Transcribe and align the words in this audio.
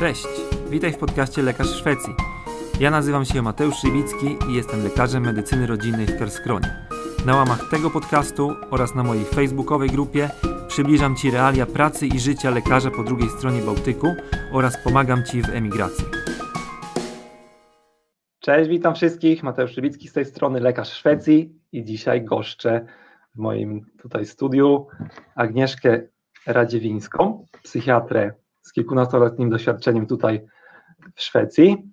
Cześć, 0.00 0.26
witaj 0.70 0.92
w 0.92 0.98
podcaście 0.98 1.42
Lekarz 1.42 1.68
Szwecji. 1.68 2.14
Ja 2.80 2.90
nazywam 2.90 3.24
się 3.24 3.42
Mateusz 3.42 3.76
Szybicki 3.76 4.26
i 4.50 4.54
jestem 4.54 4.82
lekarzem 4.82 5.22
medycyny 5.22 5.66
rodzinnej 5.66 6.06
w 6.06 6.18
Kerskronie. 6.18 6.86
Na 7.26 7.36
łamach 7.36 7.70
tego 7.70 7.90
podcastu 7.90 8.52
oraz 8.70 8.94
na 8.94 9.02
mojej 9.02 9.24
facebookowej 9.24 9.90
grupie 9.90 10.30
przybliżam 10.68 11.16
Ci 11.16 11.30
realia 11.30 11.66
pracy 11.66 12.06
i 12.06 12.20
życia 12.20 12.50
lekarza 12.50 12.90
po 12.90 13.04
drugiej 13.04 13.28
stronie 13.28 13.60
Bałtyku 13.62 14.06
oraz 14.52 14.84
pomagam 14.84 15.24
Ci 15.24 15.42
w 15.42 15.48
emigracji. 15.48 16.04
Cześć, 18.38 18.70
witam 18.70 18.94
wszystkich. 18.94 19.42
Mateusz 19.42 19.72
Szybicki 19.72 20.08
z 20.08 20.12
tej 20.12 20.24
strony, 20.24 20.60
lekarz 20.60 20.92
Szwecji 20.92 21.54
i 21.72 21.84
dzisiaj 21.84 22.24
goszczę 22.24 22.86
w 23.34 23.38
moim 23.38 23.86
tutaj 24.02 24.26
studiu 24.26 24.86
Agnieszkę 25.34 26.00
Radziewińską, 26.46 27.46
psychiatrę 27.62 28.32
z 28.62 28.72
kilkunastoletnim 28.72 29.50
doświadczeniem 29.50 30.06
tutaj 30.06 30.46
w 31.14 31.22
Szwecji. 31.22 31.92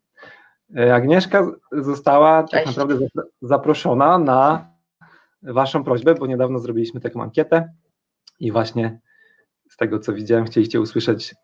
E, 0.77 0.95
Agnieszka 0.95 1.47
została 1.71 2.43
tak 2.43 2.51
Cześć. 2.51 2.65
tak 2.65 2.77
naprawdę 2.77 3.05
zaproszona 3.41 4.17
na 4.19 4.69
Waszą 5.41 5.83
prośbę, 5.83 6.15
bo 6.15 6.27
niedawno 6.27 6.59
zrobiliśmy 6.59 7.01
taką 7.01 7.23
ankietę 7.23 7.73
i 8.39 8.51
właśnie 8.51 8.99
z 9.69 9.77
tego 9.77 9.99
co 9.99 10.13
widziałem, 10.13 10.45
chcieliście 10.45 10.81
usłyszeć 10.81 11.35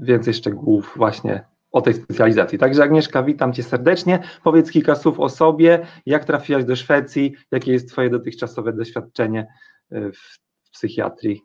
więcej 0.00 0.34
szczegółów 0.34 0.92
właśnie 0.96 1.44
o 1.70 1.80
tej 1.80 1.94
specjalizacji. 1.94 2.58
Także 2.58 2.82
Agnieszka, 2.82 3.22
witam 3.22 3.52
Cię 3.52 3.62
serdecznie. 3.62 4.22
Powiedz 4.44 4.70
kilka 4.70 4.94
słów 4.94 5.20
o 5.20 5.28
sobie, 5.28 5.86
jak 6.06 6.24
trafiłaś 6.24 6.64
do 6.64 6.76
Szwecji, 6.76 7.34
jakie 7.50 7.72
jest 7.72 7.88
Twoje 7.88 8.10
dotychczasowe 8.10 8.72
doświadczenie 8.72 9.46
e, 9.90 10.12
w 10.12 10.38
psychiatrii. 10.72 11.42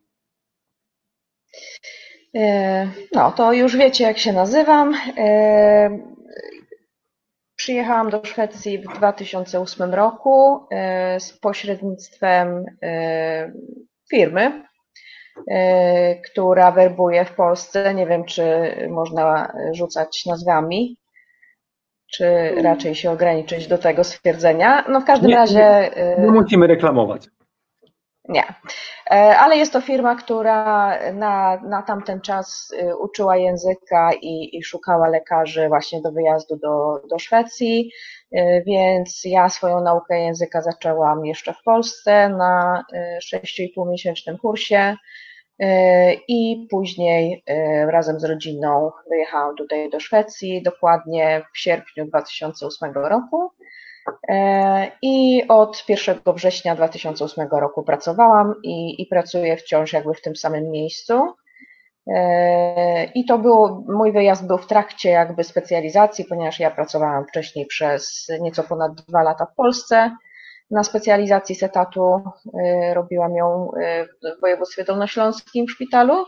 E, 2.36 2.88
no, 3.16 3.32
to 3.32 3.54
już 3.54 3.78
wiecie, 3.78 4.04
jak 4.04 4.18
się 4.18 4.34
nazywam. 4.34 4.96
E, 5.18 6.00
przyjechałam 7.56 8.10
do 8.10 8.26
Szwecji 8.26 8.78
w 8.78 8.98
2008 8.98 9.94
roku 9.94 10.66
e, 10.72 11.20
z 11.20 11.40
pośrednictwem 11.40 12.66
firmy, 14.12 14.64
która 16.32 16.72
werbuje 16.72 17.26
w 17.26 17.36
Polsce. 17.36 17.94
Nie 17.94 18.06
wiem, 18.06 18.26
czy 18.26 18.44
można 18.90 19.54
rzucać 19.74 20.26
nazwami, 20.26 20.98
czy 22.12 22.56
raczej 22.62 22.96
się 22.96 23.12
ograniczyć 23.12 23.68
do 23.68 23.78
tego 23.78 24.04
stwierdzenia. 24.04 24.86
No 24.90 25.02
w 25.02 25.06
każdym 25.06 25.30
nie, 25.30 25.36
razie. 25.36 25.92
Nie, 26.18 26.26
nie 26.26 26.32
musimy 26.32 26.68
reklamować. 26.68 27.28
Nie. 28.30 28.44
E, 29.12 29.38
ale 29.38 29.58
jest 29.58 29.74
to 29.74 29.82
firma, 29.82 30.16
która 30.16 30.90
na, 31.14 31.62
na 31.62 31.82
tamten 31.82 32.22
czas 32.22 32.74
y, 32.82 32.98
uczyła 32.98 33.38
języka 33.38 34.12
i, 34.22 34.58
i 34.58 34.64
szukała 34.64 35.08
lekarzy 35.08 35.68
właśnie 35.68 36.02
do 36.02 36.12
wyjazdu 36.12 36.56
do, 36.56 37.02
do 37.10 37.20
Szwecji, 37.20 37.92
y, 38.38 38.64
więc 38.68 39.22
ja 39.26 39.50
swoją 39.50 39.82
naukę 39.82 40.20
języka 40.20 40.62
zaczęłam 40.62 41.26
jeszcze 41.26 41.54
w 41.54 41.64
Polsce 41.64 42.30
na 42.30 42.84
6,5 43.34 44.34
y, 44.34 44.38
kursie 44.38 44.96
i 46.28 46.68
później 46.70 47.44
razem 47.88 48.20
z 48.20 48.24
rodziną 48.24 48.92
wyjechałam 49.10 49.56
tutaj 49.56 49.90
do 49.90 50.00
Szwecji, 50.00 50.64
dokładnie 50.64 51.46
w 51.54 51.58
sierpniu 51.58 52.06
2008 52.06 52.94
roku. 52.94 53.52
E, 54.30 54.92
I 55.02 55.44
od 55.48 55.84
1 55.90 56.20
września 56.36 56.76
2008 56.76 57.48
roku 57.52 57.84
pracowałam 57.84 58.56
i, 58.64 59.02
i 59.02 59.06
pracuję 59.06 59.58
wciąż 59.58 59.94
jakby 59.94 60.14
w 60.14 60.22
tym 60.22 60.36
samym 60.36 60.72
miejscu. 60.72 61.34
E, 62.08 63.04
I 63.04 63.26
to 63.26 63.38
było, 63.38 63.84
mój 63.88 64.12
wyjazd 64.12 64.48
był 64.48 64.58
w 64.58 64.68
trakcie 64.68 65.10
jakby 65.10 65.44
specjalizacji, 65.44 66.26
ponieważ 66.26 66.60
ja 66.60 66.72
pracowałam 66.72 67.26
wcześniej 67.28 67.66
przez 67.66 68.28
nieco 68.42 68.64
ponad 68.64 68.94
dwa 68.94 69.24
lata 69.24 69.46
w 69.46 69.56
Polsce 69.56 70.12
na 70.72 70.84
specjalizacji 70.84 71.56
setatu. 71.56 72.22
E, 72.64 72.94
robiłam 72.94 73.36
ją 73.36 73.72
w 74.38 74.42
województwie 74.42 74.84
dolnośląskim 74.84 75.68
w 75.68 75.72
szpitalu. 75.72 76.26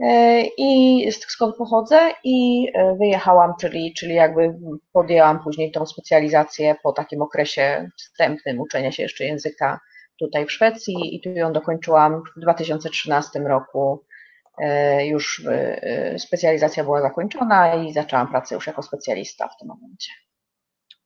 E, 0.00 0.42
i 0.58 1.12
skąd 1.12 1.56
pochodzę 1.56 1.98
i 2.24 2.68
e, 2.74 2.96
wyjechałam, 2.96 3.52
czyli, 3.60 3.94
czyli 3.94 4.14
jakby 4.14 4.54
podjęłam 4.92 5.42
później 5.42 5.72
tą 5.72 5.86
specjalizację 5.86 6.76
po 6.82 6.92
takim 6.92 7.22
okresie 7.22 7.90
wstępnym 7.96 8.60
uczenia 8.60 8.92
się 8.92 9.02
jeszcze 9.02 9.24
języka 9.24 9.80
tutaj 10.18 10.46
w 10.46 10.52
Szwecji 10.52 11.16
i 11.16 11.20
tu 11.20 11.30
ją 11.30 11.52
dokończyłam 11.52 12.22
w 12.36 12.40
2013 12.40 13.38
roku. 13.38 14.04
E, 14.58 15.06
już 15.06 15.46
specjalizacja 16.18 16.84
była 16.84 17.02
zakończona 17.02 17.74
i 17.74 17.92
zaczęłam 17.92 18.28
pracę 18.28 18.54
już 18.54 18.66
jako 18.66 18.82
specjalista 18.82 19.48
w 19.48 19.56
tym 19.58 19.68
momencie. 19.68 20.12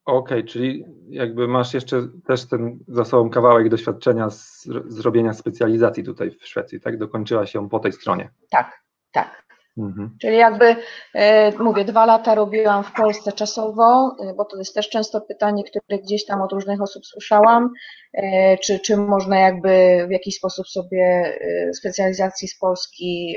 Okej, 0.04 0.38
okay, 0.38 0.44
czyli 0.44 0.84
jakby 1.08 1.48
masz 1.48 1.74
jeszcze 1.74 2.08
też 2.26 2.48
ten 2.48 2.78
za 2.88 3.04
sobą 3.04 3.30
kawałek 3.30 3.68
doświadczenia 3.68 4.30
z 4.30 4.68
zrobienia 4.86 5.32
specjalizacji 5.32 6.04
tutaj 6.04 6.30
w 6.30 6.46
Szwecji, 6.46 6.80
tak? 6.80 6.98
Dokończyłaś 6.98 7.54
ją 7.54 7.68
po 7.68 7.78
tej 7.78 7.92
stronie. 7.92 8.30
Tak, 8.50 8.79
tak. 9.12 9.40
Mhm. 9.78 10.16
Czyli 10.20 10.36
jakby, 10.36 10.76
e, 11.14 11.52
mówię, 11.58 11.84
dwa 11.84 12.06
lata 12.06 12.34
robiłam 12.34 12.84
w 12.84 12.92
Polsce 12.92 13.32
czasowo, 13.32 14.16
e, 14.20 14.34
bo 14.34 14.44
to 14.44 14.58
jest 14.58 14.74
też 14.74 14.88
często 14.88 15.20
pytanie, 15.20 15.64
które 15.64 15.98
gdzieś 15.98 16.26
tam 16.26 16.42
od 16.42 16.52
różnych 16.52 16.82
osób 16.82 17.06
słyszałam, 17.06 17.70
e, 18.14 18.58
czy, 18.58 18.78
czy 18.78 18.96
można 18.96 19.38
jakby 19.38 20.04
w 20.08 20.10
jakiś 20.10 20.36
sposób 20.36 20.68
sobie 20.68 21.34
specjalizacji 21.74 22.48
z 22.48 22.58
Polski 22.58 23.36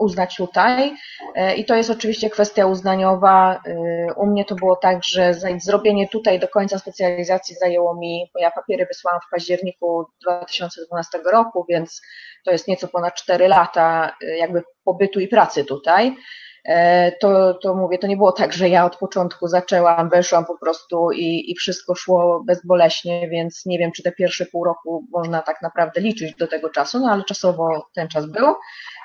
uznać 0.00 0.36
tutaj. 0.36 0.94
E, 1.34 1.54
I 1.54 1.64
to 1.64 1.74
jest 1.74 1.90
oczywiście 1.90 2.30
kwestia 2.30 2.66
uznaniowa. 2.66 3.60
E, 3.66 4.14
u 4.14 4.26
mnie 4.26 4.44
to 4.44 4.54
było 4.54 4.76
tak, 4.76 5.04
że 5.04 5.34
zrobienie 5.58 6.08
tutaj 6.08 6.40
do 6.40 6.48
końca 6.48 6.78
specjalizacji 6.78 7.56
zajęło 7.56 7.94
mi, 7.94 8.30
bo 8.34 8.40
ja 8.40 8.50
papiery 8.50 8.86
wysłałam 8.86 9.20
w 9.20 9.30
październiku 9.30 10.06
2012 10.22 11.18
roku, 11.32 11.66
więc 11.68 12.02
to 12.44 12.50
jest 12.50 12.68
nieco 12.68 12.88
ponad 12.88 13.14
4 13.14 13.48
lata 13.48 14.16
e, 14.22 14.36
jakby 14.36 14.62
pobytu 14.84 15.20
i 15.20 15.28
pracy 15.28 15.64
tutaj. 15.64 16.16
E, 16.64 17.12
to, 17.12 17.54
to 17.54 17.74
mówię, 17.74 17.98
to 17.98 18.06
nie 18.06 18.16
było 18.16 18.32
tak, 18.32 18.52
że 18.52 18.68
ja 18.68 18.84
od 18.84 18.96
początku 18.96 19.48
zaczęłam, 19.48 20.10
weszłam 20.10 20.44
po 20.44 20.58
prostu 20.58 21.10
i, 21.12 21.50
i 21.50 21.54
wszystko 21.54 21.94
szło 21.94 22.44
bezboleśnie, 22.46 23.28
więc 23.28 23.66
nie 23.66 23.78
wiem, 23.78 23.92
czy 23.92 24.02
te 24.02 24.12
pierwsze 24.12 24.46
pół 24.46 24.64
roku 24.64 25.04
można 25.10 25.42
tak 25.42 25.62
naprawdę 25.62 26.00
liczyć 26.00 26.34
do 26.34 26.48
tego 26.48 26.70
czasu, 26.70 27.00
no 27.00 27.10
ale 27.10 27.24
czasowo 27.24 27.88
ten 27.94 28.08
czas 28.08 28.26
był. 28.26 28.54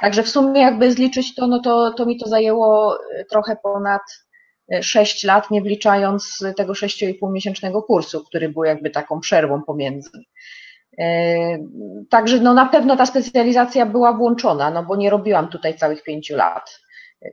Także 0.02 0.24
w 0.24 0.30
sumie 0.30 0.62
jakby 0.62 0.92
zliczyć 0.92 1.36
to, 1.36 1.48
no 1.48 1.60
to, 1.60 1.94
to 1.94 2.06
mi 2.06 2.20
to 2.20 2.30
zajęło 2.30 2.98
e, 3.20 3.26
trochę 3.26 3.56
ponad 3.64 4.02
6 4.82 5.26
e, 5.26 5.28
lat, 5.28 5.52
nie 5.52 5.62
wliczając 5.62 6.44
tego 6.58 6.74
6,5 6.74 7.32
miesięcznego 7.32 7.84
kursu, 7.84 8.24
który 8.24 8.50
był 8.50 8.64
jakby 8.64 8.90
taką 8.90 9.20
przerwą 9.20 9.62
pomiędzy. 9.64 10.10
Także 12.10 12.40
no 12.40 12.54
na 12.54 12.66
pewno 12.66 12.98
ta 12.98 13.06
specjalizacja 13.06 13.86
była 13.86 14.14
włączona, 14.14 14.72
no 14.72 14.84
bo 14.84 14.96
nie 14.96 15.10
robiłam 15.10 15.48
tutaj 15.48 15.78
całych 15.78 16.04
pięciu 16.04 16.36
lat 16.36 16.85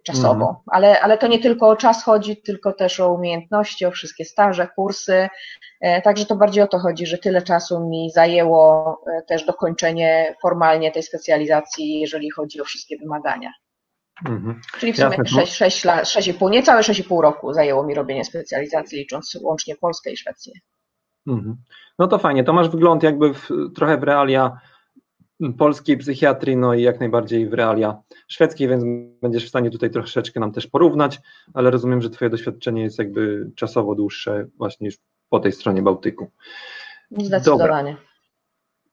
czasowo. 0.03 0.49
Mhm. 0.49 0.57
Ale, 0.67 1.01
ale 1.01 1.19
to 1.19 1.27
nie 1.27 1.39
tylko 1.39 1.69
o 1.69 1.77
czas 1.77 2.05
chodzi, 2.05 2.37
tylko 2.37 2.73
też 2.73 3.01
o 3.01 3.13
umiejętności, 3.13 3.87
o 3.87 3.91
wszystkie 3.91 4.25
staże, 4.25 4.69
kursy. 4.77 5.29
E, 5.81 6.03
także 6.03 6.27
to 6.27 6.37
bardziej 6.37 6.63
o 6.63 6.69
to 6.69 6.79
chodzi, 6.79 7.07
że 7.07 7.19
tyle 7.19 7.43
czasu 7.43 7.89
mi 7.89 8.11
zajęło 8.11 8.99
e, 9.07 9.23
też 9.23 9.45
dokończenie 9.45 10.35
formalnie 10.43 10.91
tej 10.91 11.03
specjalizacji, 11.03 12.01
jeżeli 12.01 12.31
chodzi 12.31 12.61
o 12.61 12.65
wszystkie 12.65 12.99
wymagania. 12.99 13.53
Mhm. 14.29 14.61
Czyli 14.79 14.93
w 14.93 14.97
sumie 14.97 15.17
6,5, 15.17 16.51
niecałe 16.51 16.83
6,5 16.83 17.21
roku 17.21 17.53
zajęło 17.53 17.87
mi 17.87 17.95
robienie 17.95 18.25
specjalizacji, 18.25 18.99
licząc 18.99 19.39
łącznie 19.43 19.77
Polskę 19.77 20.11
i 20.11 20.17
Szwecję. 20.17 20.53
Mhm. 21.27 21.57
No 21.99 22.09
to 22.09 22.19
fajnie, 22.19 22.45
to 22.45 22.53
masz 22.53 22.69
wygląd 22.69 23.03
jakby 23.03 23.35
w, 23.35 23.49
trochę 23.77 23.99
w 23.99 24.03
realia 24.03 24.61
polskiej 25.59 25.97
psychiatrii, 25.97 26.57
no 26.57 26.75
i 26.75 26.83
jak 26.83 27.01
najbardziej 27.01 27.49
w 27.49 27.55
realia 27.55 28.03
szwedzkiej, 28.29 28.69
więc 28.69 28.85
będziesz 29.23 29.45
w 29.45 29.49
stanie 29.49 29.71
tutaj 29.71 29.91
troszeczkę 29.91 30.41
nam 30.41 30.53
też 30.53 30.67
porównać, 30.67 31.21
ale 31.55 31.71
rozumiem, 31.71 32.03
że 32.03 32.11
Twoje 32.11 32.31
doświadczenie 32.31 32.83
jest 32.83 32.99
jakby 32.99 33.51
czasowo 33.55 33.95
dłuższe 33.95 34.47
właśnie 34.57 34.87
już 34.87 34.97
po 35.29 35.41
tej 35.41 35.53
stronie 35.53 35.83
Bałtyku. 35.83 36.31
Zdecydowanie. 37.11 37.93
Dobra. 37.93 38.07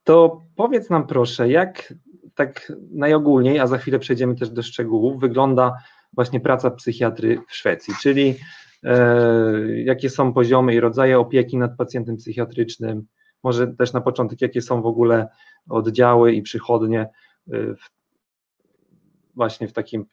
To 0.04 0.42
powiedz 0.56 0.90
nam 0.90 1.08
proszę, 1.08 1.50
jak 1.50 1.94
tak 2.36 2.72
najogólniej, 2.92 3.60
a 3.60 3.68
za 3.68 3.78
chwilę 3.78 4.00
przejdziemy 4.00 4.36
też 4.36 4.50
do 4.50 4.64
szczegółów, 4.64 5.20
wygląda 5.20 5.74
właśnie 6.14 6.40
praca 6.40 6.72
psychiatry 6.72 7.42
w 7.48 7.56
Szwecji, 7.56 7.94
czyli 8.02 8.36
e, 8.84 9.82
jakie 9.84 10.10
są 10.10 10.34
poziomy 10.34 10.74
i 10.74 10.80
rodzaje 10.80 11.20
opieki 11.20 11.58
nad 11.58 11.78
pacjentem 11.78 12.18
psychiatrycznym, 12.18 13.06
może 13.44 13.68
też 13.68 13.94
na 13.94 14.02
początek, 14.02 14.42
jakie 14.42 14.62
są 14.62 14.82
w 14.82 14.86
ogóle 14.86 15.28
oddziały 15.70 16.34
i 16.34 16.42
przychodnie 16.42 17.10
y, 17.54 17.76
w, 17.76 17.90
właśnie 19.36 19.68
w 19.68 19.74
takim 19.74 20.06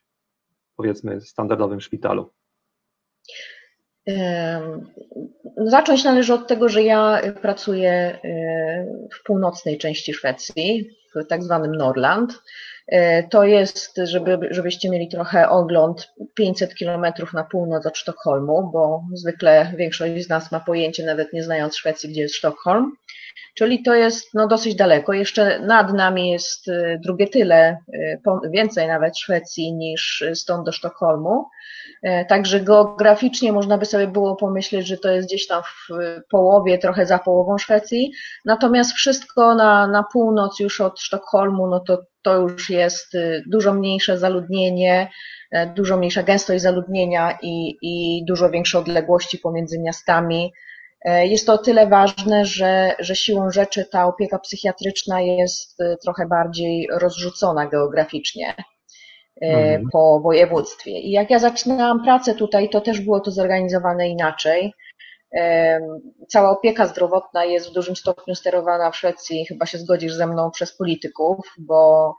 powiedzmy 0.76 1.20
standardowym 1.20 1.80
szpitalu? 1.80 2.30
Zacząć 5.56 6.04
należy 6.04 6.34
od 6.34 6.48
tego, 6.48 6.68
że 6.68 6.82
ja 6.82 7.20
pracuję 7.42 8.18
y, 8.24 9.08
w 9.12 9.22
północnej 9.22 9.78
części 9.78 10.14
Szwecji, 10.14 10.90
w 11.14 11.26
tak 11.26 11.42
zwanym 11.42 11.72
Norland. 11.72 12.42
To 13.30 13.44
jest, 13.44 13.96
żeby, 14.04 14.38
żebyście 14.50 14.90
mieli 14.90 15.08
trochę 15.08 15.48
ogląd, 15.48 16.12
500 16.34 16.74
kilometrów 16.74 17.32
na 17.32 17.44
północ 17.44 17.86
od 17.86 17.98
Sztokholmu, 17.98 18.70
bo 18.72 19.02
zwykle 19.14 19.72
większość 19.76 20.24
z 20.24 20.28
nas 20.28 20.52
ma 20.52 20.60
pojęcie, 20.60 21.06
nawet 21.06 21.32
nie 21.32 21.42
znając 21.42 21.76
Szwecji, 21.76 22.08
gdzie 22.08 22.20
jest 22.20 22.34
Sztokholm. 22.34 22.92
Czyli 23.54 23.82
to 23.82 23.94
jest 23.94 24.34
no, 24.34 24.46
dosyć 24.46 24.74
daleko. 24.74 25.12
Jeszcze 25.12 25.60
nad 25.60 25.92
nami 25.92 26.30
jest 26.30 26.68
y, 26.68 27.00
drugie 27.02 27.28
tyle, 27.28 27.78
y, 27.94 28.20
więcej 28.50 28.88
nawet 28.88 29.18
Szwecji 29.18 29.74
niż 29.74 30.24
stąd 30.34 30.66
do 30.66 30.72
Sztokholmu. 30.72 31.46
E, 32.02 32.24
także 32.24 32.60
geograficznie 32.60 33.52
można 33.52 33.78
by 33.78 33.86
sobie 33.86 34.06
było 34.06 34.36
pomyśleć, 34.36 34.86
że 34.86 34.96
to 34.96 35.08
jest 35.08 35.28
gdzieś 35.28 35.46
tam 35.46 35.62
w 35.62 35.88
połowie, 36.30 36.78
trochę 36.78 37.06
za 37.06 37.18
połową 37.18 37.58
Szwecji. 37.58 38.12
Natomiast 38.44 38.92
wszystko 38.92 39.54
na, 39.54 39.86
na 39.86 40.04
północ 40.12 40.60
już 40.60 40.80
od 40.80 41.00
Sztokholmu, 41.00 41.66
no 41.66 41.80
to, 41.80 41.98
to 42.26 42.36
już 42.36 42.70
jest 42.70 43.14
y, 43.14 43.42
dużo 43.46 43.74
mniejsze 43.74 44.18
zaludnienie, 44.18 45.10
e, 45.52 45.66
dużo 45.66 45.96
mniejsza 45.96 46.22
gęstość 46.22 46.62
zaludnienia 46.62 47.38
i, 47.42 47.76
i 47.82 48.24
dużo 48.24 48.50
większe 48.50 48.78
odległości 48.78 49.38
pomiędzy 49.38 49.78
miastami. 49.78 50.52
E, 51.04 51.26
jest 51.26 51.46
to 51.46 51.52
o 51.52 51.58
tyle 51.58 51.86
ważne, 51.86 52.44
że, 52.44 52.94
że 52.98 53.16
siłą 53.16 53.50
rzeczy 53.50 53.84
ta 53.84 54.06
opieka 54.06 54.38
psychiatryczna 54.38 55.20
jest 55.20 55.80
e, 55.80 55.96
trochę 55.96 56.26
bardziej 56.26 56.88
rozrzucona 57.00 57.66
geograficznie 57.66 58.54
e, 59.42 59.46
mhm. 59.46 59.88
po 59.92 60.20
województwie. 60.20 60.90
I 60.90 61.10
jak 61.10 61.30
ja 61.30 61.38
zaczynałam 61.38 62.04
pracę 62.04 62.34
tutaj, 62.34 62.68
to 62.68 62.80
też 62.80 63.00
było 63.00 63.20
to 63.20 63.30
zorganizowane 63.30 64.08
inaczej. 64.08 64.72
Cała 66.28 66.50
opieka 66.50 66.86
zdrowotna 66.86 67.44
jest 67.44 67.70
w 67.70 67.72
dużym 67.72 67.96
stopniu 67.96 68.34
sterowana 68.34 68.90
w 68.90 68.96
Szwecji, 68.96 69.46
chyba 69.46 69.66
się 69.66 69.78
zgodzisz 69.78 70.12
ze 70.12 70.26
mną, 70.26 70.50
przez 70.50 70.76
polityków, 70.76 71.54
bo 71.58 72.12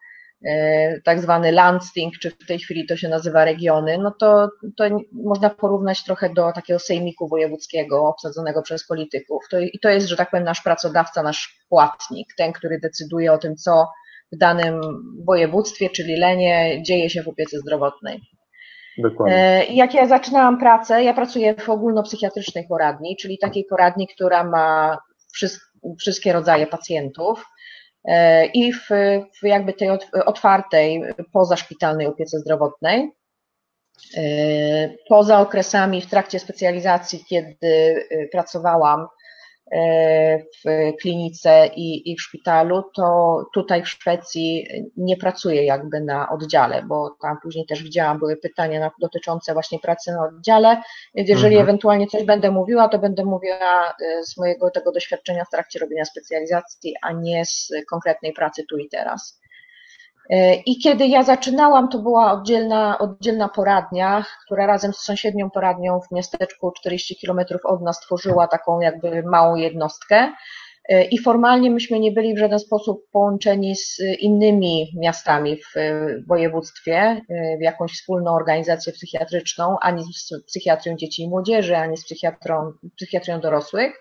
E, 0.45 1.01
tak 1.01 1.21
zwany 1.21 1.51
landsting, 1.51 2.13
czy 2.17 2.31
w 2.31 2.45
tej 2.47 2.59
chwili 2.59 2.85
to 2.87 2.97
się 2.97 3.09
nazywa 3.09 3.45
regiony, 3.45 3.97
no 3.97 4.11
to, 4.19 4.49
to 4.77 4.83
można 5.11 5.49
porównać 5.49 6.03
trochę 6.03 6.29
do 6.29 6.51
takiego 6.51 6.79
sejmiku 6.79 7.27
wojewódzkiego 7.27 8.07
obsadzonego 8.07 8.61
przez 8.61 8.87
polityków. 8.87 9.43
To, 9.51 9.59
I 9.59 9.79
to 9.79 9.89
jest, 9.89 10.07
że 10.07 10.15
tak 10.15 10.31
powiem, 10.31 10.43
nasz 10.43 10.61
pracodawca, 10.61 11.23
nasz 11.23 11.65
płatnik, 11.69 12.27
ten, 12.37 12.53
który 12.53 12.79
decyduje 12.79 13.33
o 13.33 13.37
tym, 13.37 13.55
co 13.55 13.87
w 14.31 14.37
danym 14.37 14.81
województwie, 15.25 15.89
czyli 15.89 16.15
Lenie, 16.19 16.83
dzieje 16.83 17.09
się 17.09 17.23
w 17.23 17.27
opiece 17.27 17.59
zdrowotnej. 17.59 18.21
Dokładnie. 18.97 19.37
E, 19.37 19.65
jak 19.65 19.93
ja 19.93 20.07
zaczynałam 20.07 20.59
pracę, 20.59 21.03
ja 21.03 21.13
pracuję 21.13 21.55
w 21.55 21.69
ogólnopsychiatrycznej 21.69 22.67
poradni, 22.67 23.17
czyli 23.17 23.37
takiej 23.37 23.65
poradni, 23.65 24.07
która 24.07 24.43
ma 24.43 24.97
wszystkie 25.99 26.33
rodzaje 26.33 26.67
pacjentów. 26.67 27.45
E, 28.05 28.45
i 28.45 28.73
w, 28.73 28.89
jakby 29.43 29.73
tej 29.73 29.89
otwartej, 30.25 31.03
pozaszpitalnej 31.33 32.07
opiece 32.07 32.39
zdrowotnej. 32.39 33.11
E, 34.17 34.89
poza 35.09 35.39
okresami 35.39 36.01
w 36.01 36.09
trakcie 36.09 36.39
specjalizacji, 36.39 37.25
kiedy 37.29 38.07
pracowałam 38.31 39.07
w 40.65 40.93
klinice 41.01 41.67
i, 41.75 42.11
i 42.11 42.15
w 42.15 42.21
szpitalu, 42.21 42.83
to 42.95 43.45
tutaj 43.53 43.83
w 43.83 43.89
Szwecji 43.89 44.67
nie 44.97 45.17
pracuję 45.17 45.65
jakby 45.65 46.01
na 46.01 46.29
oddziale, 46.29 46.83
bo 46.83 47.17
tam 47.21 47.37
później 47.43 47.65
też 47.65 47.83
widziałam, 47.83 48.19
były 48.19 48.37
pytania 48.37 48.79
na, 48.79 48.91
dotyczące 49.01 49.53
właśnie 49.53 49.79
pracy 49.79 50.11
na 50.11 50.23
oddziale, 50.23 50.81
więc 51.15 51.29
jeżeli 51.29 51.55
mhm. 51.55 51.69
ewentualnie 51.69 52.07
coś 52.07 52.23
będę 52.23 52.51
mówiła, 52.51 52.89
to 52.89 52.99
będę 52.99 53.25
mówiła 53.25 53.89
e, 53.89 54.23
z 54.23 54.37
mojego 54.37 54.71
tego 54.71 54.91
doświadczenia 54.91 55.45
w 55.45 55.49
trakcie 55.49 55.79
robienia 55.79 56.05
specjalizacji, 56.05 56.95
a 57.01 57.11
nie 57.11 57.45
z 57.45 57.71
konkretnej 57.89 58.33
pracy 58.33 58.63
tu 58.69 58.77
i 58.77 58.89
teraz. 58.89 59.39
E, 60.29 60.55
I 60.55 60.79
kiedy 60.79 61.07
ja 61.07 61.23
zaczynałam, 61.23 61.89
to 61.89 61.99
była 61.99 62.31
oddzielna, 62.31 62.97
oddzielna 62.99 63.49
poradnia, 63.49 64.25
która 64.45 64.65
razem 64.65 64.93
z 64.93 64.97
sąsiednią 64.97 65.49
poradnią 65.49 65.99
w 65.99 66.15
miasteczku 66.15 66.71
40 66.71 67.15
kilometrów 67.15 67.61
od 67.65 67.81
nas 67.81 67.99
tworzyła 67.99 68.47
taką 68.47 68.79
jakby 68.79 69.23
małą 69.23 69.55
jednostkę. 69.55 70.31
E, 70.89 71.03
I 71.03 71.19
formalnie 71.19 71.71
myśmy 71.71 71.99
nie 71.99 72.11
byli 72.11 72.35
w 72.35 72.37
żaden 72.37 72.59
sposób 72.59 73.05
połączeni 73.11 73.75
z 73.75 73.97
innymi 74.19 74.91
miastami 74.95 75.57
w 75.57 75.73
województwie, 76.27 77.21
e, 77.29 77.57
w 77.57 77.61
jakąś 77.61 77.91
wspólną 77.93 78.35
organizację 78.35 78.93
psychiatryczną, 78.93 79.77
ani 79.81 80.03
z 80.13 80.29
psychiatrią 80.47 80.95
dzieci 80.95 81.23
i 81.23 81.29
młodzieży, 81.29 81.77
ani 81.77 81.97
z 81.97 82.05
psychiatrą, 82.05 82.71
psychiatrią 82.95 83.39
dorosłych. 83.39 83.93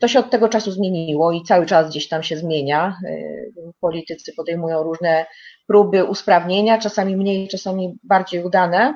To 0.00 0.08
się 0.08 0.18
od 0.18 0.30
tego 0.30 0.48
czasu 0.48 0.72
zmieniło 0.72 1.32
i 1.32 1.42
cały 1.42 1.66
czas 1.66 1.90
gdzieś 1.90 2.08
tam 2.08 2.22
się 2.22 2.36
zmienia. 2.36 2.96
Politycy 3.80 4.32
podejmują 4.36 4.82
różne 4.82 5.26
próby 5.66 6.04
usprawnienia, 6.04 6.78
czasami 6.78 7.16
mniej, 7.16 7.48
czasami 7.48 7.98
bardziej 8.02 8.44
udane, 8.44 8.94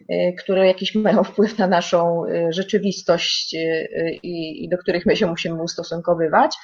y, 0.00 0.34
które 0.38 0.66
jakieś 0.66 0.94
mają 0.94 1.24
wpływ 1.24 1.58
na 1.58 1.66
naszą 1.66 2.24
y, 2.24 2.52
rzeczywistość 2.52 3.54
y, 3.54 4.18
i, 4.22 4.64
i 4.64 4.68
do 4.68 4.78
których 4.78 5.06
my 5.06 5.16
się 5.16 5.26
musimy 5.26 5.62
ustosunkowywać. 5.62 6.56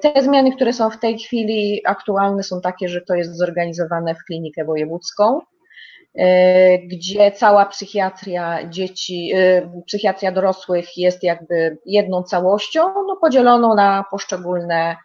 Te 0.00 0.22
zmiany, 0.22 0.56
które 0.56 0.72
są 0.72 0.90
w 0.90 0.98
tej 0.98 1.18
chwili 1.18 1.80
aktualne, 1.86 2.42
są 2.42 2.60
takie, 2.60 2.88
że 2.88 3.00
to 3.00 3.14
jest 3.14 3.36
zorganizowane 3.36 4.14
w 4.14 4.24
klinikę 4.26 4.64
wojewódzką, 4.64 5.40
gdzie 6.84 7.32
cała 7.32 7.66
psychiatria 7.66 8.68
dzieci, 8.68 9.32
psychiatria 9.86 10.32
dorosłych 10.32 10.96
jest 10.96 11.22
jakby 11.22 11.78
jedną 11.86 12.22
całością, 12.22 12.80
no 13.08 13.16
podzieloną 13.20 13.74
na 13.74 14.04
poszczególne 14.10 14.96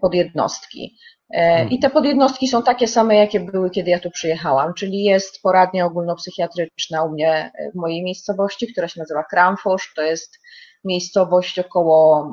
podjednostki. 0.00 0.96
E, 1.30 1.68
I 1.68 1.78
te 1.78 1.90
podjednostki 1.90 2.48
są 2.48 2.62
takie 2.62 2.88
same, 2.88 3.16
jakie 3.16 3.40
były, 3.40 3.70
kiedy 3.70 3.90
ja 3.90 3.98
tu 3.98 4.10
przyjechałam, 4.10 4.74
czyli 4.74 5.02
jest 5.04 5.42
poradnia 5.42 5.86
ogólnopsychiatryczna 5.86 7.04
u 7.04 7.12
mnie 7.12 7.52
w 7.74 7.78
mojej 7.78 8.02
miejscowości, 8.04 8.72
która 8.72 8.88
się 8.88 9.00
nazywa 9.00 9.24
Kramfors, 9.24 9.84
to 9.96 10.02
jest 10.02 10.38
miejscowość 10.84 11.58
około 11.58 12.30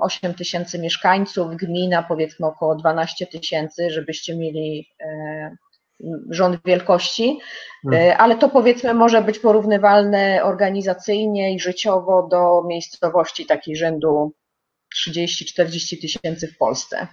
8 0.00 0.20
mm, 0.22 0.38
tysięcy 0.38 0.78
mieszkańców, 0.78 1.56
gmina 1.56 2.02
powiedzmy 2.02 2.46
około 2.46 2.74
12 2.74 3.26
tysięcy, 3.26 3.90
żebyście 3.90 4.36
mieli 4.36 4.88
e, 5.00 5.56
rząd 6.30 6.60
wielkości, 6.64 7.38
e, 7.86 7.90
hmm. 7.90 8.16
ale 8.18 8.36
to 8.36 8.48
powiedzmy 8.48 8.94
może 8.94 9.22
być 9.22 9.38
porównywalne 9.38 10.40
organizacyjnie 10.44 11.54
i 11.54 11.60
życiowo 11.60 12.28
do 12.30 12.64
miejscowości 12.68 13.46
takiej 13.46 13.76
rzędu 13.76 14.34
30-40 15.08 16.00
tysięcy 16.00 16.48
w 16.48 16.58
Polsce. 16.58 17.06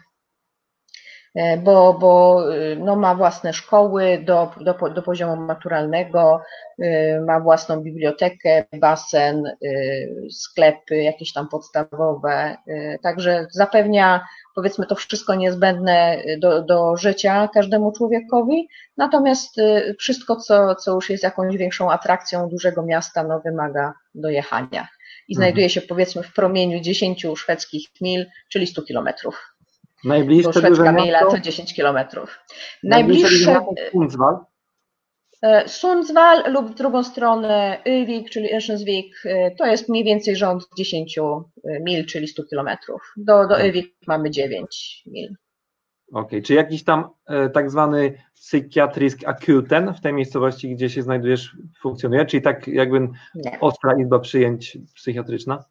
E, 1.35 1.57
bo, 1.57 1.93
bo 1.93 2.43
y, 2.53 2.77
no, 2.79 2.95
ma 2.95 3.15
własne 3.15 3.53
szkoły 3.53 4.23
do, 4.25 4.51
do, 4.61 4.89
do 4.89 5.01
poziomu 5.01 5.35
maturalnego, 5.35 6.41
y, 6.79 7.21
ma 7.27 7.39
własną 7.39 7.81
bibliotekę, 7.81 8.65
basen, 8.79 9.45
y, 9.45 10.27
sklepy 10.31 10.97
jakieś 10.97 11.33
tam 11.33 11.47
podstawowe, 11.49 12.57
także 13.03 13.47
zapewnia 13.51 14.25
powiedzmy 14.55 14.85
to 14.85 14.95
wszystko 14.95 15.35
niezbędne 15.35 16.23
do, 16.39 16.61
do 16.61 16.97
życia 16.97 17.49
każdemu 17.53 17.91
człowiekowi, 17.91 18.67
natomiast 18.97 19.55
wszystko, 19.99 20.35
co, 20.35 20.75
co 20.75 20.91
już 20.91 21.09
jest 21.09 21.23
jakąś 21.23 21.57
większą 21.57 21.91
atrakcją 21.91 22.49
dużego 22.49 22.83
miasta, 22.83 23.23
no, 23.23 23.39
wymaga 23.39 23.93
dojechania 24.15 24.87
i 25.27 25.33
mhm. 25.33 25.35
znajduje 25.35 25.69
się 25.69 25.81
powiedzmy 25.81 26.23
w 26.23 26.33
promieniu 26.33 26.79
10 26.79 27.27
szwedzkich 27.35 27.87
mil, 28.01 28.25
czyli 28.49 28.67
100 28.67 28.81
kilometrów. 28.81 29.54
Najbliższe 30.05 30.53
Szwedzka 30.53 30.91
Mila 30.91 31.19
to 31.19 31.39
10 31.39 31.73
kilometrów. 31.73 32.39
Najbliższe 32.83 33.65
Sundsvall. 33.91 34.37
E, 35.41 35.67
Sundsvall 35.67 36.53
lub 36.53 36.71
w 36.71 36.75
drugą 36.75 37.03
stronę 37.03 37.81
Övik, 37.85 38.29
czyli 38.29 38.53
Örnsköldsvik, 38.55 39.09
e, 39.25 39.51
to 39.51 39.65
jest 39.65 39.89
mniej 39.89 40.03
więcej 40.03 40.35
rząd 40.35 40.63
10 40.77 41.17
e, 41.17 41.23
mil, 41.63 42.05
czyli 42.05 42.27
100 42.27 42.43
kilometrów. 42.43 43.13
Do, 43.17 43.47
do 43.47 43.55
Övik 43.55 43.95
mamy 44.07 44.31
9 44.31 45.03
mil. 45.05 45.35
Okej, 46.11 46.23
okay. 46.23 46.41
czy 46.41 46.53
jakiś 46.53 46.83
tam 46.83 47.09
e, 47.27 47.49
tak 47.49 47.71
zwany 47.71 48.17
psychiatrysk 48.33 49.19
akuten 49.25 49.93
w 49.93 50.01
tej 50.01 50.13
miejscowości, 50.13 50.75
gdzie 50.75 50.89
się 50.89 51.01
znajdujesz, 51.01 51.57
funkcjonuje? 51.81 52.25
Czyli 52.25 52.41
tak 52.41 52.67
jakby 52.67 52.99
Nie. 53.35 53.59
ostra 53.59 53.93
izba 53.99 54.19
przyjęć 54.19 54.77
psychiatryczna? 54.95 55.65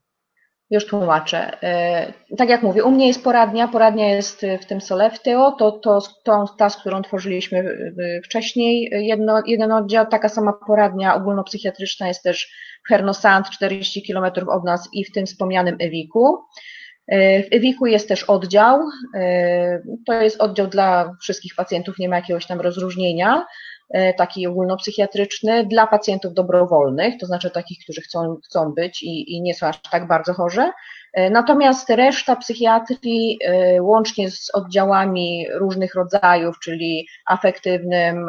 Już 0.70 0.86
tłumaczę. 0.86 1.62
E, 1.62 2.12
tak 2.36 2.48
jak 2.48 2.62
mówię, 2.62 2.84
u 2.84 2.90
mnie 2.90 3.06
jest 3.06 3.24
poradnia, 3.24 3.68
poradnia 3.68 4.08
jest 4.08 4.46
w 4.62 4.64
tym 4.64 4.80
Solefteo, 4.80 5.52
to, 5.52 5.72
to, 5.72 5.98
to 6.24 6.44
ta, 6.58 6.70
z 6.70 6.76
którą 6.76 7.02
tworzyliśmy 7.02 7.58
e, 7.58 8.22
wcześniej, 8.22 8.90
jedno, 8.92 9.42
jeden 9.46 9.72
oddział, 9.72 10.06
taka 10.06 10.28
sama 10.28 10.52
poradnia 10.66 11.14
ogólnopsychiatryczna 11.14 12.08
jest 12.08 12.22
też 12.22 12.52
w 12.84 12.88
Hernosand, 12.88 13.50
40 13.50 14.12
km 14.12 14.48
od 14.48 14.64
nas 14.64 14.88
i 14.92 15.04
w 15.04 15.12
tym 15.12 15.26
wspomnianym 15.26 15.76
Ewiku. 15.78 16.38
E, 17.08 17.42
w 17.42 17.46
Ewiku 17.52 17.86
jest 17.86 18.08
też 18.08 18.24
oddział, 18.24 18.80
to 20.06 20.12
jest 20.12 20.40
oddział 20.40 20.66
dla 20.66 21.16
wszystkich 21.20 21.54
pacjentów, 21.54 21.98
nie 21.98 22.08
ma 22.08 22.16
jakiegoś 22.16 22.46
tam 22.46 22.60
rozróżnienia, 22.60 23.46
taki 24.16 24.46
ogólnopsychiatryczny 24.46 25.66
dla 25.66 25.86
pacjentów 25.86 26.34
dobrowolnych, 26.34 27.14
to 27.20 27.26
znaczy 27.26 27.50
takich, 27.50 27.78
którzy 27.84 28.00
chcą, 28.00 28.36
chcą 28.44 28.72
być 28.72 29.02
i, 29.02 29.36
i 29.36 29.42
nie 29.42 29.54
są 29.54 29.66
aż 29.66 29.82
tak 29.82 30.08
bardzo 30.08 30.34
chorzy. 30.34 30.70
Natomiast 31.30 31.90
reszta 31.90 32.36
psychiatrii, 32.36 33.38
łącznie 33.80 34.30
z 34.30 34.50
oddziałami 34.54 35.46
różnych 35.54 35.94
rodzajów, 35.94 36.58
czyli 36.62 37.06
afektywnym, 37.26 38.26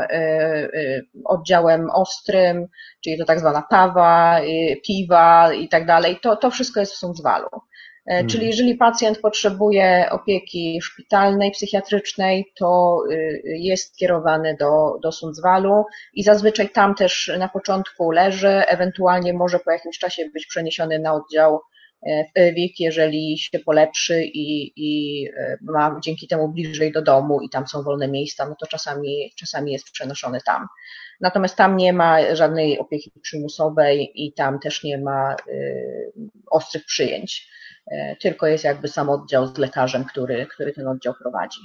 oddziałem 1.25 1.89
ostrym, 1.89 2.67
czyli 3.03 3.17
to 3.17 3.25
tak 3.25 3.39
zwana 3.39 3.63
PAWA, 3.69 4.39
PIWA 4.87 5.53
i 5.53 5.69
tak 5.69 5.85
dalej, 5.85 6.19
to, 6.21 6.35
to 6.35 6.51
wszystko 6.51 6.79
jest 6.79 6.93
w 6.93 6.97
Sundsvallu. 6.97 7.49
Hmm. 8.09 8.27
Czyli 8.27 8.47
jeżeli 8.47 8.75
pacjent 8.75 9.19
potrzebuje 9.19 10.07
opieki 10.11 10.81
szpitalnej, 10.81 11.51
psychiatrycznej, 11.51 12.45
to 12.55 12.99
y, 13.11 13.41
jest 13.45 13.97
kierowany 13.97 14.55
do, 14.59 14.99
do 15.03 15.11
Sundsvallu 15.11 15.85
i 16.13 16.23
zazwyczaj 16.23 16.69
tam 16.69 16.95
też 16.95 17.31
na 17.39 17.49
początku 17.49 18.11
leży, 18.11 18.47
ewentualnie 18.47 19.33
może 19.33 19.59
po 19.59 19.71
jakimś 19.71 19.99
czasie 19.99 20.29
być 20.33 20.45
przeniesiony 20.45 20.99
na 20.99 21.13
oddział 21.13 21.61
e, 22.07 22.23
w 22.23 22.29
Ewik, 22.35 22.79
jeżeli 22.79 23.37
się 23.37 23.59
polepszy 23.59 24.23
i, 24.23 24.73
i 24.75 25.25
e, 25.37 25.57
ma 25.61 25.99
dzięki 26.03 26.27
temu 26.27 26.49
bliżej 26.49 26.91
do 26.91 27.01
domu 27.01 27.41
i 27.41 27.49
tam 27.49 27.67
są 27.67 27.83
wolne 27.83 28.07
miejsca, 28.07 28.45
no 28.49 28.55
to 28.59 28.67
czasami, 28.67 29.33
czasami 29.35 29.71
jest 29.71 29.91
przenoszony 29.91 30.39
tam. 30.45 30.67
Natomiast 31.21 31.55
tam 31.55 31.77
nie 31.77 31.93
ma 31.93 32.35
żadnej 32.35 32.79
opieki 32.79 33.11
przymusowej 33.21 34.11
i 34.15 34.33
tam 34.33 34.59
też 34.59 34.83
nie 34.83 34.97
ma 34.97 35.35
y, 35.47 36.13
ostrych 36.51 36.85
przyjęć. 36.85 37.55
E, 37.91 38.15
tylko 38.15 38.47
jest 38.47 38.63
jakby 38.63 38.87
sam 38.87 39.09
oddział 39.09 39.47
z 39.47 39.57
lekarzem, 39.57 40.03
który, 40.03 40.45
który 40.45 40.73
ten 40.73 40.87
oddział 40.87 41.13
prowadzi. 41.13 41.59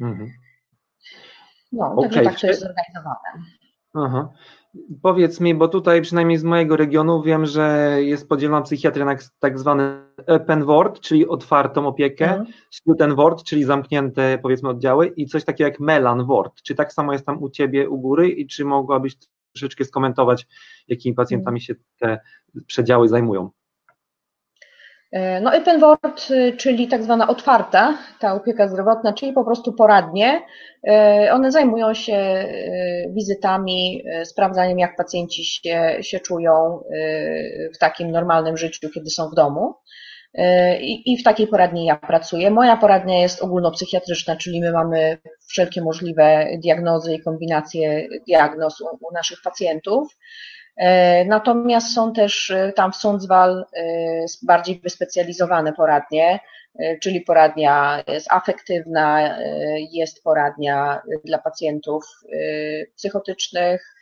Mhm. 0.00 0.30
No, 1.72 1.92
okay. 1.92 2.10
także 2.10 2.22
tak 2.22 2.40
to 2.40 2.46
jest 2.46 2.60
zorganizowane. 2.60 3.44
Aha. 3.94 4.28
Powiedz 5.02 5.40
mi, 5.40 5.54
bo 5.54 5.68
tutaj 5.68 6.02
przynajmniej 6.02 6.38
z 6.38 6.44
mojego 6.44 6.76
regionu 6.76 7.22
wiem, 7.22 7.46
że 7.46 7.96
jest 8.00 8.28
podzielona 8.28 8.62
psychiatria 8.62 9.04
na 9.04 9.16
tak 9.38 9.58
zwany 9.58 10.02
open 10.26 10.64
ward, 10.64 11.00
czyli 11.00 11.28
otwartą 11.28 11.86
opiekę, 11.86 12.24
mhm. 12.24 12.46
student 12.70 13.14
ward, 13.14 13.42
czyli 13.42 13.64
zamknięte 13.64 14.38
powiedzmy 14.42 14.68
oddziały 14.68 15.06
i 15.06 15.26
coś 15.26 15.44
takiego 15.44 15.68
jak 15.68 15.80
melan 15.80 16.26
ward. 16.26 16.62
Czy 16.62 16.74
tak 16.74 16.92
samo 16.92 17.12
jest 17.12 17.26
tam 17.26 17.42
u 17.42 17.50
Ciebie 17.50 17.88
u 17.88 17.98
góry 17.98 18.28
i 18.28 18.46
czy 18.46 18.64
mogłabyś 18.64 19.16
troszeczkę 19.52 19.84
skomentować, 19.84 20.46
jakimi 20.88 21.14
pacjentami 21.14 21.60
mhm. 21.60 21.60
się 21.60 21.74
te 21.98 22.20
przedziały 22.66 23.08
zajmują? 23.08 23.50
E, 25.12 25.40
no 25.40 25.50
open 25.56 25.80
ward, 25.80 26.30
y, 26.30 26.56
czyli 26.56 26.88
tak 26.88 27.02
zwana 27.02 27.28
otwarta, 27.28 27.98
ta 28.18 28.34
opieka 28.34 28.68
zdrowotna, 28.68 29.12
czyli 29.12 29.32
po 29.32 29.44
prostu 29.44 29.72
poradnie. 29.72 30.40
E, 30.88 31.28
one 31.32 31.52
zajmują 31.52 31.94
się 31.94 32.16
y, 32.16 33.12
wizytami, 33.14 34.02
y, 34.20 34.26
sprawdzaniem 34.26 34.78
jak 34.78 34.96
pacjenci 34.96 35.44
się, 35.44 35.96
się 36.00 36.20
czują 36.20 36.82
w 37.74 37.78
takim 37.78 38.10
normalnym 38.10 38.56
życiu, 38.56 38.90
kiedy 38.90 39.10
są 39.10 39.28
w 39.28 39.34
domu. 39.34 39.74
E, 40.34 40.80
I, 40.80 41.12
I 41.12 41.18
w 41.18 41.22
takiej 41.22 41.46
poradni 41.46 41.84
ja 41.84 41.96
pracuję. 41.96 42.50
Moja 42.50 42.76
poradnia 42.76 43.20
jest 43.20 43.42
ogólnopsychiatryczna, 43.42 44.36
czyli 44.36 44.60
my 44.60 44.72
mamy 44.72 45.18
wszelkie 45.48 45.82
możliwe 45.82 46.46
diagnozy 46.62 47.14
i 47.14 47.22
kombinacje 47.22 48.08
diagnoz 48.26 48.80
u, 48.80 48.84
u 48.84 49.14
naszych 49.14 49.38
pacjentów. 49.44 50.16
E, 50.76 51.24
natomiast 51.24 51.94
są 51.94 52.12
też 52.12 52.50
e, 52.50 52.72
tam 52.72 52.92
w 52.92 52.96
Sundsvall 52.96 53.64
e, 53.76 53.84
bardziej 54.42 54.80
wyspecjalizowane 54.80 55.72
poradnie, 55.72 56.40
czyli 57.02 57.20
poradnia 57.20 58.04
jest 58.08 58.32
afektywna, 58.32 59.38
jest 59.92 60.22
poradnia 60.22 61.02
dla 61.24 61.38
pacjentów 61.38 62.04
psychotycznych 62.96 63.94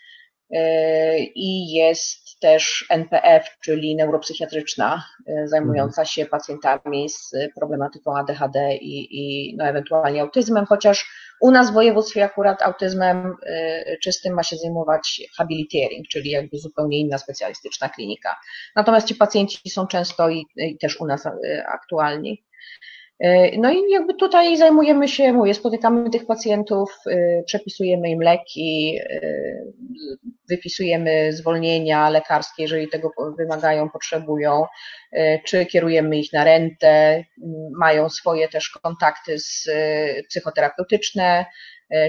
i 1.34 1.72
jest 1.72 2.40
też 2.40 2.86
NPF, 2.90 3.58
czyli 3.60 3.96
neuropsychiatryczna, 3.96 5.04
zajmująca 5.44 6.04
się 6.04 6.26
pacjentami 6.26 7.08
z 7.08 7.32
problematyką 7.58 8.16
ADHD 8.16 8.74
i, 8.74 9.08
i 9.20 9.56
no, 9.56 9.64
ewentualnie 9.64 10.22
autyzmem, 10.22 10.66
chociaż 10.66 11.10
u 11.40 11.50
nas 11.50 11.70
w 11.70 11.74
województwie 11.74 12.24
akurat 12.24 12.62
autyzmem 12.62 13.34
y, 13.46 13.98
czystym 14.02 14.34
ma 14.34 14.42
się 14.42 14.56
zajmować 14.56 15.22
habilitering, 15.36 16.08
czyli 16.08 16.30
jakby 16.30 16.58
zupełnie 16.58 16.98
inna 17.00 17.18
specjalistyczna 17.18 17.88
klinika. 17.88 18.36
Natomiast 18.76 19.06
ci 19.06 19.14
pacjenci 19.14 19.70
są 19.70 19.86
często 19.86 20.28
i, 20.28 20.46
i 20.56 20.78
też 20.78 21.00
u 21.00 21.06
nas 21.06 21.26
y, 21.26 21.30
aktualni. 21.66 22.44
Y, 23.24 23.58
no 23.58 23.70
i 23.70 23.90
jakby 23.90 24.14
tutaj 24.14 24.56
zajmujemy 24.56 25.08
się, 25.08 25.32
mówię, 25.32 25.54
spotykamy 25.54 26.10
tych 26.10 26.26
pacjentów, 26.26 26.98
przepisujemy 27.46 28.10
im 28.10 28.20
leki, 28.22 28.98
wypisujemy 30.48 31.32
zwolnienia 31.32 32.10
lekarskie, 32.10 32.62
jeżeli 32.62 32.88
tego 32.88 33.12
wymagają, 33.38 33.90
potrzebują, 33.90 34.64
czy 35.44 35.66
kierujemy 35.66 36.18
ich 36.18 36.32
na 36.32 36.44
rentę, 36.44 37.24
mają 37.78 38.08
swoje 38.08 38.48
też 38.48 38.70
kontakty 38.70 39.38
z 39.38 39.68
psychoterapeutyczne, 40.28 41.46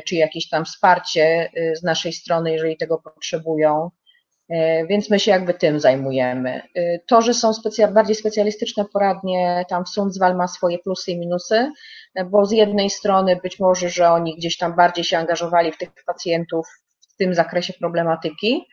czy 0.06 0.16
jakieś 0.16 0.50
tam 0.50 0.66
wsparcie 0.66 1.50
z 1.74 1.84
naszej 1.84 2.14
strony, 2.14 2.52
jeżeli 2.52 2.78
tego 2.78 2.98
potrzebują. 2.98 3.90
Więc 4.90 5.10
my 5.10 5.20
się 5.20 5.32
jakby 5.32 5.54
tym 5.54 5.80
zajmujemy. 5.80 6.62
To, 7.08 7.22
że 7.22 7.34
są 7.34 7.54
specja 7.54 7.88
bardziej 7.88 8.16
specjalistyczne 8.16 8.86
poradnie, 8.94 9.66
tam 9.70 9.86
w 9.86 9.90
Sundsvall 9.90 10.36
ma 10.36 10.48
swoje 10.48 10.80
plusy 10.80 11.12
i 11.12 11.20
minusy, 11.20 11.72
bo 12.26 12.46
z 12.46 12.52
jednej 12.52 12.90
strony 12.90 13.40
być 13.44 13.60
może, 13.60 13.90
że 13.90 14.10
oni 14.10 14.36
gdzieś 14.36 14.58
tam 14.58 14.76
bardziej 14.76 15.04
się 15.04 15.18
angażowali 15.18 15.72
w 15.72 15.78
tych 15.78 15.90
pacjentów 16.06 16.68
w 17.14 17.18
tym 17.18 17.34
zakresie 17.34 17.74
problematyki, 17.74 18.66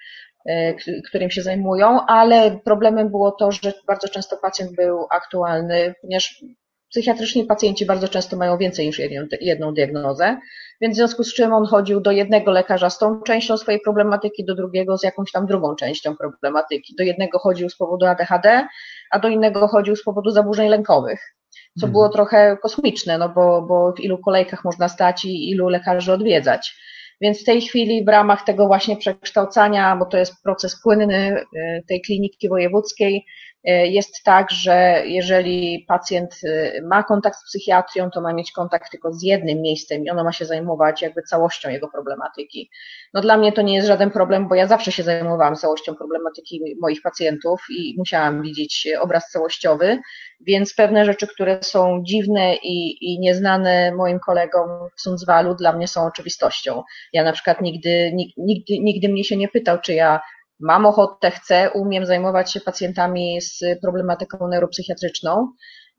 E, 0.49 0.75
którym 1.09 1.31
się 1.31 1.43
zajmują, 1.43 2.07
ale 2.07 2.59
problemem 2.65 3.11
było 3.11 3.31
to, 3.31 3.53
że 3.53 3.73
bardzo 3.87 4.09
często 4.09 4.37
pacjent 4.37 4.73
był 4.73 5.07
aktualny, 5.11 5.95
ponieważ 6.03 6.45
psychiatryczni 6.91 7.45
pacjenci 7.45 7.87
bardzo 7.87 8.09
często 8.09 8.37
mają 8.37 8.59
więcej 8.59 8.87
niż 8.87 9.01
jedną 9.41 9.75
diagnozę, 9.75 10.37
więc 10.81 10.95
w 10.95 10.97
związku 10.97 11.25
z 11.25 11.35
czym 11.35 11.53
on 11.53 11.67
chodził 11.67 12.01
do 12.01 12.11
jednego 12.11 12.51
lekarza 12.51 12.91
z 12.91 12.99
tą 12.99 13.23
częścią 13.23 13.57
swojej 13.57 13.81
problematyki, 13.81 14.45
do 14.45 14.55
drugiego 14.55 14.99
z 14.99 15.03
jakąś 15.03 15.33
tam 15.33 15.47
drugą 15.47 15.75
częścią 15.75 16.17
problematyki. 16.17 16.95
Do 16.99 17.05
jednego 17.05 17.39
chodził 17.39 17.69
z 17.69 17.77
powodu 17.77 18.07
ADHD, 18.07 18.67
a 19.11 19.19
do 19.19 19.29
innego 19.29 19.69
chodził 19.69 19.97
z 19.97 20.05
powodu 20.05 20.31
zaburzeń 20.31 20.69
lękowych, 20.69 21.21
co 21.53 21.87
mhm. 21.87 21.93
było 21.93 22.09
trochę 22.09 22.57
kosmiczne, 22.63 23.19
no 23.19 23.29
bo, 23.29 23.63
bo 23.63 23.93
w 23.93 24.01
ilu 24.01 24.19
kolejkach 24.19 24.65
można 24.65 24.89
stać 24.89 25.25
i 25.25 25.51
ilu 25.51 25.69
lekarzy 25.69 26.13
odwiedzać. 26.13 26.75
Więc 27.21 27.43
w 27.43 27.45
tej 27.45 27.61
chwili 27.61 28.05
w 28.05 28.09
ramach 28.09 28.45
tego 28.45 28.67
właśnie 28.67 28.97
przekształcania, 28.97 29.97
bo 29.97 30.07
to 30.07 30.19
jest 30.19 30.43
proces 30.43 30.83
płynny 30.83 31.41
y, 31.41 31.85
tej 31.89 32.01
kliniki 32.01 32.49
wojewódzkiej, 32.49 33.25
jest 33.65 34.25
tak, 34.25 34.51
że 34.51 35.03
jeżeli 35.05 35.85
pacjent 35.89 36.35
e, 36.45 36.83
ma 36.83 37.03
kontakt 37.03 37.39
z 37.39 37.45
psychiatrią, 37.45 38.11
to 38.11 38.21
ma 38.21 38.33
mieć 38.33 38.53
kontakt 38.53 38.91
tylko 38.91 39.13
z 39.13 39.23
jednym 39.23 39.61
miejscem 39.61 40.05
i 40.05 40.11
ono 40.11 40.25
ma 40.25 40.33
się 40.33 40.45
zajmować 40.45 41.03
jakby 41.03 41.23
całością 41.23 41.71
jego 41.71 41.89
problematyki. 41.89 42.71
No 43.15 43.21
dla 43.21 43.37
mnie 43.37 43.53
to 43.53 43.63
nie 43.63 43.75
jest 43.75 43.89
żaden 43.89 44.11
problem, 44.11 44.49
bo 44.49 44.55
ja 44.55 44.67
zawsze 44.67 44.93
się 44.93 45.03
zajmowałam 45.03 45.57
całością 45.57 45.95
problematyki 45.95 46.77
moich 46.81 47.03
pacjentów 47.03 47.61
i 47.71 47.95
musiałam 47.99 48.43
widzieć 48.43 48.89
obraz 49.01 49.31
całościowy, 49.31 49.99
więc 50.41 50.75
pewne 50.75 51.05
rzeczy, 51.05 51.27
które 51.27 51.59
są 51.63 52.03
dziwne 52.07 52.57
i, 52.57 53.05
i 53.13 53.21
nieznane 53.21 53.93
moim 53.97 54.19
kolegom 54.19 54.69
w 54.97 55.01
Sundsvallu 55.01 55.55
dla 55.55 55.73
mnie 55.73 55.89
są 55.89 56.07
oczywistością. 56.07 56.83
Ja 57.13 57.25
na 57.25 57.33
przykład 57.33 57.61
nigdy, 57.61 58.13
nigdy, 58.37 58.79
nigdy 58.81 59.09
mnie 59.09 59.25
się 59.25 59.37
nie 59.37 59.49
pytał, 59.49 59.79
czy 59.81 59.95
ja 59.95 60.21
mam 60.61 60.87
ochotę, 60.87 61.31
chcę, 61.31 61.71
umiem 61.71 62.07
zajmować 62.07 62.53
się 62.53 62.61
pacjentami 62.61 63.41
z 63.41 63.61
problematyką 63.83 64.49
neuropsychiatryczną, 64.49 65.53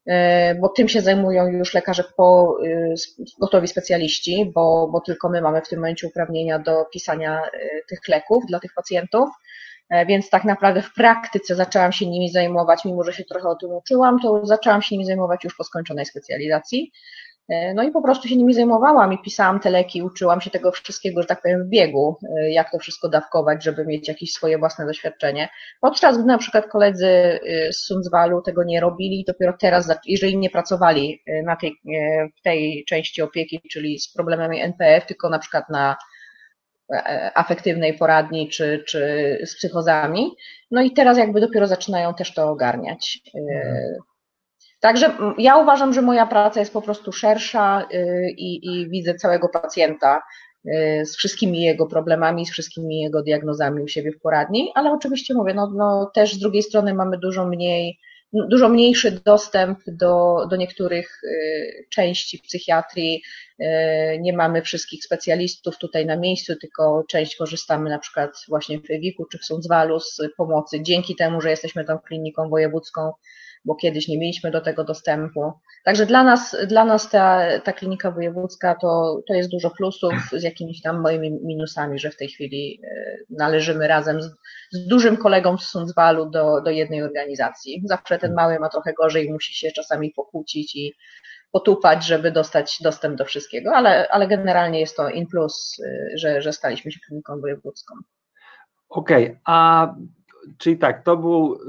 e, 0.06 0.56
bo 0.56 0.70
tym 0.70 0.88
się 0.88 1.02
zajmują 1.02 1.48
już 1.48 1.74
lekarze 1.74 2.04
po, 2.18 2.58
e, 2.66 2.94
gotowi 3.40 3.68
specjaliści, 3.68 4.52
bo, 4.56 4.90
bo 4.92 5.02
tylko 5.02 5.30
my 5.30 5.42
mamy 5.42 5.62
w 5.62 5.68
tym 5.68 5.80
momencie 5.80 6.08
uprawnienia 6.08 6.60
do 6.60 6.86
pisania 6.94 7.42
e, 7.42 7.50
tych 7.90 8.08
leków 8.08 8.44
dla 8.48 8.60
tych 8.60 8.74
pacjentów. 8.74 9.30
Więc 10.08 10.30
tak 10.30 10.44
naprawdę 10.44 10.82
w 10.82 10.94
praktyce 10.94 11.56
zaczęłam 11.56 11.92
się 11.92 12.08
nimi 12.08 12.30
zajmować, 12.30 12.86
mimo 12.86 13.04
że 13.04 13.14
się 13.14 13.24
trochę 13.24 13.50
o 13.50 13.56
tym 13.56 13.72
uczyłam, 13.72 14.20
to 14.20 14.46
zaczęłam 14.46 14.82
się 14.82 14.96
nimi 14.96 15.06
zajmować 15.06 15.44
już 15.44 15.56
po 15.58 15.64
skończonej 15.64 16.06
specjalizacji. 16.06 16.92
E, 17.50 17.74
no 17.74 17.84
i 17.84 17.92
po 17.92 18.02
prostu 18.02 18.28
się 18.28 18.36
nimi 18.36 18.54
zajmowałam 18.54 19.14
i 19.14 19.18
pisałam 19.18 19.60
te 19.60 19.70
leki, 19.70 20.04
uczyłam 20.04 20.42
się 20.42 20.50
tego 20.50 20.72
wszystkiego, 20.72 21.22
że 21.22 21.28
tak 21.28 21.42
powiem, 21.42 21.64
w 21.64 21.70
biegu, 21.70 22.18
e, 22.38 22.52
jak 22.52 22.72
to 22.72 22.80
wszystko 22.80 23.10
dawkować, 23.10 23.64
żeby 23.64 23.86
mieć 23.86 24.08
jakieś 24.08 24.32
swoje 24.32 24.58
własne 24.58 24.86
doświadczenie. 24.86 25.50
Podczas 25.82 26.18
gdy 26.18 26.26
na 26.26 26.38
przykład 26.38 26.68
koledzy 26.68 27.08
e, 27.08 27.40
z 27.74 27.78
Sundsvallu 27.78 28.42
tego 28.42 28.64
nie 28.64 28.80
robili, 28.80 29.24
dopiero 29.28 29.54
teraz, 29.62 30.00
jeżeli 30.06 30.38
nie 30.38 30.50
pracowali 30.50 31.24
na 31.44 31.56
tej, 31.56 31.76
w 32.40 32.42
tej 32.42 32.86
części 32.88 33.22
opieki, 33.22 33.62
czyli 33.72 34.00
z 34.00 34.14
problemami 34.14 34.62
NPF, 34.62 35.06
tylko 35.06 35.30
na 35.30 35.40
przykład 35.40 35.70
na 35.70 35.98
afektywnej 37.36 37.98
poradni 37.98 38.50
czy, 38.50 38.84
czy 38.88 39.38
z 39.46 39.56
psychozami. 39.56 40.36
No 40.72 40.82
i 40.82 40.92
teraz 40.92 41.18
jakby 41.18 41.42
dopiero 41.42 41.68
zaczynają 41.68 42.14
też 42.14 42.34
to 42.34 42.50
ogarniać. 42.50 43.20
Mhm. 43.36 43.96
Także 44.80 45.18
ja 45.38 45.58
uważam, 45.58 45.94
że 45.94 46.02
moja 46.02 46.26
praca 46.26 46.60
jest 46.60 46.74
po 46.74 46.82
prostu 46.82 47.12
szersza 47.12 47.88
y, 47.94 48.30
i, 48.38 48.68
i 48.68 48.90
widzę 48.90 49.16
całego 49.16 49.50
pacjenta 49.50 50.22
z 51.04 51.16
wszystkimi 51.16 51.62
jego 51.62 51.86
problemami, 51.86 52.46
z 52.46 52.52
wszystkimi 52.52 53.02
jego 53.02 53.24
diagnozami 53.24 53.82
u 53.82 53.88
siebie 53.88 54.12
w 54.12 54.22
poradni, 54.22 54.72
ale 54.76 54.92
oczywiście 54.92 55.34
mówię, 55.34 55.54
no, 55.54 55.72
no 55.76 56.12
też 56.14 56.34
z 56.34 56.40
drugiej 56.40 56.64
strony 56.64 56.94
mamy 56.94 57.18
dużo 57.18 57.46
mniej 57.46 58.00
dużo 58.34 58.70
mniejszy 58.70 59.12
dostęp 59.12 59.80
do, 59.88 60.46
do 60.50 60.56
niektórych 60.56 61.24
y, 61.24 61.88
części 61.90 62.40
psychiatrii. 62.40 63.24
Y, 63.62 63.66
nie 64.20 64.34
mamy 64.34 64.62
wszystkich 64.62 65.06
specjalistów 65.06 65.78
tutaj 65.78 66.06
na 66.06 66.16
miejscu, 66.16 66.56
tylko 66.56 67.04
część 67.10 67.36
korzystamy 67.36 67.90
na 67.90 68.00
przykład 68.00 68.32
właśnie 68.48 68.80
w 68.80 68.92
Ewiku 68.92 69.26
czy 69.26 69.38
w 69.38 69.46
Sundsvallu 69.46 70.00
z 70.00 70.18
pomocy 70.38 70.82
dzięki 70.82 71.16
temu, 71.16 71.42
że 71.42 71.50
jesteśmy 71.50 71.86
tą 71.86 72.00
kliniką 72.00 72.50
wojewódzką 72.50 73.12
bo 73.70 73.76
kiedyś 73.76 74.08
nie 74.08 74.18
mieliśmy 74.18 74.52
do 74.52 74.62
tego 74.62 74.84
dostępu. 74.84 75.54
Także 75.86 76.06
dla 76.06 76.24
nas, 76.24 76.56
dla 76.68 76.86
nas 76.86 77.10
ta, 77.10 77.42
ta 77.60 77.74
klinika 77.74 78.12
wojewódzka 78.12 78.76
to, 78.76 79.22
to 79.28 79.34
jest 79.34 79.50
dużo 79.50 79.70
plusów 79.70 80.14
z 80.32 80.44
jakimiś 80.44 80.82
tam 80.82 81.02
moimi 81.02 81.32
minusami, 81.32 82.00
że 82.00 82.12
w 82.12 82.18
tej 82.18 82.28
chwili 82.28 82.82
e, 82.84 83.18
należymy 83.30 83.88
razem 83.88 84.22
z, 84.22 84.32
z 84.72 84.88
dużym 84.88 85.18
kolegą 85.18 85.58
z 85.58 85.68
Sundsvallu 85.68 86.30
do, 86.30 86.62
do 86.62 86.72
jednej 86.72 87.04
organizacji. 87.04 87.82
Zawsze 87.86 88.20
ten 88.20 88.34
mały 88.34 88.60
ma 88.60 88.70
trochę 88.70 88.94
gorzej 88.94 89.32
musi 89.32 89.54
się 89.54 89.72
czasami 89.72 90.12
pokłócić 90.12 90.76
i 90.76 90.94
potupać, 91.52 92.06
żeby 92.06 92.32
dostać 92.32 92.78
dostęp 92.82 93.18
do 93.18 93.26
wszystkiego, 93.26 93.72
ale, 93.76 94.08
ale 94.12 94.28
generalnie 94.28 94.80
jest 94.80 94.98
to 94.98 95.10
in 95.10 95.28
plus, 95.28 95.78
e, 95.86 96.18
że, 96.18 96.42
że 96.42 96.54
staliśmy 96.54 96.92
się 96.92 97.00
kliniką 97.08 97.42
wojewódzką. 97.42 97.96
Okej, 98.90 99.24
okay, 99.26 99.40
a 99.46 99.88
czyli 100.58 100.78
tak, 100.78 101.04
to 101.04 101.18
był 101.18 101.60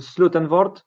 Slutenwort, 0.00 0.84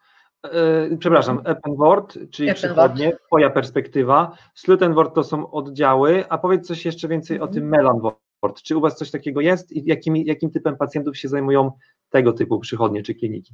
E, 0.52 0.98
przepraszam, 0.98 1.42
Eppenwort, 1.46 2.14
czyli 2.14 2.50
Eppenwort. 2.50 2.58
przychodnie, 2.58 3.18
twoja 3.28 3.50
perspektywa. 3.50 4.38
Slutenwort 4.56 5.16
to 5.16 5.24
są 5.24 5.52
oddziały, 5.52 6.26
a 6.30 6.38
powiedz 6.38 6.68
coś 6.68 6.86
jeszcze 6.86 7.08
więcej 7.08 7.40
o 7.40 7.48
tym 7.48 7.64
mhm. 7.64 7.72
Melanwort. 7.72 8.62
Czy 8.64 8.78
u 8.78 8.82
Was 8.82 8.98
coś 8.98 9.12
takiego 9.12 9.42
jest 9.42 9.72
i 9.72 9.84
jakim, 9.86 10.16
jakim 10.16 10.52
typem 10.52 10.78
pacjentów 10.78 11.18
się 11.18 11.28
zajmują 11.28 11.72
tego 12.10 12.34
typu 12.34 12.60
przychodnie 12.60 13.04
czy 13.04 13.16
kliniki? 13.16 13.54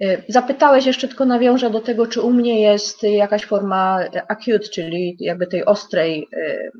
E, 0.00 0.22
zapytałeś 0.28 0.86
jeszcze, 0.86 1.08
tylko 1.08 1.24
nawiążę 1.24 1.70
do 1.70 1.80
tego, 1.80 2.06
czy 2.06 2.20
u 2.20 2.32
mnie 2.32 2.62
jest 2.62 3.02
jakaś 3.02 3.44
forma 3.44 3.98
acute, 4.28 4.68
czyli 4.68 5.16
jakby 5.20 5.46
tej 5.46 5.64
ostrej 5.64 6.28
e, 6.32 6.70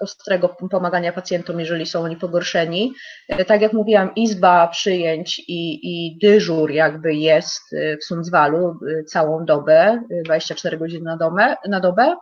ostrego 0.00 0.56
pomagania 0.70 1.12
pacjentom, 1.12 1.60
jeżeli 1.60 1.86
są 1.86 2.00
oni 2.00 2.16
pogorszeni. 2.16 2.94
E, 3.28 3.44
tak 3.44 3.60
jak 3.60 3.72
mówiłam, 3.72 4.14
izba 4.14 4.68
przyjęć 4.68 5.38
i, 5.38 5.80
i 5.82 6.18
dyżur 6.18 6.70
jakby 6.70 7.14
jest 7.14 7.72
e, 7.72 7.96
w 7.96 8.04
Sundsvallu 8.04 8.68
e, 8.68 9.04
całą 9.04 9.44
dobę, 9.44 10.02
24 10.24 10.78
godziny 10.78 11.04
na, 11.04 11.16
dobę, 11.16 11.56
na 11.68 11.80
dobę. 11.80 12.16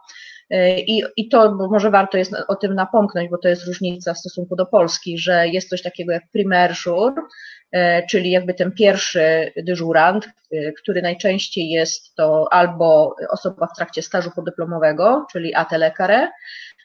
I, 0.86 1.02
I 1.16 1.28
to 1.28 1.54
może 1.70 1.90
warto 1.90 2.18
jest 2.18 2.34
o 2.48 2.56
tym 2.56 2.74
napomknąć, 2.74 3.30
bo 3.30 3.38
to 3.38 3.48
jest 3.48 3.66
różnica 3.66 4.14
w 4.14 4.18
stosunku 4.18 4.56
do 4.56 4.66
Polski, 4.66 5.18
że 5.18 5.48
jest 5.48 5.68
coś 5.68 5.82
takiego 5.82 6.12
jak 6.12 6.22
primerżur, 6.32 7.12
czyli 8.10 8.30
jakby 8.30 8.54
ten 8.54 8.72
pierwszy 8.72 9.52
dyżurant, 9.56 10.28
który 10.82 11.02
najczęściej 11.02 11.68
jest 11.68 12.14
to 12.14 12.52
albo 12.52 13.16
osoba 13.30 13.66
w 13.66 13.76
trakcie 13.76 14.02
stażu 14.02 14.30
podyplomowego, 14.36 15.26
czyli 15.32 15.54
AT 15.54 15.72
lekare, 15.72 16.28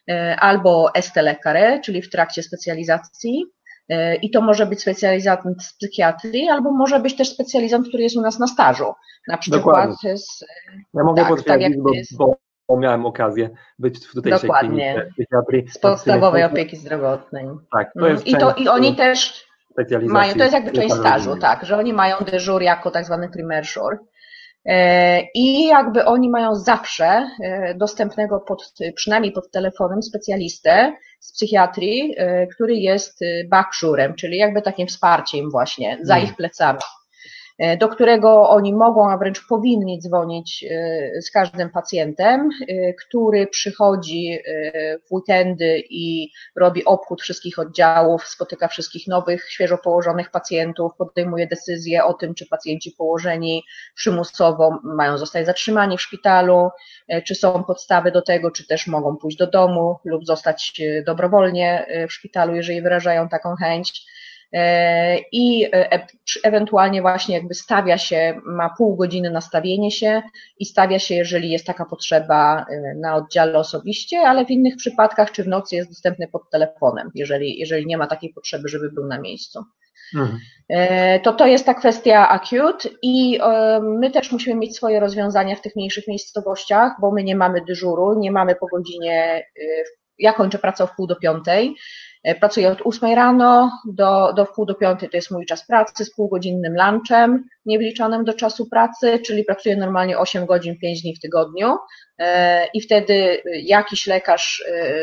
E, 0.09 0.35
albo 0.39 0.95
estelekare, 0.95 1.79
czyli 1.81 2.01
w 2.01 2.09
trakcie 2.09 2.43
specjalizacji. 2.43 3.45
E, 3.89 4.15
I 4.15 4.31
to 4.31 4.41
może 4.41 4.65
być 4.65 4.81
specjalizant 4.81 5.63
z 5.63 5.73
psychiatrii, 5.73 6.49
albo 6.49 6.71
może 6.71 6.99
być 6.99 7.15
też 7.15 7.29
specjalizant, 7.29 7.87
który 7.87 8.03
jest 8.03 8.17
u 8.17 8.21
nas 8.21 8.39
na 8.39 8.47
stażu. 8.47 8.93
Na 9.27 9.37
przykład 9.37 9.89
z, 10.01 10.45
Ja 10.93 11.03
mogę 11.03 11.21
tak, 11.21 11.29
potwierdzić, 11.29 11.69
tak 11.69 11.83
bo, 11.83 11.93
jest... 11.93 12.17
bo 12.17 12.77
miałem 12.77 13.05
okazję 13.05 13.49
być 13.79 14.07
w 14.07 14.13
tutejszej 14.13 14.41
Dokładnie. 14.41 15.11
psychiatrii. 15.13 15.67
Z 15.69 15.77
podstawowej 15.77 16.43
opieki 16.43 16.77
zdrowotnej. 16.77 17.47
Tak, 17.71 17.91
to 17.99 18.07
jest 18.07 18.27
I, 18.27 18.35
to, 18.35 18.53
I 18.53 18.67
oni 18.67 18.95
też 18.95 19.45
mają, 20.01 20.33
to 20.33 20.43
jest 20.43 20.53
jakby 20.53 20.71
część 20.71 20.95
stażu, 20.95 21.35
tak, 21.35 21.65
że 21.65 21.77
oni 21.77 21.93
mają 21.93 22.17
dyżur 22.17 22.61
jako 22.61 22.91
tak 22.91 23.05
zwany 23.05 23.29
primerszur. 23.29 23.93
E, 23.93 23.99
I 25.35 25.67
jakby 25.67 26.05
oni 26.05 26.29
mają 26.29 26.55
zawsze 26.55 27.29
e, 27.43 27.75
dostępnego 27.75 28.39
pod, 28.39 28.73
przynajmniej 28.95 29.31
pod 29.31 29.51
telefonem 29.51 30.03
specjalistę 30.03 30.93
z 31.19 31.33
psychiatrii, 31.33 32.15
e, 32.17 32.47
który 32.47 32.75
jest 32.75 33.19
backshurem, 33.49 34.15
czyli 34.15 34.37
jakby 34.37 34.61
takim 34.61 34.87
wsparciem 34.87 35.51
właśnie 35.51 35.97
za 36.01 36.13
mhm. 36.13 36.23
ich 36.29 36.35
plecami. 36.35 36.79
E, 37.57 37.77
do 37.77 37.89
którego 37.89 38.49
oni 38.49 38.73
mogą, 38.73 39.11
a 39.11 39.17
wręcz 39.17 39.47
powinni 39.47 39.99
dzwonić 39.99 40.65
e, 40.69 41.21
z 41.21 41.31
każdym 41.31 41.69
pacjentem, 41.69 42.49
e, 42.67 42.93
który 42.93 43.47
przychodzi 43.47 44.39
w 45.09 45.13
weekendy 45.13 45.83
i 45.89 46.31
robi 46.55 46.85
obchód 46.85 47.21
wszystkich 47.21 47.59
oddziałów, 47.59 48.27
spotyka 48.27 48.67
wszystkich 48.67 49.07
nowych, 49.07 49.49
świeżo 49.49 49.77
położonych 49.77 50.31
pacjentów, 50.31 50.91
podejmuje 50.97 51.47
decyzje 51.47 52.05
o 52.05 52.13
tym, 52.13 52.35
czy 52.35 52.45
pacjenci 52.45 52.91
położeni 52.91 53.63
przymusowo 53.95 54.79
mają 54.83 55.17
zostać 55.17 55.45
zatrzymani 55.45 55.97
w 55.97 56.01
szpitalu, 56.01 56.69
czy 57.25 57.35
są 57.35 57.63
podstawy 57.63 58.11
do 58.11 58.21
tego, 58.21 58.51
czy 58.51 58.67
też 58.67 58.87
mogą 58.87 59.17
pójść 59.17 59.37
do 59.37 59.47
domu 59.47 59.95
lub 60.05 60.25
zostać 60.25 60.81
dobrowolnie 61.05 61.87
w 62.09 62.13
szpitalu, 62.13 62.55
jeżeli 62.55 62.81
wyrażają 62.81 63.29
taką 63.29 63.55
chęć. 63.55 64.05
E, 64.55 65.19
i 65.31 65.65
e, 65.73 66.07
ewentualnie 66.43 67.01
właśnie 67.01 67.35
jakby 67.35 67.53
stawia 67.53 67.97
się, 67.97 68.41
ma 68.45 68.69
pół 68.77 68.95
godziny 68.95 69.31
na 69.31 69.41
stawienie 69.41 69.91
się 69.91 70.21
i 70.59 70.65
stawia 70.65 70.99
się, 70.99 71.15
jeżeli 71.15 71.51
jest 71.51 71.65
taka 71.65 71.85
potrzeba 71.85 72.65
e, 72.69 72.95
na 72.95 73.15
oddziale 73.15 73.59
osobiście, 73.59 74.19
ale 74.19 74.45
w 74.45 74.51
innych 74.51 74.75
przypadkach 74.75 75.31
czy 75.31 75.43
w 75.43 75.47
nocy 75.47 75.75
jest 75.75 75.89
dostępny 75.89 76.27
pod 76.27 76.49
telefonem, 76.49 77.11
jeżeli, 77.15 77.59
jeżeli 77.59 77.85
nie 77.85 77.97
ma 77.97 78.07
takiej 78.07 78.33
potrzeby, 78.33 78.69
żeby 78.69 78.91
był 78.91 79.07
na 79.07 79.19
miejscu. 79.19 79.63
Mhm. 80.15 80.39
To 81.23 81.33
to 81.33 81.47
jest 81.47 81.65
ta 81.65 81.73
kwestia 81.73 82.29
acute 82.29 82.89
i 83.01 83.39
my 83.81 84.11
też 84.11 84.31
musimy 84.31 84.55
mieć 84.55 84.75
swoje 84.75 84.99
rozwiązania 84.99 85.55
w 85.55 85.61
tych 85.61 85.75
mniejszych 85.75 86.07
miejscowościach, 86.07 86.91
bo 87.01 87.11
my 87.11 87.23
nie 87.23 87.35
mamy 87.35 87.61
dyżuru, 87.67 88.19
nie 88.19 88.31
mamy 88.31 88.55
po 88.55 88.67
godzinie, 88.67 89.45
ja 90.19 90.33
kończę 90.33 90.59
pracę 90.59 90.83
o 90.83 90.87
wpół 90.87 91.07
do 91.07 91.15
piątej, 91.15 91.75
E, 92.14 92.14
pracuję 92.33 92.71
od 92.71 92.81
8 92.85 93.13
rano 93.13 93.71
do, 93.85 94.33
do 94.33 94.45
wpół 94.45 94.65
do 94.65 94.75
5 94.75 94.99
to 94.99 95.07
jest 95.13 95.31
mój 95.31 95.45
czas 95.45 95.67
pracy 95.67 96.05
z 96.05 96.15
półgodzinnym 96.15 96.75
lunchem, 96.75 97.43
niewliczonym 97.65 98.25
do 98.25 98.33
czasu 98.33 98.69
pracy, 98.69 99.19
czyli 99.19 99.43
pracuję 99.43 99.75
normalnie 99.75 100.17
8 100.17 100.45
godzin, 100.45 100.79
5 100.79 101.01
dni 101.01 101.15
w 101.15 101.19
tygodniu. 101.19 101.77
E, 102.19 102.65
i 102.73 102.81
wtedy 102.81 103.41
jakiś 103.45 104.07
lekarz 104.07 104.63
e, 104.71 104.93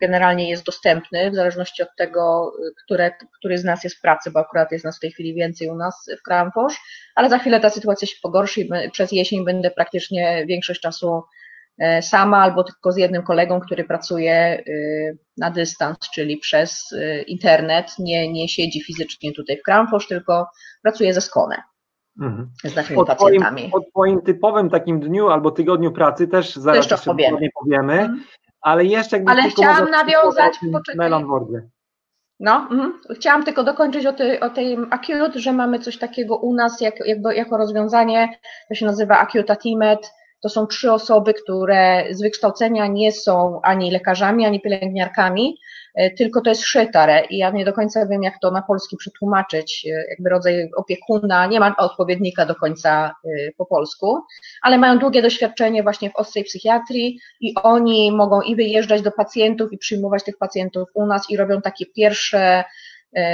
generalnie 0.00 0.50
jest 0.50 0.64
dostępny, 0.64 1.30
w 1.30 1.34
zależności 1.34 1.82
od 1.82 1.88
tego, 1.98 2.52
które, 2.84 3.12
który 3.38 3.58
z 3.58 3.64
nas 3.64 3.84
jest 3.84 3.96
w 3.96 4.00
pracy, 4.00 4.30
bo 4.30 4.40
akurat 4.40 4.72
jest 4.72 4.84
nas 4.84 4.96
w 4.96 5.00
tej 5.00 5.12
chwili 5.12 5.34
więcej 5.34 5.68
u 5.68 5.74
nas 5.74 6.10
w 6.20 6.22
Kramfors, 6.22 6.76
ale 7.14 7.30
za 7.30 7.38
chwilę 7.38 7.60
ta 7.60 7.70
sytuacja 7.70 8.08
się 8.08 8.16
pogorszy 8.22 8.60
i 8.60 8.90
przez 8.90 9.12
jesień 9.12 9.44
będę 9.44 9.70
praktycznie 9.70 10.44
większość 10.46 10.80
czasu 10.80 11.22
E, 11.22 11.39
sama 12.02 12.38
albo 12.38 12.64
tylko 12.64 12.92
z 12.92 12.96
jednym 12.96 13.22
kolegą, 13.22 13.60
który 13.60 13.84
pracuje 13.84 14.32
e, 14.32 14.62
na 15.36 15.50
dystans, 15.50 15.98
czyli 16.14 16.36
przez 16.36 16.92
e, 16.92 17.22
internet, 17.22 17.86
nie, 17.98 18.32
nie 18.32 18.48
siedzi 18.48 18.82
fizycznie 18.84 19.32
tutaj 19.32 19.58
w 19.58 19.62
Kramfors, 19.62 20.08
tylko 20.08 20.46
pracuje 20.82 21.14
ze 21.14 21.20
Skone. 21.20 21.62
Mhm. 22.20 22.50
Z 22.64 22.76
naszymi 22.76 23.04
pacjentami. 23.06 23.68
Twoim, 23.68 23.84
o 23.84 23.90
Twoim 23.90 24.22
typowym 24.22 24.70
takim 24.70 25.00
dniu 25.00 25.28
albo 25.28 25.50
tygodniu 25.50 25.92
pracy 25.92 26.28
też 26.28 26.56
zaraz 26.56 26.88
też 26.88 27.04
powiemy. 27.04 27.48
powiemy, 27.60 27.92
mhm. 27.92 28.24
ale 28.60 28.84
jeszcze 28.84 29.16
jakby 29.16 29.32
Ale 29.32 29.42
chciałam 29.42 29.90
nawiązać, 29.90 30.54
poczekaj. 30.72 31.10
No, 32.40 32.68
mm, 32.70 33.00
chciałam 33.14 33.44
tylko 33.44 33.64
dokończyć 33.64 34.06
o, 34.06 34.12
tej, 34.12 34.40
o 34.40 34.50
tej 34.50 34.78
Acute, 34.90 35.38
że 35.40 35.52
mamy 35.52 35.78
coś 35.78 35.98
takiego 35.98 36.36
u 36.36 36.54
nas 36.54 36.80
jak, 36.80 37.06
jakby, 37.06 37.34
jako 37.34 37.56
rozwiązanie, 37.56 38.38
to 38.68 38.74
się 38.74 38.86
nazywa 38.86 39.18
Acute 39.18 39.52
Atimet, 39.52 40.12
to 40.40 40.48
są 40.48 40.66
trzy 40.66 40.92
osoby, 40.92 41.34
które 41.34 42.04
z 42.10 42.22
wykształcenia 42.22 42.86
nie 42.86 43.12
są 43.12 43.60
ani 43.62 43.90
lekarzami, 43.90 44.46
ani 44.46 44.60
pielęgniarkami, 44.60 45.58
e, 45.94 46.10
tylko 46.10 46.40
to 46.40 46.50
jest 46.50 46.62
szytare. 46.62 47.24
I 47.30 47.38
ja 47.38 47.50
nie 47.50 47.64
do 47.64 47.72
końca 47.72 48.06
wiem, 48.06 48.22
jak 48.22 48.34
to 48.42 48.50
na 48.50 48.62
polski 48.62 48.96
przetłumaczyć, 48.96 49.86
e, 49.86 50.04
jakby 50.10 50.30
rodzaj 50.30 50.70
opiekuna, 50.76 51.46
nie 51.46 51.60
ma 51.60 51.76
odpowiednika 51.76 52.46
do 52.46 52.54
końca 52.54 53.14
e, 53.24 53.28
po 53.56 53.66
polsku, 53.66 54.20
ale 54.62 54.78
mają 54.78 54.98
długie 54.98 55.22
doświadczenie 55.22 55.82
właśnie 55.82 56.10
w 56.10 56.16
ostrej 56.16 56.44
psychiatrii 56.44 57.20
i 57.40 57.54
oni 57.62 58.12
mogą 58.12 58.40
i 58.40 58.56
wyjeżdżać 58.56 59.02
do 59.02 59.12
pacjentów 59.12 59.72
i 59.72 59.78
przyjmować 59.78 60.24
tych 60.24 60.38
pacjentów 60.38 60.88
u 60.94 61.06
nas 61.06 61.30
i 61.30 61.36
robią 61.36 61.62
takie 61.62 61.86
pierwsze 61.86 62.64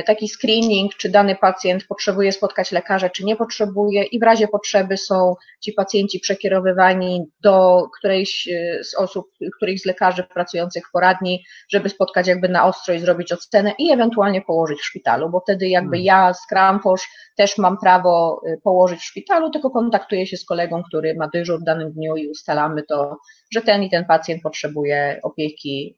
taki 0.06 0.28
screening, 0.28 0.94
czy 0.94 1.08
dany 1.08 1.36
pacjent 1.36 1.84
potrzebuje 1.84 2.32
spotkać 2.32 2.72
lekarza, 2.72 3.10
czy 3.10 3.24
nie 3.24 3.36
potrzebuje, 3.36 4.04
i 4.04 4.18
w 4.18 4.22
razie 4.22 4.48
potrzeby 4.48 4.96
są 4.96 5.34
ci 5.60 5.72
pacjenci 5.72 6.20
przekierowywani 6.20 7.26
do 7.40 7.86
którejś 7.98 8.48
e, 8.48 8.84
z 8.84 8.94
osób, 8.94 9.26
którychś 9.56 9.82
z 9.82 9.86
lekarzy 9.86 10.24
pracujących 10.34 10.88
w 10.88 10.92
poradni, 10.92 11.44
żeby 11.68 11.88
spotkać 11.88 12.26
jakby 12.26 12.48
na 12.48 12.66
ostro 12.66 12.94
i 12.94 12.98
zrobić 12.98 13.32
ocenę 13.32 13.72
i 13.78 13.90
ewentualnie 13.90 14.42
położyć 14.42 14.78
w 14.78 14.84
szpitalu, 14.84 15.30
bo 15.30 15.40
wtedy 15.40 15.68
jakby 15.68 15.96
hmm. 15.96 16.04
ja 16.04 16.34
z 16.34 16.46
Kramfosz 16.46 17.08
też 17.36 17.58
mam 17.58 17.78
prawo 17.78 18.40
e, 18.46 18.56
położyć 18.56 19.00
w 19.00 19.04
szpitalu, 19.04 19.50
tylko 19.50 19.70
kontaktuję 19.70 20.26
się 20.26 20.36
z 20.36 20.44
kolegą, 20.44 20.82
który 20.82 21.14
ma 21.14 21.28
dyżur 21.28 21.60
w 21.60 21.64
danym 21.64 21.92
dniu 21.92 22.16
i 22.16 22.28
ustalamy 22.28 22.82
to, 22.82 23.16
że 23.52 23.62
ten 23.62 23.82
i 23.82 23.90
ten 23.90 24.04
pacjent 24.04 24.42
potrzebuje 24.42 25.20
opieki 25.22 25.96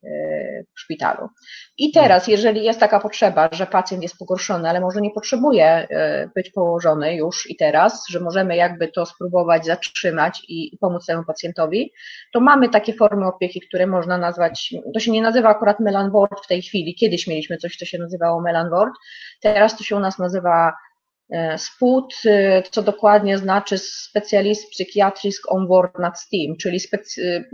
w 0.77 0.81
szpitalu. 0.81 1.29
I 1.79 1.93
teraz, 1.93 2.29
jeżeli 2.29 2.65
jest 2.65 2.81
taka 2.81 3.01
potrzeba, 3.01 3.49
że 3.53 3.67
pacjent 3.67 4.03
jest 4.03 4.19
pogorszony, 4.19 4.69
ale 4.69 4.81
może 4.81 5.01
nie 5.01 5.11
potrzebuje 5.11 5.67
e, 5.67 6.31
być 6.35 6.51
położony 6.51 7.17
już 7.17 7.51
i 7.51 7.57
teraz, 7.57 8.09
że 8.09 8.21
możemy 8.21 8.57
jakby 8.57 8.89
to 8.89 9.07
spróbować 9.07 9.67
zatrzymać 9.67 10.43
i 10.49 10.79
pomóc 10.81 11.07
temu 11.07 11.25
pacjentowi, 11.25 11.93
to 12.33 12.41
mamy 12.41 12.69
takie 12.69 12.93
formy 12.95 13.27
opieki, 13.27 13.61
które 13.61 13.87
można 13.87 14.19
nazwać, 14.19 14.75
to 14.95 15.01
się 15.01 15.11
nie 15.11 15.23
nazywa 15.23 15.49
akurat 15.49 15.81
Melanwort 15.81 16.45
w 16.45 16.47
tej 16.47 16.63
chwili, 16.63 16.95
kiedyś 16.95 17.27
mieliśmy 17.27 17.57
coś, 17.57 17.77
co 17.77 17.85
się 17.85 17.99
nazywało 17.99 18.41
Melanwort, 18.41 18.93
teraz 19.41 19.77
to 19.77 19.85
się 19.85 19.97
u 19.97 20.01
nas 20.01 20.19
nazywa 20.19 20.73
E, 21.31 21.59
SPUT, 21.59 22.15
e, 22.27 22.63
co 22.71 22.83
dokładnie 22.83 23.39
znaczy 23.39 23.79
Specialist 23.79 24.71
Psychiatrisk 24.71 25.53
Onboard 25.53 25.95
Steam, 26.19 26.57
czyli 26.57 26.81
specy, 26.81 27.45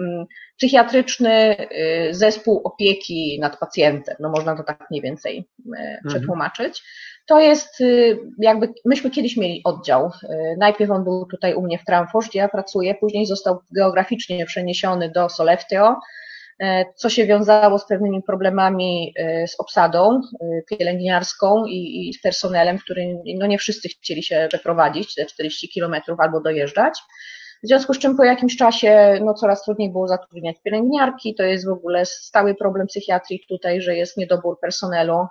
psychiatryczny 0.57 1.31
e, 1.31 2.15
zespół 2.15 2.61
opieki 2.65 3.39
nad 3.41 3.59
pacjentem, 3.59 4.17
no 4.21 4.29
można 4.29 4.57
to 4.57 4.63
tak 4.63 4.87
mniej 4.91 5.03
więcej 5.03 5.49
mhm. 5.67 5.99
przetłumaczyć. 6.09 6.83
To 7.27 7.41
jest 7.41 7.83
jakby, 8.39 8.73
myśmy 8.85 9.11
kiedyś 9.11 9.37
mieli 9.37 9.61
oddział, 9.65 10.11
najpierw 10.59 10.91
on 10.91 11.05
był 11.05 11.27
tutaj 11.27 11.55
u 11.55 11.63
mnie 11.63 11.79
w 11.79 11.85
Tramfors, 11.85 12.29
gdzie 12.29 12.39
ja 12.39 12.49
pracuję, 12.49 12.95
później 12.95 13.27
został 13.27 13.59
geograficznie 13.77 14.47
przeniesiony 14.47 15.11
do 15.11 15.29
Solefteo, 15.29 15.97
E, 15.97 16.01
co 16.97 17.11
się 17.11 17.27
wiązało 17.27 17.79
z 17.79 17.87
pewnymi 17.87 18.23
problemami 18.23 19.15
e, 19.17 19.49
z 19.49 19.61
obsadą 19.61 20.21
e, 20.21 20.77
pielęgniarską 20.77 21.67
i, 21.67 22.09
i 22.09 22.19
personelem, 22.23 22.79
który 22.79 23.17
no 23.39 23.47
nie 23.47 23.59
wszyscy 23.59 23.89
chcieli 23.89 24.23
się 24.23 24.47
przeprowadzić 24.49 25.15
te 25.15 25.27
40 25.27 25.69
kilometrów 25.69 26.21
albo 26.21 26.41
dojeżdżać. 26.41 26.99
W 27.63 27.67
związku 27.67 27.95
z 27.95 27.99
czym 27.99 28.17
po 28.17 28.25
jakimś 28.25 28.57
czasie 28.57 29.21
no, 29.25 29.35
coraz 29.35 29.65
trudniej 29.65 29.93
było 29.93 30.09
zatrudniać 30.09 30.57
pielęgniarki. 30.65 31.35
To 31.35 31.43
jest 31.43 31.67
w 31.67 31.73
ogóle 31.73 32.07
stały 32.07 32.55
problem 32.55 32.87
psychiatrii 32.87 33.45
tutaj, 33.49 33.81
że 33.81 33.97
jest 33.97 34.17
niedobór 34.17 34.61
personelu 34.61 35.27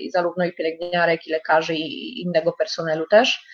i 0.00 0.10
zarówno 0.10 0.44
i 0.44 0.52
pielęgniarek, 0.52 1.26
i 1.26 1.30
lekarzy, 1.30 1.74
i 1.74 2.22
innego 2.22 2.52
personelu 2.52 3.06
też. 3.10 3.46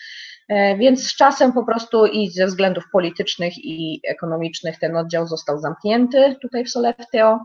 E, 0.51 0.77
więc 0.77 1.07
z 1.07 1.15
czasem 1.15 1.53
po 1.53 1.63
prostu 1.63 2.05
i 2.05 2.29
ze 2.29 2.45
względów 2.45 2.83
politycznych 2.91 3.53
i 3.57 4.01
ekonomicznych 4.07 4.79
ten 4.79 4.97
oddział 4.97 5.27
został 5.27 5.59
zamknięty 5.59 6.35
tutaj 6.41 6.65
w 6.65 6.69
Solefteo 6.69 7.39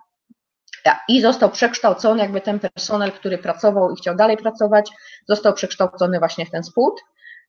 i 1.09 1.21
został 1.21 1.51
przekształcony, 1.51 2.23
jakby 2.23 2.41
ten 2.41 2.61
personel, 2.61 3.13
który 3.13 3.39
pracował 3.39 3.93
i 3.93 3.97
chciał 3.97 4.17
dalej 4.17 4.37
pracować, 4.37 4.91
został 5.29 5.53
przekształcony 5.53 6.19
właśnie 6.19 6.47
w 6.47 6.51
ten 6.51 6.65
spód. 6.65 7.01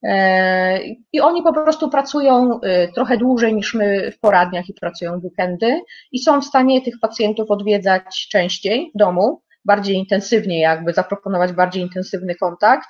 E, 0.04 0.80
I 1.14 1.22
oni 1.22 1.44
po 1.44 1.54
prostu 1.54 1.90
pracują 1.90 2.60
e, 2.62 2.88
trochę 2.88 3.18
dłużej 3.18 3.56
niż 3.56 3.74
my 3.74 4.12
w 4.12 4.20
poradniach 4.20 4.70
i 4.70 4.74
pracują 4.74 5.20
w 5.20 5.24
weekendy 5.24 5.82
i 6.12 6.20
są 6.20 6.42
w 6.42 6.46
stanie 6.46 6.82
tych 6.82 7.00
pacjentów 7.02 7.52
odwiedzać 7.52 8.28
częściej 8.32 8.92
w 8.96 8.98
domu, 8.98 9.42
bardziej 9.66 9.96
intensywnie, 9.96 10.60
jakby 10.60 10.94
zaproponować 10.94 11.54
bardziej 11.54 11.84
intensywny 11.84 12.36
kontakt 12.36 12.88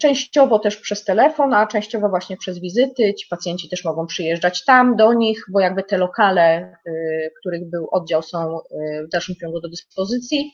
częściowo 0.00 0.58
też 0.58 0.76
przez 0.76 1.04
telefon, 1.04 1.54
a 1.54 1.66
częściowo 1.66 2.08
właśnie 2.08 2.36
przez 2.36 2.60
wizyty. 2.60 3.14
Ci 3.14 3.26
pacjenci 3.30 3.68
też 3.68 3.84
mogą 3.84 4.06
przyjeżdżać 4.06 4.64
tam 4.64 4.96
do 4.96 5.12
nich, 5.12 5.44
bo 5.52 5.60
jakby 5.60 5.82
te 5.82 5.98
lokale, 5.98 6.76
y, 6.86 7.32
których 7.40 7.70
był 7.70 7.88
oddział, 7.90 8.22
są 8.22 8.58
y, 8.58 9.06
w 9.06 9.10
dalszym 9.10 9.34
ciągu 9.34 9.60
do 9.60 9.68
dyspozycji. 9.68 10.52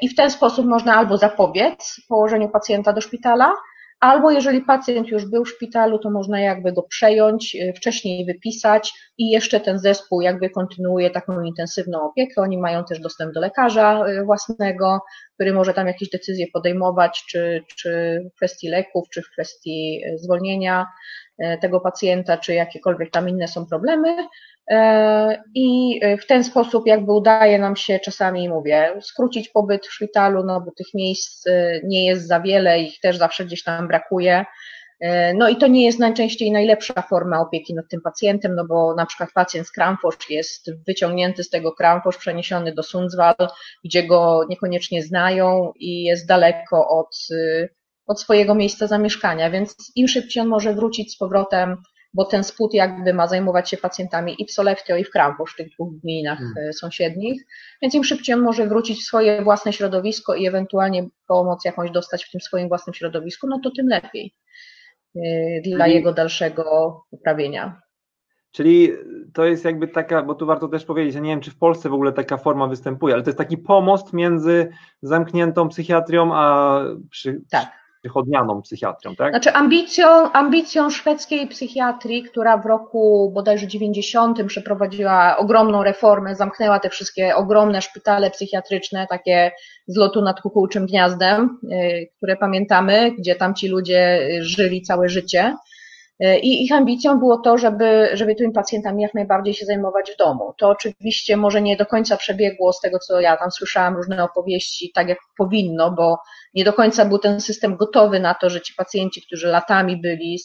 I 0.00 0.08
w 0.08 0.14
ten 0.14 0.30
sposób 0.30 0.66
można 0.66 0.94
albo 0.96 1.18
zapobiec 1.18 2.00
położeniu 2.08 2.48
pacjenta 2.48 2.92
do 2.92 3.00
szpitala, 3.00 3.52
Albo 4.00 4.30
jeżeli 4.30 4.60
pacjent 4.60 5.08
już 5.08 5.26
był 5.26 5.44
w 5.44 5.48
szpitalu, 5.48 5.98
to 5.98 6.10
można 6.10 6.40
jakby 6.40 6.72
go 6.72 6.82
przejąć, 6.82 7.54
y, 7.54 7.72
wcześniej 7.76 8.26
wypisać 8.26 8.92
i 9.18 9.30
jeszcze 9.30 9.60
ten 9.60 9.78
zespół 9.78 10.20
jakby 10.20 10.50
kontynuuje 10.50 11.10
taką 11.10 11.42
intensywną 11.42 12.02
opiekę. 12.02 12.42
Oni 12.42 12.58
mają 12.58 12.84
też 12.84 13.00
dostęp 13.00 13.34
do 13.34 13.40
lekarza 13.40 14.06
y, 14.08 14.24
własnego, 14.24 15.00
który 15.34 15.52
może 15.52 15.74
tam 15.74 15.86
jakieś 15.86 16.10
decyzje 16.10 16.46
podejmować, 16.52 17.24
czy, 17.28 17.64
czy 17.76 18.20
w 18.32 18.36
kwestii 18.36 18.68
leków, 18.68 19.08
czy 19.10 19.22
w 19.22 19.30
kwestii 19.30 20.02
y, 20.06 20.18
zwolnienia 20.18 20.86
tego 21.60 21.80
pacjenta, 21.80 22.36
czy 22.36 22.54
jakiekolwiek 22.54 23.10
tam 23.10 23.28
inne 23.28 23.48
są 23.48 23.66
problemy. 23.66 24.16
E, 24.70 25.42
I 25.54 26.00
w 26.22 26.26
ten 26.26 26.44
sposób 26.44 26.86
jakby 26.86 27.12
udaje 27.12 27.58
nam 27.58 27.76
się 27.76 27.98
czasami, 27.98 28.48
mówię, 28.48 28.92
skrócić 29.00 29.48
pobyt 29.48 29.86
w 29.86 29.92
szpitalu, 29.92 30.44
no 30.44 30.60
bo 30.60 30.70
tych 30.70 30.94
miejsc 30.94 31.46
e, 31.46 31.80
nie 31.84 32.06
jest 32.06 32.28
za 32.28 32.40
wiele, 32.40 32.80
ich 32.80 33.00
też 33.00 33.16
zawsze 33.16 33.44
gdzieś 33.44 33.62
tam 33.62 33.88
brakuje. 33.88 34.44
E, 35.00 35.34
no 35.34 35.48
i 35.48 35.56
to 35.56 35.66
nie 35.66 35.84
jest 35.86 35.98
najczęściej 35.98 36.52
najlepsza 36.52 37.02
forma 37.02 37.40
opieki 37.40 37.74
nad 37.74 37.88
tym 37.90 38.00
pacjentem, 38.00 38.54
no 38.54 38.64
bo 38.66 38.94
na 38.94 39.06
przykład 39.06 39.30
pacjent 39.34 39.66
z 39.66 39.72
Kramfors 39.72 40.30
jest 40.30 40.70
wyciągnięty 40.86 41.44
z 41.44 41.50
tego 41.50 41.72
Kramfors, 41.72 42.18
przeniesiony 42.18 42.74
do 42.74 42.82
Sundsvall, 42.82 43.48
gdzie 43.84 44.02
go 44.02 44.46
niekoniecznie 44.48 45.02
znają 45.02 45.72
i 45.76 46.02
jest 46.02 46.26
daleko 46.26 46.88
od, 46.88 47.16
od 48.10 48.20
swojego 48.20 48.54
miejsca 48.54 48.86
zamieszkania, 48.86 49.50
więc 49.50 49.92
im 49.96 50.08
szybciej 50.08 50.42
on 50.42 50.48
może 50.48 50.74
wrócić 50.74 51.12
z 51.12 51.18
powrotem 51.18 51.76
bo 52.14 52.24
ten 52.24 52.44
spód 52.44 52.74
jakby 52.74 53.14
ma 53.14 53.26
zajmować 53.26 53.70
się 53.70 53.76
pacjentami 53.76 54.42
i 54.42 54.46
w 54.46 54.52
Soleftio, 54.52 54.96
i 54.96 55.04
w 55.04 55.10
Krampusz, 55.10 55.52
w 55.52 55.56
tych 55.56 55.70
dwóch 55.70 56.00
gminach 56.00 56.38
hmm. 56.38 56.72
Sąsiednich, 56.72 57.42
więc 57.82 57.94
im 57.94 58.04
szybciej 58.04 58.34
on 58.34 58.40
może 58.40 58.66
wrócić 58.66 59.00
w 59.00 59.04
swoje 59.04 59.42
własne 59.42 59.72
środowisko 59.72 60.34
i 60.34 60.46
ewentualnie 60.46 61.08
pomoc 61.26 61.64
jakąś 61.64 61.90
dostać 61.90 62.24
w 62.24 62.30
tym 62.30 62.40
swoim 62.40 62.68
własnym 62.68 62.94
środowisku, 62.94 63.46
no 63.46 63.60
to 63.64 63.70
tym 63.70 63.88
lepiej 63.88 64.34
e, 65.16 65.20
dla 65.64 65.86
jego 65.86 66.12
dalszego 66.12 67.00
poprawienia. 67.10 67.80
Czyli 68.52 68.92
to 69.34 69.44
jest 69.44 69.64
jakby 69.64 69.88
taka, 69.88 70.22
bo 70.22 70.34
tu 70.34 70.46
warto 70.46 70.68
też 70.68 70.84
powiedzieć, 70.84 71.14
ja 71.14 71.20
nie 71.20 71.30
wiem, 71.30 71.40
czy 71.40 71.50
w 71.50 71.58
Polsce 71.58 71.88
w 71.88 71.94
ogóle 71.94 72.12
taka 72.12 72.36
forma 72.36 72.66
występuje, 72.66 73.14
ale 73.14 73.22
to 73.22 73.30
jest 73.30 73.38
taki 73.38 73.58
pomost 73.58 74.12
między 74.12 74.68
zamkniętą 75.02 75.68
psychiatrią 75.68 76.34
a 76.34 76.80
przy, 77.10 77.40
tak 77.50 77.79
przychodnianą 78.00 78.62
psychiatrią, 78.62 79.16
tak? 79.16 79.30
Znaczy 79.30 79.52
ambicją, 79.52 80.32
ambicją 80.32 80.90
szwedzkiej 80.90 81.48
psychiatrii, 81.48 82.22
która 82.22 82.56
w 82.56 82.66
roku 82.66 83.30
bodajże 83.34 83.66
90 83.66 84.44
przeprowadziła 84.46 85.36
ogromną 85.36 85.82
reformę, 85.82 86.34
zamknęła 86.34 86.78
te 86.78 86.90
wszystkie 86.90 87.36
ogromne 87.36 87.82
szpitale 87.82 88.30
psychiatryczne, 88.30 89.06
takie 89.06 89.52
z 89.86 89.96
lotu 89.96 90.22
nad 90.22 90.40
kukułczym 90.40 90.86
gniazdem, 90.86 91.58
y, 91.72 92.08
które 92.16 92.36
pamiętamy, 92.36 93.12
gdzie 93.18 93.34
tam 93.34 93.54
ci 93.54 93.68
ludzie 93.68 94.28
żyli 94.40 94.82
całe 94.82 95.08
życie. 95.08 95.54
Y, 96.24 96.38
I 96.38 96.64
ich 96.64 96.72
ambicją 96.72 97.18
było 97.18 97.38
to, 97.38 97.58
żeby, 97.58 98.08
żeby 98.12 98.34
tymi 98.34 98.52
pacjentami 98.52 99.02
jak 99.02 99.14
najbardziej 99.14 99.54
się 99.54 99.66
zajmować 99.66 100.10
w 100.10 100.16
domu. 100.16 100.54
To 100.58 100.68
oczywiście 100.68 101.36
może 101.36 101.62
nie 101.62 101.76
do 101.76 101.86
końca 101.86 102.16
przebiegło 102.16 102.72
z 102.72 102.80
tego, 102.80 102.98
co 102.98 103.20
ja 103.20 103.36
tam 103.36 103.50
słyszałam, 103.50 103.96
różne 103.96 104.24
opowieści, 104.24 104.92
tak 104.94 105.08
jak 105.08 105.18
powinno, 105.36 105.90
bo 105.90 106.18
nie 106.54 106.64
do 106.64 106.72
końca 106.72 107.04
był 107.04 107.18
ten 107.18 107.40
system 107.40 107.76
gotowy 107.76 108.20
na 108.20 108.34
to, 108.34 108.50
że 108.50 108.60
ci 108.60 108.74
pacjenci, 108.74 109.22
którzy 109.22 109.48
latami 109.48 109.96
byli 109.96 110.38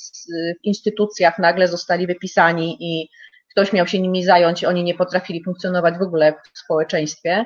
w 0.62 0.66
instytucjach, 0.66 1.40
nagle 1.40 1.68
zostali 1.68 2.08
wypisani 2.08 2.78
i 2.80 3.10
ktoś 3.52 3.74
miał 3.74 3.88
się 3.88 4.00
nimi 4.00 4.24
zająć, 4.24 4.64
oni 4.64 4.84
nie 4.84 4.94
potrafili 4.94 5.44
funkcjonować 5.44 5.98
w 5.98 6.02
ogóle 6.02 6.34
w 6.54 6.60
społeczeństwie 6.60 7.46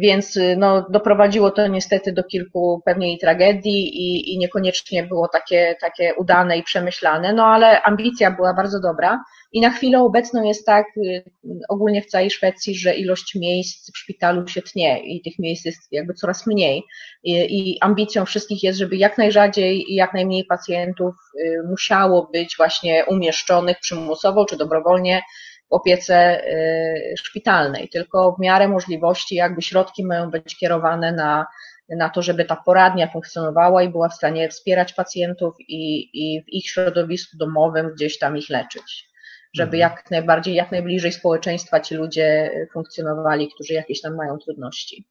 więc 0.00 0.36
y, 0.36 0.56
no, 0.58 0.86
doprowadziło 0.90 1.50
to 1.50 1.66
niestety 1.66 2.12
do 2.12 2.24
kilku 2.24 2.82
pewnie 2.84 3.18
tragedii 3.18 3.88
i, 3.88 4.34
i 4.34 4.38
niekoniecznie 4.38 5.02
było 5.02 5.28
takie, 5.28 5.76
takie 5.80 6.14
udane 6.14 6.58
i 6.58 6.62
przemyślane, 6.62 7.32
no 7.32 7.46
ale 7.46 7.82
ambicja 7.82 8.30
była 8.30 8.54
bardzo 8.54 8.80
dobra. 8.80 9.24
I 9.52 9.60
na 9.60 9.70
chwilę 9.70 10.00
obecną 10.00 10.44
jest 10.44 10.66
tak 10.66 10.86
y, 10.96 11.24
ogólnie 11.68 12.02
w 12.02 12.06
całej 12.06 12.30
Szwecji, 12.30 12.74
że 12.74 12.94
ilość 12.94 13.34
miejsc 13.34 13.92
w 13.92 13.98
szpitalu 13.98 14.48
się 14.48 14.62
tnie 14.62 15.00
i 15.00 15.22
tych 15.22 15.38
miejsc 15.38 15.64
jest 15.64 15.92
jakby 15.92 16.14
coraz 16.14 16.46
mniej. 16.46 16.82
I, 17.24 17.32
i 17.32 17.78
ambicją 17.80 18.24
wszystkich 18.24 18.62
jest, 18.62 18.78
żeby 18.78 18.96
jak 18.96 19.18
najrzadziej 19.18 19.92
i 19.92 19.94
jak 19.94 20.14
najmniej 20.14 20.44
pacjentów 20.44 21.14
y, 21.40 21.62
musiało 21.70 22.30
być 22.32 22.56
właśnie 22.56 23.04
umieszczonych 23.04 23.76
przymusowo 23.80 24.44
czy 24.44 24.56
dobrowolnie 24.56 25.22
w 25.70 25.72
opiece 25.74 26.44
y, 26.44 27.14
szpitalnej, 27.18 27.88
tylko 27.88 28.32
w 28.32 28.40
miarę 28.40 28.68
możliwości 28.68 29.34
jakby 29.34 29.62
środki 29.62 30.04
mają 30.04 30.30
być 30.30 30.56
kierowane 30.58 31.12
na, 31.12 31.46
na 31.88 32.08
to, 32.08 32.22
żeby 32.22 32.44
ta 32.44 32.56
poradnia 32.56 33.06
funkcjonowała 33.12 33.82
i 33.82 33.88
była 33.88 34.08
w 34.08 34.14
stanie 34.14 34.48
wspierać 34.48 34.92
pacjentów 34.92 35.54
i, 35.60 36.10
i 36.12 36.42
w 36.42 36.48
ich 36.48 36.66
środowisku 36.66 37.36
domowym 37.36 37.90
gdzieś 37.94 38.18
tam 38.18 38.36
ich 38.36 38.50
leczyć. 38.50 39.08
Żeby 39.54 39.76
mhm. 39.76 39.80
jak 39.80 40.10
najbardziej, 40.10 40.54
jak 40.54 40.72
najbliżej 40.72 41.12
społeczeństwa 41.12 41.80
ci 41.80 41.94
ludzie 41.94 42.50
funkcjonowali, 42.72 43.50
którzy 43.54 43.74
jakieś 43.74 44.00
tam 44.00 44.16
mają 44.16 44.38
trudności. 44.38 45.06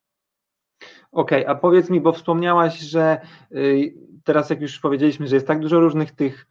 Okej, 1.11 1.45
okay, 1.45 1.55
a 1.55 1.59
powiedz 1.59 1.89
mi, 1.89 2.01
bo 2.01 2.13
wspomniałaś, 2.13 2.79
że 2.79 3.17
y, 3.51 3.93
teraz 4.23 4.49
jak 4.49 4.61
już 4.61 4.79
powiedzieliśmy, 4.79 5.27
że 5.27 5.35
jest 5.35 5.47
tak 5.47 5.59
dużo 5.59 5.79
różnych 5.79 6.11
tych 6.11 6.47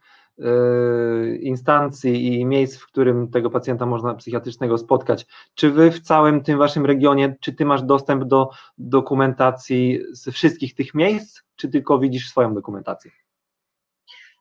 instancji 1.39 2.39
i 2.39 2.45
miejsc, 2.45 2.77
w 2.77 2.87
którym 2.87 3.31
tego 3.31 3.49
pacjenta 3.49 3.85
można 3.85 4.15
psychiatrycznego 4.15 4.77
spotkać. 4.77 5.25
Czy 5.55 5.71
wy 5.71 5.91
w 5.91 5.99
całym 5.99 6.43
tym 6.43 6.57
waszym 6.57 6.85
regionie, 6.85 7.35
czy 7.39 7.53
ty 7.53 7.65
masz 7.65 7.83
dostęp 7.83 8.23
do 8.23 8.49
dokumentacji 8.77 9.99
ze 10.11 10.31
wszystkich 10.31 10.75
tych 10.75 10.93
miejsc, 10.93 11.41
czy 11.55 11.69
tylko 11.69 11.99
widzisz 11.99 12.29
swoją 12.29 12.53
dokumentację? 12.53 13.11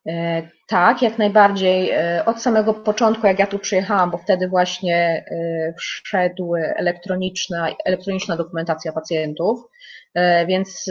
E, 0.09 0.49
tak, 0.69 1.03
jak 1.03 1.19
najbardziej. 1.19 1.91
E, 1.91 2.25
od 2.27 2.43
samego 2.43 2.75
początku, 2.75 3.27
jak 3.27 3.39
ja 3.39 3.47
tu 3.47 3.59
przyjechałam, 3.59 4.11
bo 4.11 4.19
wtedy 4.19 4.49
właśnie 4.49 5.25
e, 5.31 5.75
wszedł 5.79 6.55
elektroniczna, 6.57 7.69
elektroniczna 7.85 8.37
dokumentacja 8.37 8.93
pacjentów, 8.93 9.69
więc, 10.49 10.85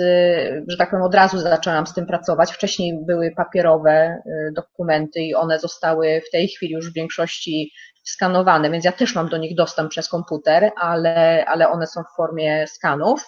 że 0.67 0.77
tak 0.77 0.89
powiem, 0.89 1.05
od 1.05 1.15
razu 1.15 1.39
zaczęłam 1.39 1.87
z 1.87 1.93
tym 1.93 2.05
pracować. 2.05 2.51
Wcześniej 2.51 2.99
były 3.05 3.31
papierowe 3.31 4.21
dokumenty 4.55 5.19
i 5.21 5.35
one 5.35 5.59
zostały 5.59 6.21
w 6.27 6.31
tej 6.31 6.47
chwili 6.47 6.73
już 6.73 6.91
w 6.91 6.95
większości 6.95 7.71
skanowane, 8.03 8.71
więc 8.71 8.85
ja 8.85 8.91
też 8.91 9.15
mam 9.15 9.29
do 9.29 9.37
nich 9.37 9.55
dostęp 9.55 9.89
przez 9.89 10.09
komputer, 10.09 10.71
ale, 10.77 11.45
ale 11.45 11.69
one 11.69 11.87
są 11.87 12.03
w 12.03 12.15
formie 12.15 12.67
skanów 12.67 13.25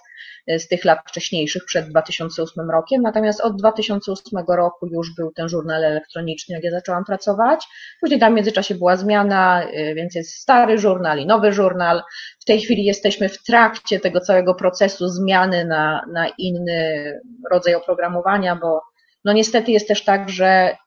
z 0.47 0.67
tych 0.67 0.85
lat 0.85 0.99
wcześniejszych, 1.07 1.65
przed 1.65 1.89
2008 1.89 2.69
rokiem. 2.71 3.01
Natomiast 3.01 3.41
od 3.41 3.55
2008 3.55 4.45
roku 4.47 4.87
już 4.87 5.15
był 5.15 5.31
ten 5.31 5.49
żurnal 5.49 5.83
elektroniczny, 5.83 6.55
jak 6.55 6.63
ja 6.63 6.71
zaczęłam 6.71 7.05
pracować. 7.05 7.65
Później 8.01 8.19
tam 8.19 8.33
w 8.33 8.35
międzyczasie 8.35 8.75
była 8.75 8.95
zmiana, 8.95 9.63
y, 9.63 9.93
więc 9.95 10.15
jest 10.15 10.35
stary 10.35 10.77
żurnal 10.77 11.19
i 11.19 11.25
nowy 11.25 11.53
żurnal. 11.53 12.01
W 12.39 12.45
tej 12.45 12.61
chwili 12.61 12.85
jesteśmy 12.85 13.29
w 13.29 13.43
trakcie 13.43 13.99
tego 13.99 14.19
całego 14.19 14.55
procesu 14.55 15.07
zmiany 15.07 15.65
na, 15.65 16.05
na 16.11 16.27
inny 16.27 17.11
rodzaj 17.51 17.75
oprogramowania, 17.75 18.55
bo 18.55 18.81
no 19.25 19.33
niestety 19.33 19.71
jest 19.71 19.87
też 19.87 20.03
tak, 20.03 20.29
że 20.29 20.77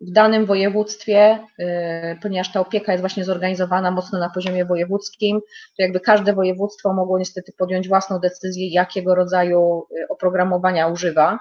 w 0.00 0.10
danym 0.12 0.46
województwie, 0.46 1.38
y, 1.58 1.64
ponieważ 2.22 2.52
ta 2.52 2.60
opieka 2.60 2.92
jest 2.92 3.02
właśnie 3.02 3.24
zorganizowana 3.24 3.90
mocno 3.90 4.18
na 4.18 4.30
poziomie 4.30 4.64
wojewódzkim, 4.64 5.40
to 5.76 5.82
jakby 5.82 6.00
każde 6.00 6.32
województwo 6.32 6.92
mogło 6.92 7.18
niestety 7.18 7.52
podjąć 7.52 7.88
własną 7.88 8.18
decyzję, 8.18 8.68
jakiego 8.68 9.14
rodzaju 9.14 9.86
y, 9.98 10.08
oprogramowania 10.08 10.88
używa. 10.88 11.38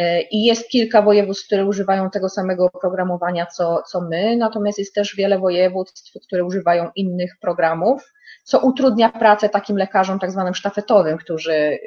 Y, 0.00 0.02
I 0.30 0.44
jest 0.44 0.68
kilka 0.68 1.02
województw, 1.02 1.46
które 1.46 1.66
używają 1.66 2.10
tego 2.10 2.28
samego 2.28 2.64
oprogramowania 2.64 3.46
co, 3.46 3.82
co 3.82 4.00
my, 4.00 4.36
natomiast 4.36 4.78
jest 4.78 4.94
też 4.94 5.16
wiele 5.16 5.38
województw, 5.38 6.12
które 6.26 6.44
używają 6.44 6.90
innych 6.96 7.32
programów, 7.40 8.12
co 8.44 8.58
utrudnia 8.58 9.08
pracę 9.08 9.48
takim 9.48 9.76
lekarzom 9.76 10.18
tak 10.18 10.30
zwanym 10.30 10.54
sztafetowym, 10.54 11.18
którzy 11.18 11.78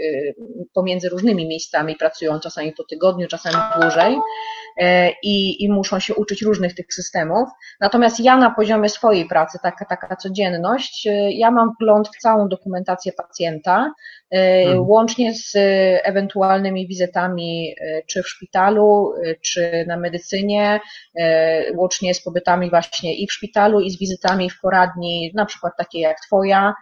pomiędzy 0.74 1.10
różnymi 1.10 1.48
miejscami 1.48 1.96
pracują 1.96 2.40
czasami 2.40 2.74
po 2.74 2.84
tygodniu, 2.84 3.28
czasami 3.28 3.56
dłużej. 3.82 4.18
E, 4.78 5.12
i, 5.24 5.64
i 5.64 5.72
muszą 5.72 6.00
się 6.00 6.16
uczyć 6.16 6.42
różnych 6.42 6.76
tych 6.76 6.94
systemów. 6.94 7.50
Natomiast 7.80 8.20
ja 8.20 8.38
na 8.38 8.52
poziomie 8.52 8.90
swojej 8.90 9.26
pracy, 9.26 9.58
taka, 9.64 9.86
taka 9.86 10.16
codzienność, 10.16 11.08
e, 11.08 11.32
ja 11.32 11.52
mam 11.52 11.72
wgląd 11.74 12.08
w 12.08 12.22
całą 12.22 12.48
dokumentację 12.48 13.12
pacjenta, 13.14 13.92
mhm. 14.32 14.90
łącznie 14.90 15.34
z 15.34 15.52
ewentualnymi 16.04 16.88
wizytami 16.88 17.76
czy 18.08 18.24
w 18.24 18.28
szpitalu, 18.28 19.14
czy 19.42 19.86
na 19.88 19.98
medycynie, 19.98 20.80
łącznie 21.76 22.14
z 22.14 22.24
pobytami 22.24 22.70
właśnie 22.70 23.16
i 23.16 23.28
w 23.28 23.34
szpitalu, 23.34 23.80
i 23.80 23.90
z 23.92 24.00
wizytami 24.00 24.50
w 24.50 24.62
poradni, 24.62 25.32
na 25.36 25.46
przykład 25.46 25.74
takie 25.78 26.00
jak 26.00 26.18
Twoja. 26.28 26.74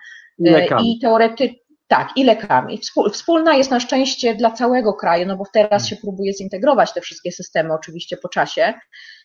I 0.84 1.00
teoretycznie 1.00 1.65
tak, 1.88 2.10
i 2.16 2.24
lekami. 2.24 2.80
Wspólna 3.12 3.56
jest 3.56 3.72
na 3.72 3.80
szczęście 3.80 4.36
dla 4.36 4.52
całego 4.52 4.94
kraju, 4.94 5.28
no 5.28 5.38
bo 5.38 5.44
teraz 5.54 5.88
się 5.88 5.96
próbuje 5.96 6.34
zintegrować 6.34 6.94
te 6.94 7.02
wszystkie 7.02 7.32
systemy, 7.32 7.74
oczywiście 7.74 8.18
po 8.18 8.30
czasie, 8.30 8.74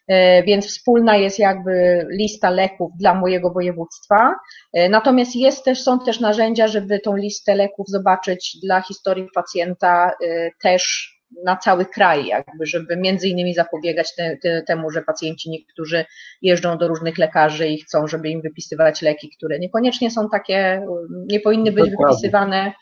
e, 0.09 0.43
więc 0.43 0.67
wspólna 0.67 1.17
jest 1.17 1.39
jakby 1.39 2.07
lista 2.11 2.51
leków 2.51 2.93
dla 2.97 3.15
mojego 3.15 3.51
województwa. 3.51 4.35
E, 4.73 4.89
natomiast 4.89 5.37
jest 5.37 5.65
też, 5.65 5.83
są 5.83 5.99
też 5.99 6.21
narzędzia, 6.21 6.69
żeby 6.69 7.01
tą 7.01 7.17
listę 7.17 7.55
leków 7.55 7.89
zobaczyć 7.89 8.57
dla 8.63 8.81
historii 8.81 9.29
pacjenta 9.35 10.13
e, 10.27 10.51
też 10.63 11.11
na 11.45 11.57
cały 11.57 11.87
kraj, 11.87 12.27
jakby, 12.27 12.67
żeby 12.67 12.97
między 12.97 13.29
innymi 13.29 13.55
zapobiegać 13.55 14.15
te, 14.15 14.37
te, 14.37 14.63
temu, 14.63 14.91
że 14.91 15.03
pacjenci 15.03 15.51
niektórzy 15.51 16.05
jeżdżą 16.43 16.79
do 16.79 16.89
różnych 16.89 17.19
lekarzy 17.19 17.69
i 17.69 17.81
chcą, 17.81 18.07
żeby 18.07 18.29
im 18.29 18.43
wypisywać 18.43 19.03
leki, 19.03 19.31
które 19.37 19.59
niekoniecznie 19.59 20.11
są 20.11 20.29
takie, 20.29 20.87
nie 21.11 21.41
powinny 21.41 21.73
być 21.73 21.91
Dokładnie. 21.91 22.17
wypisywane. 22.17 22.73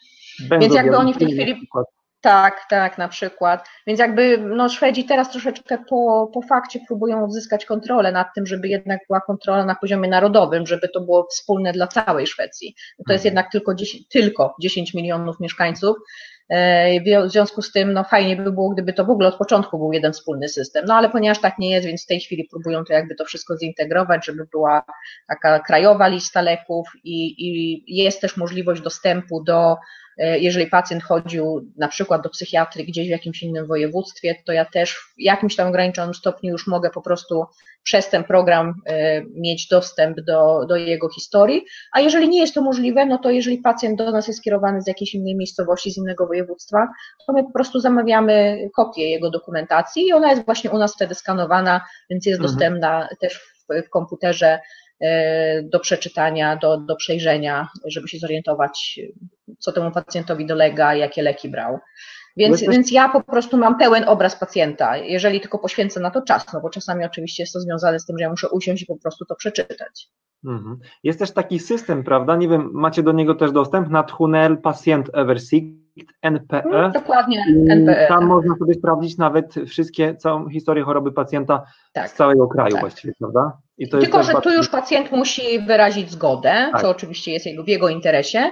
Będą 0.40 0.60
Więc 0.60 0.74
jakby 0.74 0.96
oni 0.96 1.14
w 1.14 1.18
tej 1.18 1.32
chwili. 1.32 1.68
Tak, 2.20 2.66
tak, 2.70 2.98
na 2.98 3.08
przykład. 3.08 3.68
Więc 3.86 4.00
jakby 4.00 4.38
no, 4.38 4.68
Szwedzi 4.68 5.04
teraz 5.04 5.30
troszeczkę 5.30 5.78
po, 5.88 6.30
po 6.34 6.42
fakcie 6.42 6.80
próbują 6.88 7.24
odzyskać 7.24 7.64
kontrolę 7.64 8.12
nad 8.12 8.26
tym, 8.34 8.46
żeby 8.46 8.68
jednak 8.68 9.00
była 9.08 9.20
kontrola 9.20 9.64
na 9.64 9.74
poziomie 9.74 10.08
narodowym, 10.08 10.66
żeby 10.66 10.88
to 10.88 11.00
było 11.00 11.26
wspólne 11.30 11.72
dla 11.72 11.86
całej 11.86 12.26
Szwecji. 12.26 12.74
To 13.06 13.12
jest 13.12 13.26
mhm. 13.26 13.34
jednak 13.34 13.52
tylko 13.52 13.74
10, 13.74 14.08
tylko 14.08 14.54
10 14.60 14.94
milionów 14.94 15.40
mieszkańców, 15.40 15.96
w 17.26 17.30
związku 17.30 17.62
z 17.62 17.72
tym 17.72 17.92
no, 17.92 18.04
fajnie 18.04 18.36
by 18.36 18.52
było, 18.52 18.70
gdyby 18.70 18.92
to 18.92 19.04
w 19.04 19.10
ogóle 19.10 19.28
od 19.28 19.36
początku 19.36 19.78
był 19.78 19.92
jeden 19.92 20.12
wspólny 20.12 20.48
system. 20.48 20.84
No 20.88 20.94
ale 20.94 21.10
ponieważ 21.10 21.40
tak 21.40 21.58
nie 21.58 21.70
jest, 21.70 21.86
więc 21.86 22.04
w 22.04 22.06
tej 22.06 22.20
chwili 22.20 22.48
próbują 22.50 22.84
to 22.84 22.92
jakby 22.92 23.14
to 23.14 23.24
wszystko 23.24 23.56
zintegrować, 23.56 24.26
żeby 24.26 24.46
była 24.52 24.82
taka 25.28 25.58
krajowa 25.58 26.08
lista 26.08 26.42
leków 26.42 26.88
i, 27.04 27.46
i 27.46 27.96
jest 27.96 28.20
też 28.20 28.36
możliwość 28.36 28.82
dostępu 28.82 29.42
do 29.44 29.76
E, 30.07 30.07
jeżeli 30.18 30.66
pacjent 30.66 31.02
chodził 31.02 31.72
na 31.76 31.88
przykład 31.88 32.22
do 32.22 32.30
psychiatry 32.30 32.84
gdzieś 32.84 33.08
w 33.08 33.10
jakimś 33.10 33.42
innym 33.42 33.66
województwie, 33.66 34.34
to 34.46 34.52
ja 34.52 34.64
też 34.64 34.94
w 34.94 35.14
jakimś 35.18 35.56
tam 35.56 35.68
ograniczonym 35.68 36.14
stopniu 36.14 36.50
już 36.50 36.66
mogę 36.66 36.90
po 36.90 37.02
prostu 37.02 37.44
przez 37.82 38.10
ten 38.10 38.24
program 38.24 38.74
e, 38.86 39.22
mieć 39.34 39.68
dostęp 39.68 40.20
do, 40.20 40.66
do 40.68 40.76
jego 40.76 41.08
historii, 41.08 41.64
a 41.92 42.00
jeżeli 42.00 42.28
nie 42.28 42.40
jest 42.40 42.54
to 42.54 42.62
możliwe, 42.62 43.06
no 43.06 43.18
to 43.18 43.30
jeżeli 43.30 43.58
pacjent 43.58 43.98
do 43.98 44.10
nas 44.10 44.26
jest 44.26 44.38
skierowany 44.38 44.82
z 44.82 44.86
jakiejś 44.86 45.14
innej 45.14 45.36
miejscowości, 45.36 45.90
z 45.90 45.96
innego 45.96 46.26
województwa, 46.26 46.88
to 47.26 47.32
my 47.32 47.44
po 47.44 47.52
prostu 47.52 47.80
zamawiamy 47.80 48.58
kopię 48.76 49.10
jego 49.10 49.30
dokumentacji 49.30 50.06
i 50.06 50.12
ona 50.12 50.30
jest 50.30 50.44
właśnie 50.44 50.70
u 50.70 50.78
nas 50.78 50.94
wtedy 50.94 51.14
skanowana, 51.14 51.80
więc 52.10 52.26
jest 52.26 52.40
mhm. 52.40 52.52
dostępna 52.52 53.08
też 53.20 53.34
w, 53.34 53.86
w 53.86 53.90
komputerze 53.90 54.58
E, 54.87 54.87
do 55.62 55.80
przeczytania, 55.80 56.56
do, 56.56 56.76
do 56.76 56.96
przejrzenia, 56.96 57.68
żeby 57.84 58.08
się 58.08 58.18
zorientować, 58.18 59.00
co 59.58 59.72
temu 59.72 59.90
pacjentowi 59.90 60.46
dolega, 60.46 60.94
jakie 60.94 61.22
leki 61.22 61.48
brał. 61.48 61.78
Więc, 62.36 62.60
więc 62.60 62.92
ja 62.92 63.08
po 63.08 63.22
prostu 63.22 63.56
mam 63.56 63.78
pełen 63.78 64.04
obraz 64.08 64.36
pacjenta, 64.36 64.96
jeżeli 64.96 65.40
tylko 65.40 65.58
poświęcę 65.58 66.00
na 66.00 66.10
to 66.10 66.22
czas, 66.22 66.52
no 66.52 66.60
bo 66.60 66.70
czasami 66.70 67.04
oczywiście 67.04 67.42
jest 67.42 67.52
to 67.52 67.60
związane 67.60 68.00
z 68.00 68.06
tym, 68.06 68.18
że 68.18 68.22
ja 68.22 68.30
muszę 68.30 68.48
usiąść 68.48 68.82
i 68.82 68.86
po 68.86 68.96
prostu 68.96 69.24
to 69.24 69.34
przeczytać. 69.34 70.08
Mhm. 70.44 70.78
Jest 71.02 71.18
też 71.18 71.30
taki 71.30 71.58
system, 71.58 72.04
prawda? 72.04 72.36
Nie 72.36 72.48
wiem, 72.48 72.70
macie 72.72 73.02
do 73.02 73.12
niego 73.12 73.34
też 73.34 73.52
dostęp 73.52 73.90
na 73.90 74.02
Tchunel 74.02 74.58
Patient 74.58 75.10
Oversight 75.14 75.78
NPE. 76.22 76.62
Hmm, 76.62 76.92
dokładnie, 76.92 77.44
NPE. 77.68 78.06
Tam 78.08 78.26
można 78.26 78.56
sobie 78.56 78.74
sprawdzić 78.74 79.18
nawet 79.18 79.54
wszystkie, 79.66 80.16
całą 80.16 80.48
historię 80.48 80.84
choroby 80.84 81.12
pacjenta 81.12 81.64
tak, 81.92 82.10
z 82.10 82.14
całego 82.14 82.48
kraju 82.48 82.72
tak. 82.72 82.80
właściwie, 82.80 83.12
prawda? 83.18 83.58
Tylko, 83.86 84.22
że 84.22 84.32
tu 84.32 84.50
już 84.50 84.68
pacjent 84.68 85.12
musi 85.12 85.60
wyrazić 85.60 86.10
zgodę, 86.10 86.68
tak. 86.72 86.80
co 86.82 86.90
oczywiście 86.90 87.32
jest 87.32 87.46
w 87.64 87.68
jego 87.68 87.88
interesie, 87.88 88.50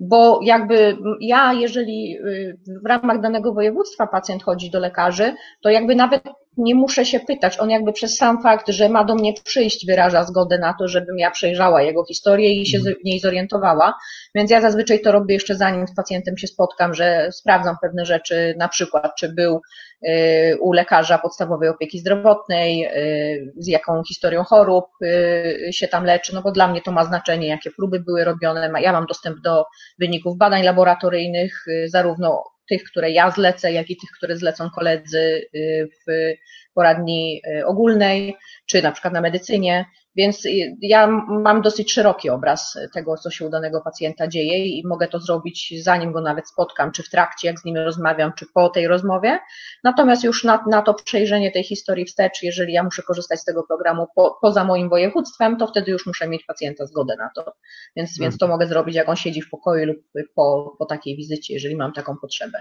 bo 0.00 0.40
jakby 0.42 0.96
ja, 1.20 1.52
jeżeli 1.52 2.18
y, 2.18 2.58
w 2.84 2.86
ramach 2.86 3.20
danego 3.20 3.54
województwa 3.54 4.06
pacjent 4.06 4.42
chodzi 4.42 4.70
do 4.70 4.80
lekarzy, 4.80 5.34
to 5.62 5.70
jakby 5.70 5.94
nawet 5.94 6.22
nie 6.56 6.74
muszę 6.74 7.04
się 7.04 7.20
pytać. 7.20 7.60
On 7.60 7.70
jakby 7.70 7.92
przez 7.92 8.16
sam 8.16 8.42
fakt, 8.42 8.68
że 8.68 8.88
ma 8.88 9.04
do 9.04 9.14
mnie 9.14 9.32
przyjść, 9.44 9.86
wyraża 9.86 10.24
zgodę 10.24 10.58
na 10.58 10.74
to, 10.78 10.88
żebym 10.88 11.18
ja 11.18 11.30
przejrzała 11.30 11.82
jego 11.82 12.04
historię 12.04 12.54
i 12.54 12.66
się 12.66 12.78
mhm. 12.78 12.96
w 13.00 13.04
niej 13.04 13.20
zorientowała. 13.20 13.94
Więc 14.34 14.50
ja 14.50 14.60
zazwyczaj 14.60 15.00
to 15.00 15.12
robię 15.12 15.34
jeszcze 15.34 15.54
zanim 15.54 15.86
z 15.86 15.94
pacjentem 15.94 16.38
się 16.38 16.46
spotkam, 16.46 16.94
że 16.94 17.28
sprawdzam 17.32 17.76
pewne 17.82 18.04
rzeczy, 18.04 18.54
na 18.58 18.68
przykład, 18.68 19.12
czy 19.18 19.28
był 19.28 19.60
y, 20.08 20.58
u 20.60 20.72
lekarza 20.72 21.18
podstawowej 21.18 21.68
opieki 21.68 21.98
zdrowotnej, 21.98 22.86
y, 22.86 23.52
z 23.56 23.68
jaką 23.68 24.02
historią 24.08 24.44
chorób 24.44 24.84
y, 25.02 25.68
się 25.72 25.88
tam 25.88 26.04
leczy, 26.04 26.34
no 26.34 26.42
bo 26.42 26.52
dla 26.52 26.68
mnie 26.68 26.82
to 26.82 26.92
ma 26.92 27.04
znaczenie, 27.04 27.48
jakie 27.48 27.70
próby 27.70 28.00
były 28.00 28.24
robione. 28.24 28.70
Ja 28.80 28.92
mam 28.92 29.06
dostęp 29.06 29.40
do 29.40 29.64
wyników 29.98 30.36
badań 30.38 30.62
laboratoryjnych, 30.62 31.64
zarówno 31.86 32.53
tych, 32.68 32.84
które 32.84 33.10
ja 33.10 33.30
zlecę, 33.30 33.72
jak 33.72 33.90
i 33.90 33.96
tych, 33.96 34.10
które 34.10 34.36
zlecą 34.36 34.70
koledzy 34.70 35.48
y, 35.54 35.88
w 36.06 36.34
poradni 36.74 37.42
y, 37.58 37.66
ogólnej, 37.66 38.36
czy 38.66 38.82
na 38.82 38.92
przykład 38.92 39.14
na 39.14 39.20
medycynie, 39.20 39.84
więc 40.16 40.42
ja 40.80 41.06
mam 41.28 41.62
dosyć 41.62 41.92
szeroki 41.92 42.30
obraz 42.30 42.78
tego, 42.94 43.16
co 43.16 43.30
się 43.30 43.46
u 43.46 43.50
danego 43.50 43.80
pacjenta 43.80 44.28
dzieje 44.28 44.66
i 44.66 44.86
mogę 44.86 45.08
to 45.08 45.20
zrobić 45.20 45.74
zanim 45.82 46.12
go 46.12 46.20
nawet 46.20 46.48
spotkam, 46.48 46.92
czy 46.92 47.02
w 47.02 47.10
trakcie, 47.10 47.48
jak 47.48 47.60
z 47.60 47.64
nim 47.64 47.76
rozmawiam, 47.76 48.32
czy 48.32 48.46
po 48.54 48.68
tej 48.68 48.86
rozmowie. 48.86 49.38
Natomiast 49.84 50.24
już 50.24 50.44
na, 50.44 50.64
na 50.70 50.82
to 50.82 50.94
przejrzenie 50.94 51.52
tej 51.52 51.64
historii 51.64 52.04
wstecz, 52.04 52.42
jeżeli 52.42 52.72
ja 52.72 52.82
muszę 52.82 53.02
korzystać 53.02 53.40
z 53.40 53.44
tego 53.44 53.62
programu 53.62 54.06
po, 54.14 54.38
poza 54.42 54.64
moim 54.64 54.88
województwem, 54.88 55.56
to 55.56 55.66
wtedy 55.66 55.92
już 55.92 56.06
muszę 56.06 56.28
mieć 56.28 56.44
pacjenta 56.44 56.86
zgodę 56.86 57.16
na 57.16 57.30
to. 57.34 57.52
Więc, 57.96 58.10
hmm. 58.10 58.22
więc 58.22 58.38
to 58.38 58.48
mogę 58.48 58.66
zrobić, 58.66 58.96
jak 58.96 59.08
on 59.08 59.16
siedzi 59.16 59.42
w 59.42 59.50
pokoju 59.50 59.86
lub 59.86 59.96
po, 60.34 60.76
po 60.78 60.86
takiej 60.86 61.16
wizycie, 61.16 61.54
jeżeli 61.54 61.76
mam 61.76 61.92
taką 61.92 62.16
potrzebę. 62.16 62.58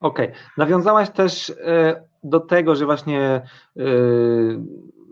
Okej. 0.00 0.26
Okay. 0.26 0.40
Nawiązałaś 0.56 1.10
też 1.10 1.50
e, 1.50 2.02
do 2.22 2.40
tego, 2.40 2.76
że 2.76 2.86
właśnie 2.86 3.20
e, 3.20 3.42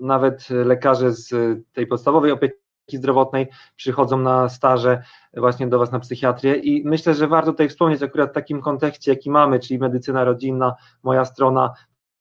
nawet 0.00 0.50
lekarze 0.50 1.12
z 1.12 1.30
tej 1.72 1.86
podstawowej 1.86 2.32
opieki 2.32 2.56
zdrowotnej 2.92 3.48
przychodzą 3.76 4.18
na 4.18 4.48
staże 4.48 5.02
właśnie 5.36 5.66
do 5.66 5.78
Was 5.78 5.92
na 5.92 6.00
psychiatrię 6.00 6.54
i 6.54 6.84
myślę, 6.84 7.14
że 7.14 7.28
warto 7.28 7.50
tutaj 7.50 7.68
wspomnieć 7.68 8.02
akurat 8.02 8.30
w 8.30 8.34
takim 8.34 8.62
kontekście, 8.62 9.10
jaki 9.10 9.30
mamy, 9.30 9.60
czyli 9.60 9.78
medycyna 9.78 10.24
rodzinna, 10.24 10.74
moja 11.02 11.24
strona, 11.24 11.74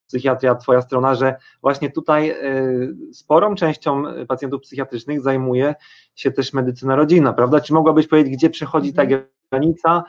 psychiatria, 0.07 0.55
Twoja 0.55 0.81
strona, 0.81 1.15
że 1.15 1.35
właśnie 1.61 1.91
tutaj 1.91 2.29
e, 2.29 2.37
sporą 3.13 3.55
częścią 3.55 4.03
pacjentów 4.27 4.61
psychiatrycznych 4.61 5.21
zajmuje 5.21 5.75
się 6.15 6.31
też 6.31 6.53
medycyna 6.53 6.95
rodzinna, 6.95 7.33
prawda? 7.33 7.61
Czy 7.61 7.73
mogłabyś 7.73 8.07
powiedzieć, 8.07 8.33
gdzie 8.33 8.49
przechodzi 8.49 8.93
ta 8.93 9.03
mhm. 9.03 9.23
granica 9.51 10.03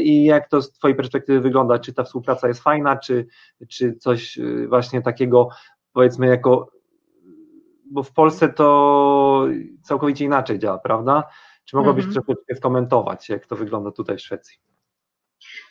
i 0.00 0.24
jak 0.24 0.48
to 0.48 0.62
z 0.62 0.72
Twojej 0.72 0.96
perspektywy 0.96 1.40
wygląda? 1.40 1.78
Czy 1.78 1.92
ta 1.92 2.04
współpraca 2.04 2.48
jest 2.48 2.62
fajna, 2.62 2.96
czy, 2.96 3.26
czy 3.68 3.94
coś 3.94 4.38
e, 4.38 4.68
właśnie 4.68 5.02
takiego, 5.02 5.48
powiedzmy, 5.92 6.26
jako 6.26 6.74
bo 7.94 8.02
w 8.02 8.12
Polsce 8.12 8.48
to 8.48 9.46
całkowicie 9.82 10.24
inaczej 10.24 10.58
działa, 10.58 10.78
prawda? 10.78 11.24
Czy 11.64 11.76
mogłabyś 11.76 12.04
mhm. 12.04 12.24
troszeczkę 12.24 12.54
skomentować, 12.54 13.28
jak 13.28 13.46
to 13.46 13.56
wygląda 13.56 13.90
tutaj 13.90 14.16
w 14.16 14.20
Szwecji? 14.20 14.58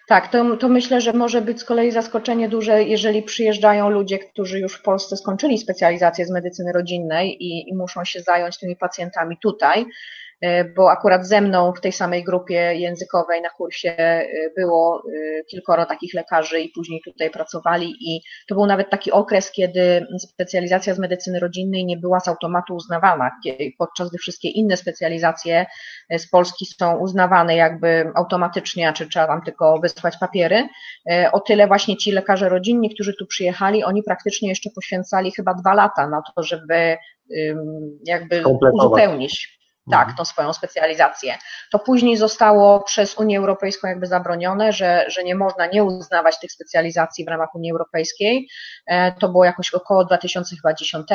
Tak, 0.07 0.27
to, 0.27 0.57
to 0.57 0.69
myślę, 0.69 1.01
że 1.01 1.13
może 1.13 1.41
być 1.41 1.59
z 1.59 1.63
kolei 1.63 1.91
zaskoczenie 1.91 2.49
duże, 2.49 2.83
jeżeli 2.83 3.23
przyjeżdżają 3.23 3.89
ludzie, 3.89 4.19
którzy 4.19 4.59
już 4.59 4.73
w 4.75 4.81
Polsce 4.81 5.17
skończyli 5.17 5.57
specjalizację 5.57 6.25
z 6.25 6.31
medycyny 6.31 6.71
rodzinnej 6.73 7.43
i, 7.43 7.69
i 7.69 7.75
muszą 7.75 8.05
się 8.05 8.21
zająć 8.21 8.59
tymi 8.59 8.75
pacjentami 8.75 9.37
tutaj. 9.41 9.85
E, 10.43 10.63
bo 10.65 10.91
akurat 10.91 11.27
ze 11.27 11.41
mną 11.41 11.73
w 11.73 11.81
tej 11.81 11.91
samej 11.91 12.23
grupie 12.23 12.75
językowej 12.75 13.41
na 13.41 13.49
kursie 13.49 13.89
e, 13.97 14.25
było 14.57 15.03
e, 15.39 15.43
kilkoro 15.43 15.85
takich 15.85 16.13
lekarzy 16.13 16.59
i 16.59 16.69
później 16.69 17.01
tutaj 17.05 17.29
pracowali 17.29 17.93
i 17.99 18.21
to 18.47 18.55
był 18.55 18.65
nawet 18.65 18.89
taki 18.89 19.11
okres, 19.11 19.51
kiedy 19.51 20.07
specjalizacja 20.19 20.93
z 20.93 20.99
medycyny 20.99 21.39
rodzinnej 21.39 21.85
nie 21.85 21.97
była 21.97 22.19
z 22.19 22.27
automatu 22.27 22.75
uznawana, 22.75 23.31
podczas 23.77 24.09
gdy 24.09 24.17
wszystkie 24.17 24.49
inne 24.49 24.77
specjalizacje 24.77 25.65
z 26.17 26.29
Polski 26.29 26.65
są 26.65 26.97
uznawane 26.97 27.55
jakby 27.55 28.11
automatycznie, 28.15 28.93
czy 28.93 29.07
trzeba 29.07 29.27
tam 29.27 29.41
tylko 29.41 29.79
wysłać 29.79 30.17
papiery. 30.17 30.67
O 31.31 31.39
tyle 31.39 31.67
właśnie 31.67 31.97
ci 31.97 32.11
lekarze 32.11 32.49
rodzinni, 32.49 32.93
którzy 32.93 33.13
tu 33.19 33.25
przyjechali, 33.25 33.83
oni 33.83 34.03
praktycznie 34.03 34.49
jeszcze 34.49 34.69
poświęcali 34.75 35.31
chyba 35.31 35.53
dwa 35.53 35.73
lata 35.73 36.09
na 36.09 36.21
to, 36.35 36.43
żeby 36.43 36.97
jakby 38.05 38.43
uzupełnić 38.73 39.62
tak, 39.91 39.99
mhm. 39.99 40.17
tą 40.17 40.25
swoją 40.25 40.53
specjalizację. 40.53 41.37
To 41.71 41.79
później 41.79 42.17
zostało 42.17 42.79
przez 42.79 43.17
Unię 43.17 43.37
Europejską 43.37 43.87
jakby 43.87 44.07
zabronione, 44.07 44.73
że, 44.73 45.05
że 45.07 45.23
nie 45.23 45.35
można 45.35 45.65
nie 45.65 45.83
uznawać 45.83 46.39
tych 46.39 46.51
specjalizacji 46.51 47.25
w 47.25 47.27
ramach 47.27 47.55
Unii 47.55 47.71
Europejskiej. 47.71 48.47
E, 48.85 49.11
to 49.11 49.29
było 49.29 49.45
jakoś 49.45 49.73
około 49.73 50.05
2010, 50.05 51.07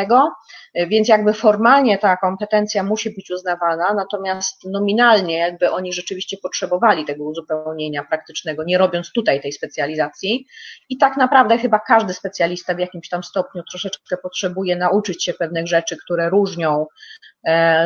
e, 0.75 0.87
więc 0.87 1.09
jakby 1.09 1.33
formalnie 1.33 1.99
ta 1.99 2.17
kompetencja 2.17 2.83
musi 2.83 3.11
być 3.11 3.31
uznawana, 3.31 3.95
natomiast 3.95 4.65
nominalnie 4.65 5.39
jakby 5.39 5.71
oni 5.71 5.93
rzeczywiście 5.93 6.37
potrzebowali 6.43 7.05
tego 7.05 7.25
uzupełnienia 7.25 8.05
praktycznego, 8.05 8.65
nie 8.65 8.79
robiąc 8.79 9.13
tutaj 9.13 9.41
tej 9.41 9.53
specjalizacji. 9.53 10.47
I 10.89 10.99
tak 10.99 11.17
naprawdę 11.17 11.59
chyba 11.59 11.79
każdy 11.79 12.15
specjalista 12.15 12.75
w 12.75 12.79
jakimś 12.79 13.09
tam 13.09 13.23
stopniu 13.23 13.63
troszeczkę 13.71 14.17
potrzebuje 14.17 14.77
nauczyć 14.77 15.25
się 15.25 15.35
pewnych 15.35 15.67
rzeczy, 15.67 15.97
które 15.97 16.31
różnią 16.31 16.87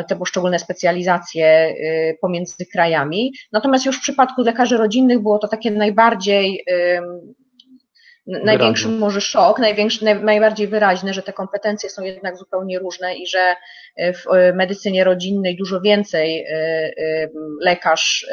te 0.08 0.16
poszczególne 0.18 0.58
specjalizacje 0.58 1.46
e, 1.46 1.74
pomiędzy 2.20 2.66
krajami. 2.66 3.32
Natomiast 3.52 3.86
już 3.86 3.98
w 3.98 4.02
przypadku 4.02 4.42
lekarzy 4.42 4.76
rodzinnych 4.76 5.20
było 5.20 5.38
to 5.38 5.48
takie 5.48 5.70
najbardziej 5.70 6.64
największy 8.26 8.88
może 8.88 9.20
szok, 9.20 9.58
największy, 9.58 10.04
najbardziej 10.04 10.68
wyraźny, 10.68 11.14
że 11.14 11.22
te 11.22 11.32
kompetencje 11.32 11.90
są 11.90 12.02
jednak 12.02 12.36
zupełnie 12.36 12.78
różne 12.78 13.14
i 13.14 13.26
że 13.26 13.56
e, 13.96 14.12
w 14.12 14.24
medycynie 14.54 15.04
rodzinnej 15.04 15.56
dużo 15.56 15.80
więcej 15.80 16.46
lekarz 17.60 18.26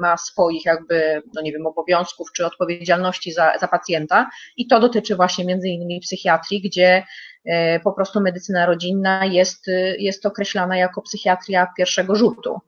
ma 0.00 0.16
swoich 0.16 0.64
jakby, 0.64 1.22
no 1.34 1.42
nie 1.42 1.52
wiem, 1.52 1.66
obowiązków 1.66 2.28
czy 2.36 2.46
odpowiedzialności 2.46 3.32
za, 3.32 3.58
za 3.58 3.68
pacjenta 3.68 4.30
i 4.56 4.66
to 4.66 4.80
dotyczy 4.80 5.16
właśnie 5.16 5.44
między 5.44 5.68
innymi 5.68 6.00
psychiatrii, 6.00 6.62
gdzie 6.62 7.02
E, 7.44 7.80
po 7.80 7.92
prostu 7.92 8.20
medycyna 8.20 8.66
rodzinna 8.66 9.24
jest, 9.24 9.66
jest 9.98 10.26
określana 10.26 10.76
jako 10.76 11.02
psychiatria 11.02 11.68
pierwszego 11.76 12.14
rzutu. 12.14 12.60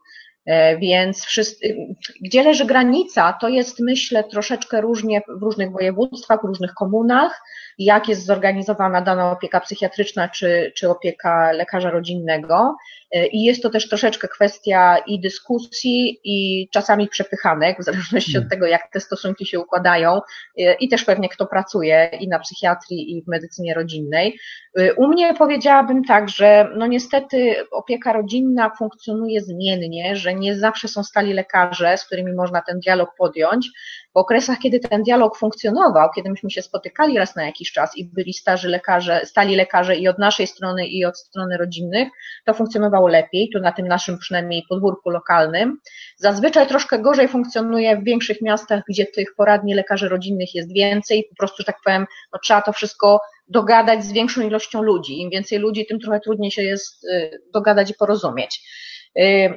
E, 0.46 0.78
więc 0.78 1.24
wszyscy, 1.24 1.76
gdzie 2.20 2.42
leży 2.42 2.64
granica, 2.64 3.32
to 3.40 3.48
jest 3.48 3.80
myślę 3.80 4.24
troszeczkę 4.24 4.80
różnie 4.80 5.22
w 5.38 5.42
różnych 5.42 5.72
województwach, 5.72 6.40
w 6.42 6.44
różnych 6.44 6.74
komunach, 6.74 7.42
jak 7.78 8.08
jest 8.08 8.24
zorganizowana 8.26 9.00
dana 9.00 9.30
opieka 9.30 9.60
psychiatryczna 9.60 10.28
czy, 10.28 10.72
czy 10.76 10.90
opieka 10.90 11.52
lekarza 11.52 11.90
rodzinnego. 11.90 12.76
E, 13.16 13.26
I 13.26 13.42
jest 13.42 13.62
to 13.62 13.70
też 13.70 13.88
troszeczkę 13.88 14.28
kwestia 14.28 14.98
i 15.06 15.20
dyskusji, 15.20 16.20
i 16.24 16.68
czasami 16.70 17.08
przepychanek, 17.08 17.80
w 17.80 17.84
zależności 17.84 18.30
od 18.30 18.42
hmm. 18.42 18.50
tego, 18.50 18.66
jak 18.66 18.92
te 18.92 19.00
stosunki 19.00 19.46
się 19.46 19.60
układają, 19.60 20.20
e, 20.58 20.74
i 20.74 20.88
też 20.88 21.04
pewnie 21.04 21.28
kto 21.28 21.46
pracuje 21.46 22.10
i 22.20 22.28
na 22.28 22.38
psychiatrii, 22.38 23.16
i 23.16 23.22
w 23.22 23.28
medycynie 23.28 23.74
rodzinnej. 23.74 24.38
E, 24.78 24.94
u 24.94 25.08
mnie 25.08 25.34
powiedziałabym 25.34 26.04
tak, 26.04 26.28
że 26.28 26.70
no 26.76 26.86
niestety 26.86 27.56
opieka 27.70 28.12
rodzinna 28.12 28.70
funkcjonuje 28.78 29.40
zmiennie, 29.40 30.16
że 30.16 30.34
nie 30.34 30.58
zawsze 30.58 30.88
są 30.88 31.04
stali 31.04 31.32
lekarze, 31.32 31.98
z 31.98 32.04
którymi 32.04 32.32
można 32.32 32.62
ten 32.62 32.80
dialog 32.80 33.10
podjąć. 33.18 33.70
W 34.16 34.18
okresach, 34.18 34.58
kiedy 34.58 34.80
ten 34.80 35.02
dialog 35.02 35.38
funkcjonował, 35.38 36.08
kiedy 36.14 36.30
myśmy 36.30 36.50
się 36.50 36.62
spotykali 36.62 37.18
raz 37.18 37.36
na 37.36 37.46
jakiś 37.46 37.72
czas 37.72 37.96
i 37.96 38.04
byli 38.04 38.32
starzy 38.32 38.68
lekarze, 38.68 39.20
stali 39.24 39.56
lekarze 39.56 39.96
i 39.96 40.08
od 40.08 40.18
naszej 40.18 40.46
strony, 40.46 40.86
i 40.86 41.04
od 41.04 41.18
strony 41.18 41.56
rodzinnych, 41.56 42.08
to 42.44 42.54
funkcjonowało 42.54 43.08
lepiej, 43.08 43.50
tu 43.52 43.60
na 43.60 43.72
tym 43.72 43.88
naszym 43.88 44.18
przynajmniej 44.18 44.62
podwórku 44.68 45.10
lokalnym. 45.10 45.78
Zazwyczaj 46.16 46.66
troszkę 46.66 46.98
gorzej 46.98 47.28
funkcjonuje 47.28 47.96
w 47.96 48.04
większych 48.04 48.42
miastach, 48.42 48.82
gdzie 48.88 49.06
tych 49.06 49.34
poradni 49.36 49.74
lekarzy 49.74 50.08
rodzinnych 50.08 50.54
jest 50.54 50.72
więcej, 50.72 51.26
po 51.30 51.36
prostu, 51.36 51.56
że 51.58 51.64
tak 51.64 51.76
powiem, 51.84 52.06
no, 52.32 52.38
trzeba 52.42 52.62
to 52.62 52.72
wszystko 52.72 53.20
dogadać 53.48 54.04
z 54.04 54.12
większą 54.12 54.40
ilością 54.40 54.82
ludzi. 54.82 55.20
Im 55.20 55.30
więcej 55.30 55.58
ludzi, 55.58 55.86
tym 55.86 56.00
trochę 56.00 56.20
trudniej 56.20 56.50
się 56.50 56.62
jest 56.62 57.04
y, 57.04 57.42
dogadać 57.52 57.90
i 57.90 57.94
porozumieć. 57.94 58.60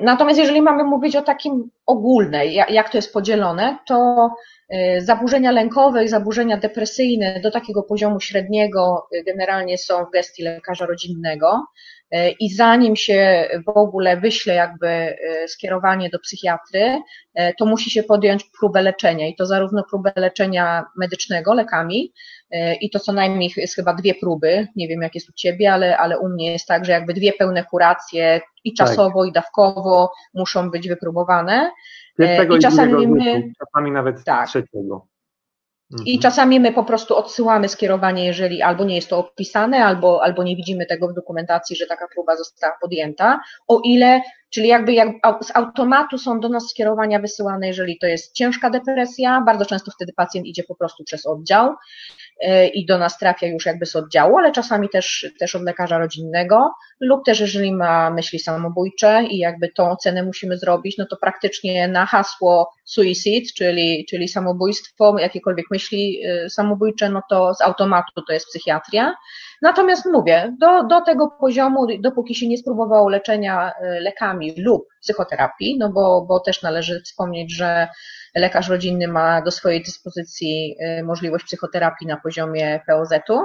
Natomiast 0.02 0.40
jeżeli 0.40 0.62
mamy 0.62 0.84
mówić 0.84 1.16
o 1.16 1.22
takim 1.22 1.70
ogólnej, 1.86 2.54
jak 2.54 2.90
to 2.90 2.98
jest 2.98 3.14
podzielone, 3.14 3.78
to 3.88 4.30
y, 4.74 5.02
zaburzenia 5.02 5.52
lękowe 5.52 6.04
i 6.04 6.08
zaburzenia 6.08 6.58
depresyjne 6.58 7.40
do 7.40 7.52
takiego 7.52 7.84
poziomu 7.84 8.20
średniego 8.20 9.08
y, 9.16 9.24
generalnie 9.24 9.78
są 9.78 10.06
w 10.06 10.12
gestii 10.12 10.44
lekarza 10.44 10.86
rodzinnego 10.86 11.66
i 12.40 12.50
zanim 12.50 12.96
się 12.96 13.50
w 13.66 13.70
ogóle 13.70 14.18
wyśle 14.18 14.54
jakby 14.54 15.18
skierowanie 15.48 16.10
do 16.10 16.20
psychiatry, 16.20 17.02
to 17.60 17.66
musi 17.66 17.90
się 17.90 18.04
podjąć 18.04 18.46
próbę 18.60 18.82
leczenia 18.82 19.28
i 19.28 19.36
to 19.36 19.46
zarówno 19.46 19.84
próbę 19.90 20.12
leczenia 20.16 20.86
medycznego 20.98 21.54
lekami, 21.54 22.14
i 22.82 22.90
to 22.90 23.00
co 23.00 23.14
najmniej 23.14 23.52
jest 23.58 23.76
chyba 23.76 23.94
dwie 23.94 24.16
próby, 24.16 24.68
nie 24.76 24.88
wiem 24.88 25.02
jak 25.02 25.16
jest 25.16 25.30
u 25.30 25.34
Ciebie, 25.34 25.74
ale, 25.74 25.98
ale 25.98 26.20
u 26.20 26.30
mnie 26.30 26.52
jest 26.52 26.68
tak, 26.68 26.86
że 26.86 26.92
jakby 26.92 27.14
dwie 27.14 27.34
pełne 27.34 27.64
kuracje 27.64 28.42
i 28.64 28.74
tak. 28.74 28.88
czasowo 28.88 29.22
tak. 29.22 29.30
i 29.30 29.32
dawkowo 29.32 30.12
muszą 30.34 30.72
być 30.72 30.88
wypróbowane. 30.88 31.72
Pierwszego 32.18 32.56
I 32.58 32.60
czasami 32.60 33.08
my, 33.08 33.44
czasami 33.60 33.92
nawet 33.92 34.24
tak. 34.24 34.50
trzeciego. 34.50 35.06
I 35.92 36.16
mhm. 36.16 36.20
czasami 36.20 36.60
my 36.60 36.74
po 36.74 36.84
prostu 36.84 37.16
odsyłamy 37.16 37.70
skierowanie, 37.70 38.26
jeżeli 38.26 38.62
albo 38.62 38.84
nie 38.84 38.96
jest 38.96 39.10
to 39.10 39.18
opisane, 39.18 39.86
albo, 39.86 40.24
albo 40.24 40.44
nie 40.44 40.56
widzimy 40.56 40.86
tego 40.86 41.08
w 41.08 41.14
dokumentacji, 41.14 41.76
że 41.76 41.88
taka 41.88 42.08
próba 42.08 42.36
została 42.36 42.74
podjęta, 42.82 43.40
o 43.68 43.82
ile, 43.84 44.22
czyli 44.50 44.68
jakby 44.68 44.94
jak 44.94 45.10
z 45.42 45.56
automatu 45.56 46.18
są 46.18 46.40
do 46.40 46.50
nas 46.50 46.70
skierowania 46.70 47.20
wysyłane, 47.20 47.68
jeżeli 47.68 47.98
to 47.98 48.08
jest 48.08 48.34
ciężka 48.34 48.70
depresja, 48.70 49.42
bardzo 49.46 49.66
często 49.66 49.92
wtedy 49.92 50.14
pacjent 50.14 50.48
idzie 50.48 50.64
po 50.64 50.76
prostu 50.76 51.04
przez 51.04 51.26
oddział, 51.26 51.76
i 52.74 52.86
do 52.86 52.98
nas 52.98 53.18
trafia 53.18 53.48
już 53.48 53.66
jakby 53.66 53.86
z 53.86 53.96
oddziału, 53.96 54.38
ale 54.38 54.52
czasami 54.52 54.90
też, 54.90 55.28
też 55.40 55.56
od 55.56 55.62
lekarza 55.62 55.98
rodzinnego, 55.98 56.72
lub 57.00 57.26
też 57.26 57.40
jeżeli 57.40 57.74
ma 57.74 58.10
myśli 58.10 58.40
samobójcze 58.40 59.24
i 59.30 59.38
jakby 59.38 59.70
tą 59.70 59.92
ocenę 59.92 60.24
musimy 60.24 60.58
zrobić, 60.58 60.98
no 60.98 61.06
to 61.06 61.18
praktycznie 61.18 61.88
na 61.88 62.06
hasło 62.06 62.72
suicide, 62.86 63.48
czyli, 63.58 64.06
czyli 64.10 64.28
samobójstwo, 64.28 65.20
jakiekolwiek 65.20 65.66
myśli 65.72 66.22
e, 66.26 66.50
samobójcze, 66.50 67.10
no 67.10 67.22
to 67.30 67.54
z 67.54 67.62
automatu 67.62 68.22
to 68.28 68.34
jest 68.34 68.48
psychiatria. 68.48 69.16
Natomiast 69.62 70.06
mówię, 70.06 70.56
do, 70.60 70.84
do 70.84 71.02
tego 71.02 71.28
poziomu, 71.40 71.88
dopóki 72.00 72.36
się 72.36 72.48
nie 72.48 72.58
spróbowało 72.58 73.10
leczenia 73.10 73.72
lekami 73.82 74.54
lub 74.58 74.88
psychoterapii, 75.02 75.78
no 75.78 75.90
bo, 75.90 76.26
bo 76.28 76.40
też 76.40 76.62
należy 76.62 77.02
wspomnieć, 77.02 77.56
że 77.56 77.88
lekarz 78.36 78.70
rodzinny 78.70 79.08
ma 79.08 79.42
do 79.42 79.52
swojej 79.52 79.84
dyspozycji 79.84 80.76
możliwość 81.04 81.46
psychoterapii 81.46 82.08
na 82.08 82.18
poziomie 82.18 82.80
POZ-u, 82.88 83.40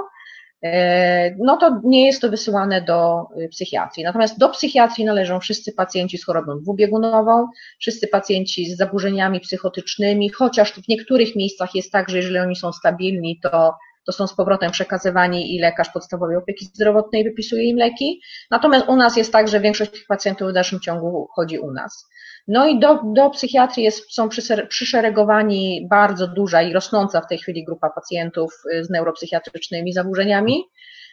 E, 0.65 1.35
no 1.39 1.57
to 1.57 1.81
nie 1.83 2.05
jest 2.05 2.21
to 2.21 2.29
wysyłane 2.29 2.81
do 2.81 3.25
psychiatrii. 3.51 4.03
Natomiast 4.03 4.37
do 4.37 4.49
psychiatrii 4.49 5.05
należą 5.05 5.39
wszyscy 5.39 5.73
pacjenci 5.73 6.17
z 6.17 6.25
chorobą 6.25 6.59
dwubiegunową, 6.59 7.47
wszyscy 7.79 8.07
pacjenci 8.07 8.65
z 8.65 8.77
zaburzeniami 8.77 9.39
psychotycznymi, 9.39 10.29
chociaż 10.29 10.73
w 10.73 10.87
niektórych 10.87 11.35
miejscach 11.35 11.75
jest 11.75 11.91
tak, 11.91 12.09
że 12.09 12.17
jeżeli 12.17 12.39
oni 12.39 12.55
są 12.55 12.71
stabilni, 12.71 13.39
to, 13.43 13.73
to 14.05 14.11
są 14.11 14.27
z 14.27 14.35
powrotem 14.35 14.71
przekazywani 14.71 15.55
i 15.55 15.59
lekarz 15.59 15.89
podstawowej 15.89 16.37
opieki 16.37 16.65
zdrowotnej 16.65 17.23
wypisuje 17.23 17.63
im 17.63 17.77
leki. 17.77 18.21
Natomiast 18.51 18.87
u 18.87 18.95
nas 18.95 19.17
jest 19.17 19.31
tak, 19.31 19.47
że 19.47 19.59
większość 19.59 19.91
tych 19.91 20.05
pacjentów 20.07 20.49
w 20.49 20.53
dalszym 20.53 20.79
ciągu 20.79 21.27
chodzi 21.35 21.59
u 21.59 21.71
nas. 21.71 22.09
No 22.47 22.67
i 22.67 22.79
do, 22.79 22.99
do 23.03 23.29
psychiatrii 23.29 23.83
jest, 23.83 24.13
są 24.13 24.29
przyszeregowani 24.69 25.87
bardzo 25.89 26.27
duża 26.27 26.61
i 26.61 26.73
rosnąca 26.73 27.21
w 27.21 27.27
tej 27.27 27.37
chwili 27.37 27.65
grupa 27.65 27.89
pacjentów 27.89 28.53
y, 28.73 28.83
z 28.83 28.89
neuropsychiatrycznymi 28.89 29.93
zaburzeniami, 29.93 30.63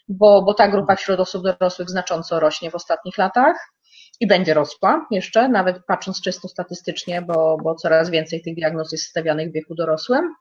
bo, 0.08 0.42
bo 0.42 0.54
ta 0.54 0.68
grupa 0.68 0.96
wśród 0.96 1.20
osób 1.20 1.42
dorosłych 1.44 1.90
znacząco 1.90 2.40
rośnie 2.40 2.70
w 2.70 2.74
ostatnich 2.74 3.18
latach 3.18 3.56
i 4.20 4.26
będzie 4.26 4.54
rosła 4.54 5.06
jeszcze, 5.10 5.48
nawet 5.48 5.86
patrząc 5.86 6.20
czysto 6.20 6.48
statystycznie, 6.48 7.22
bo, 7.22 7.56
bo 7.64 7.74
coraz 7.74 8.10
więcej 8.10 8.42
tych 8.42 8.54
diagnoz 8.54 8.92
jest 8.92 9.04
stawianych 9.04 9.50
w 9.50 9.52
wieku 9.52 9.74
dorosłym. 9.74 10.34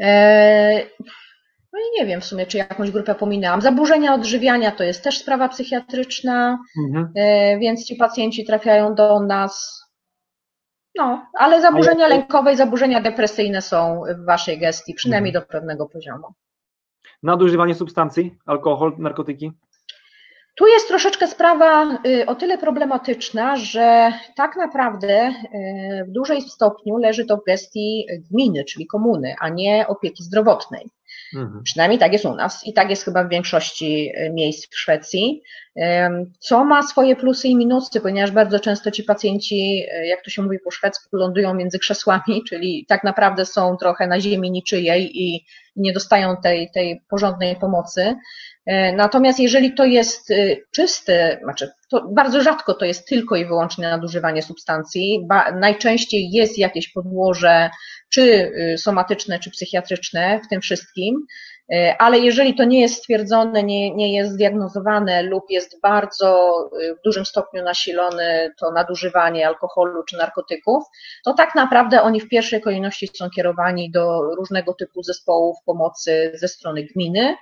E, 0.00 0.86
no 1.72 1.78
i 1.78 2.00
nie 2.00 2.06
wiem 2.06 2.20
w 2.20 2.24
sumie, 2.24 2.46
czy 2.46 2.58
jakąś 2.58 2.90
grupę 2.90 3.14
pominęłam. 3.14 3.60
Zaburzenia 3.60 4.14
odżywiania 4.14 4.70
to 4.70 4.84
jest 4.84 5.04
też 5.04 5.18
sprawa 5.18 5.48
psychiatryczna, 5.48 6.58
mhm. 6.86 7.12
E, 7.16 7.58
więc 7.58 7.84
ci 7.84 7.96
pacjenci 7.96 8.44
trafiają 8.44 8.94
do 8.94 9.20
nas. 9.20 9.80
No, 10.96 11.26
ale 11.38 11.60
zaburzenia 11.60 12.08
lękowe 12.08 12.52
i 12.52 12.56
zaburzenia 12.56 13.00
depresyjne 13.00 13.62
są 13.62 14.02
w 14.22 14.26
waszej 14.26 14.58
gestii, 14.58 14.94
przynajmniej 14.94 15.30
mhm. 15.30 15.44
do 15.44 15.52
pewnego 15.52 15.86
poziomu. 15.86 16.26
Nadużywanie 17.22 17.74
substancji, 17.74 18.38
alkohol, 18.46 18.92
narkotyki? 18.98 19.52
Tu 20.60 20.66
jest 20.66 20.88
troszeczkę 20.88 21.28
sprawa 21.28 21.98
y, 22.06 22.26
o 22.26 22.34
tyle 22.34 22.58
problematyczna, 22.58 23.56
że 23.56 24.12
tak 24.36 24.56
naprawdę 24.56 25.28
y, 25.28 26.04
w 26.08 26.10
dużej 26.10 26.42
stopniu 26.42 26.96
leży 26.96 27.24
to 27.24 27.36
w 27.36 27.44
gestii 27.44 28.06
gminy, 28.30 28.64
czyli 28.64 28.86
komuny, 28.86 29.34
a 29.40 29.48
nie 29.48 29.86
opieki 29.88 30.22
zdrowotnej. 30.22 30.90
Mhm. 31.36 31.62
Przynajmniej 31.62 31.98
tak 31.98 32.12
jest 32.12 32.24
u 32.24 32.34
nas 32.34 32.66
i 32.66 32.72
tak 32.72 32.90
jest 32.90 33.04
chyba 33.04 33.24
w 33.24 33.28
większości 33.28 34.12
y, 34.18 34.30
miejsc 34.32 34.68
w 34.70 34.78
Szwecji, 34.78 35.42
co 36.38 36.64
ma 36.64 36.82
swoje 36.82 37.16
plusy 37.16 37.48
i 37.48 37.56
minusy, 37.56 38.00
ponieważ 38.00 38.30
bardzo 38.30 38.60
często 38.60 38.90
ci 38.90 39.04
pacjenci, 39.04 39.86
jak 40.04 40.24
to 40.24 40.30
się 40.30 40.42
mówi 40.42 40.58
po 40.64 40.70
szwedzku, 40.70 41.16
lądują 41.16 41.54
między 41.54 41.78
krzesłami, 41.78 42.42
czyli 42.48 42.86
tak 42.88 43.04
naprawdę 43.04 43.46
są 43.46 43.76
trochę 43.76 44.06
na 44.06 44.20
ziemi 44.20 44.50
niczyjej 44.50 45.22
i 45.22 45.44
nie 45.76 45.92
dostają 45.92 46.36
tej, 46.36 46.70
tej 46.74 47.00
porządnej 47.08 47.56
pomocy. 47.56 48.16
E, 48.70 48.92
natomiast 48.92 49.38
jeżeli 49.38 49.74
to 49.74 49.84
jest 49.84 50.30
y, 50.30 50.66
czysty, 50.70 51.38
znaczy 51.42 51.70
bardzo 52.10 52.42
rzadko 52.42 52.74
to 52.74 52.84
jest 52.84 53.08
tylko 53.08 53.36
i 53.36 53.46
wyłącznie 53.46 53.88
nadużywanie 53.88 54.42
substancji, 54.42 55.26
najczęściej 55.54 56.30
jest 56.30 56.58
jakieś 56.58 56.92
podłoże, 56.92 57.70
czy 58.10 58.22
y, 58.22 58.78
somatyczne, 58.78 59.38
czy 59.38 59.50
psychiatryczne 59.50 60.40
w 60.44 60.48
tym 60.48 60.60
wszystkim, 60.60 61.26
e, 61.72 61.96
ale 61.98 62.18
jeżeli 62.18 62.54
to 62.54 62.64
nie 62.64 62.80
jest 62.80 62.94
stwierdzone, 62.94 63.62
nie, 63.62 63.94
nie 63.94 64.16
jest 64.16 64.32
zdiagnozowane 64.32 65.22
lub 65.22 65.44
jest 65.50 65.80
bardzo 65.80 66.60
y, 66.82 66.94
w 66.94 67.02
dużym 67.04 67.26
stopniu 67.26 67.62
nasilone 67.64 68.50
to 68.60 68.70
nadużywanie 68.72 69.46
alkoholu 69.46 70.02
czy 70.02 70.16
narkotyków, 70.16 70.84
to 71.24 71.34
tak 71.34 71.54
naprawdę 71.54 72.02
oni 72.02 72.20
w 72.20 72.28
pierwszej 72.28 72.60
kolejności 72.60 73.08
są 73.14 73.30
kierowani 73.30 73.90
do 73.90 74.34
różnego 74.34 74.74
typu 74.74 75.02
zespołów 75.02 75.56
pomocy 75.66 76.32
ze 76.34 76.48
strony 76.48 76.82
gminy, 76.82 77.36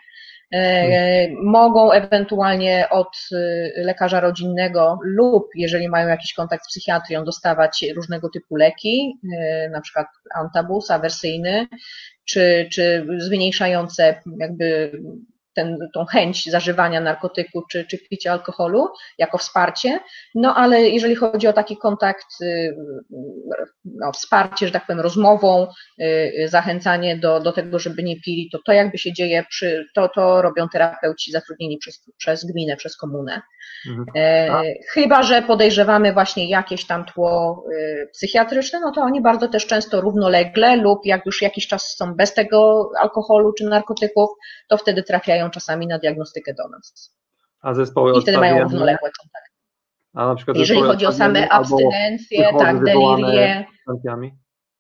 mogą 1.43 1.93
ewentualnie 1.93 2.89
od 2.91 3.29
y, 3.33 3.73
lekarza 3.77 4.21
rodzinnego 4.21 4.99
lub 5.03 5.49
jeżeli 5.55 5.89
mają 5.89 6.09
jakiś 6.09 6.35
kontakt 6.35 6.65
z 6.65 6.69
psychiatrią 6.69 7.25
dostawać 7.25 7.85
różnego 7.97 8.29
typu 8.29 8.57
leki, 8.57 9.19
e, 9.39 9.69
na 9.69 9.81
przykład 9.81 10.07
antabus 10.35 10.91
awersyjny, 10.91 11.67
czy, 12.25 12.69
czy 12.73 13.07
zmniejszające 13.19 14.23
jakby 14.39 14.93
ten, 15.59 15.79
tą 15.95 16.05
chęć 16.05 16.51
zażywania 16.51 17.01
narkotyku 17.01 17.63
czy, 17.71 17.85
czy 17.85 17.99
picia 17.99 18.33
alkoholu 18.33 18.89
jako 19.19 19.39
wsparcie, 19.39 20.01
no 20.35 20.55
ale 20.55 20.89
jeżeli 20.89 21.15
chodzi 21.15 21.47
o 21.47 21.53
taki 21.53 21.77
kontakt, 21.77 22.27
y, 22.43 22.77
no, 23.85 24.13
wsparcie, 24.13 24.67
że 24.67 24.73
tak 24.73 24.87
powiem, 24.87 25.01
rozmową, 25.01 25.67
y, 26.01 26.49
zachęcanie 26.49 27.17
do, 27.17 27.41
do 27.41 27.53
tego, 27.53 27.79
żeby 27.79 28.03
nie 28.03 28.21
pili, 28.21 28.49
to 28.53 28.59
to 28.67 28.73
jakby 28.73 28.99
się 28.99 29.13
dzieje, 29.13 29.45
przy, 29.51 29.87
to, 29.95 30.09
to 30.09 30.43
robią 30.43 30.69
terapeuci 30.69 31.33
zatrudnieni 31.33 31.79
przez, 31.79 32.11
przez 32.19 32.45
gminę, 32.45 32.77
przez 32.77 32.97
komunę. 32.97 33.43
Mhm. 33.87 34.07
E, 34.17 34.65
chyba, 34.93 35.23
że 35.23 35.43
podejrzewamy 35.43 36.13
właśnie 36.13 36.49
jakieś 36.49 36.87
tam 36.87 37.05
tło 37.05 37.65
y, 37.73 38.09
psychiatryczne, 38.13 38.81
no 38.81 38.93
to 38.93 39.01
oni 39.01 39.21
bardzo 39.21 39.49
też 39.49 39.67
często 39.67 40.01
równolegle 40.01 40.77
lub 40.77 41.07
jak 41.07 41.27
już 41.27 41.43
jakiś 41.43 41.67
czas 41.67 41.97
są 41.97 42.15
bez 42.15 42.35
tego 42.35 42.91
alkoholu 43.01 43.53
czy 43.53 43.65
narkotyków, 43.65 44.31
to 44.69 44.77
wtedy 44.77 45.03
trafiają 45.03 45.48
czasami 45.51 45.87
na 45.87 45.99
diagnostykę 45.99 46.55
do 46.55 46.69
nas. 46.69 47.15
A 47.61 47.75
zespoły 47.75 48.19
I 48.19 48.23
wtedy 48.23 48.39
mają 48.39 48.63
równoległe 48.63 49.11
kontakty. 49.21 49.51
A 50.15 50.27
na 50.27 50.35
przykład 50.35 50.57
Jeżeli 50.57 50.81
chodzi 50.81 51.07
o 51.07 51.13
same 51.13 51.49
abstynencje, 51.49 52.51
tak, 52.59 52.85
delirię, 52.85 53.67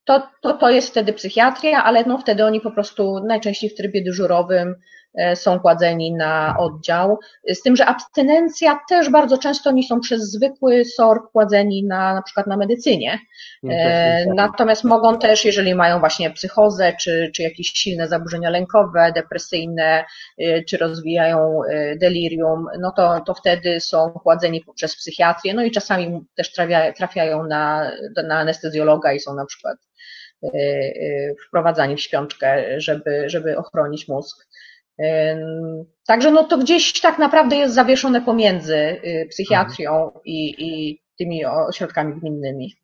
to, 0.05 0.29
to, 0.43 0.53
to 0.53 0.71
jest 0.71 0.89
wtedy 0.89 1.12
psychiatria, 1.12 1.85
ale 1.85 2.05
no 2.05 2.19
wtedy 2.19 2.45
oni 2.45 2.61
po 2.61 2.71
prostu 2.71 3.25
najczęściej 3.25 3.71
w 3.71 3.75
trybie 3.75 4.05
dyżurowym 4.05 4.75
są 5.35 5.61
kładzeni 5.61 6.14
na 6.14 6.57
oddział. 6.59 7.19
Z 7.49 7.62
tym, 7.62 7.77
że 7.77 7.87
abstynencja 7.87 8.81
też 8.89 9.11
bardzo 9.11 9.39
często 9.39 9.71
nie 9.71 9.83
są 9.83 10.01
przez 10.01 10.31
zwykły 10.31 10.85
SOR 10.85 11.31
kładzeni 11.33 11.85
na, 11.85 12.14
na 12.14 12.23
przykład 12.23 12.47
na 12.47 12.57
medycynie. 12.57 13.19
E, 13.71 14.27
natomiast 14.35 14.85
mogą 14.85 15.19
też, 15.19 15.45
jeżeli 15.45 15.75
mają 15.75 16.01
właśnie 16.01 16.31
psychozę, 16.31 16.93
czy, 17.01 17.31
czy 17.35 17.43
jakieś 17.43 17.66
silne 17.66 18.09
zaburzenia 18.09 18.51
lękowe, 18.51 19.12
depresyjne, 19.14 20.05
e, 20.39 20.64
czy 20.64 20.77
rozwijają 20.77 21.61
delirium, 22.01 22.66
no 22.81 22.93
to, 22.97 23.21
to 23.27 23.35
wtedy 23.35 23.81
są 23.81 24.11
kładzeni 24.11 24.61
poprzez 24.61 24.97
psychiatrię, 24.97 25.55
no 25.55 25.62
i 25.62 25.71
czasami 25.71 26.21
też 26.35 26.53
trafia, 26.53 26.93
trafiają 26.93 27.47
na, 27.47 27.91
na 28.29 28.39
anestezjologa 28.39 29.12
i 29.12 29.21
są 29.21 29.35
na 29.35 29.47
przykład 29.47 29.77
wprowadzani 31.49 31.97
w 31.97 32.01
śpiączkę, 32.01 32.81
żeby, 32.81 33.25
żeby 33.27 33.57
ochronić 33.57 34.09
mózg. 34.09 34.47
Także 36.07 36.30
no 36.30 36.44
to 36.44 36.59
gdzieś 36.59 37.01
tak 37.01 37.18
naprawdę 37.18 37.57
jest 37.57 37.74
zawieszone 37.74 38.20
pomiędzy 38.20 38.76
y, 38.76 39.26
psychiatrią 39.30 40.11
i, 40.24 40.55
i 40.59 41.01
tymi 41.18 41.44
ośrodkami 41.44 42.20
gminnymi. 42.20 42.74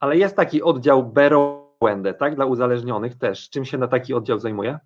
Ale 0.00 0.16
jest 0.16 0.36
taki 0.36 0.62
oddział 0.62 1.04
Berowende, 1.12 2.14
tak, 2.14 2.34
dla 2.34 2.46
uzależnionych 2.46 3.18
też. 3.18 3.50
Czym 3.50 3.64
się 3.64 3.78
na 3.78 3.88
taki 3.88 4.14
oddział 4.14 4.38
zajmuje? 4.38 4.78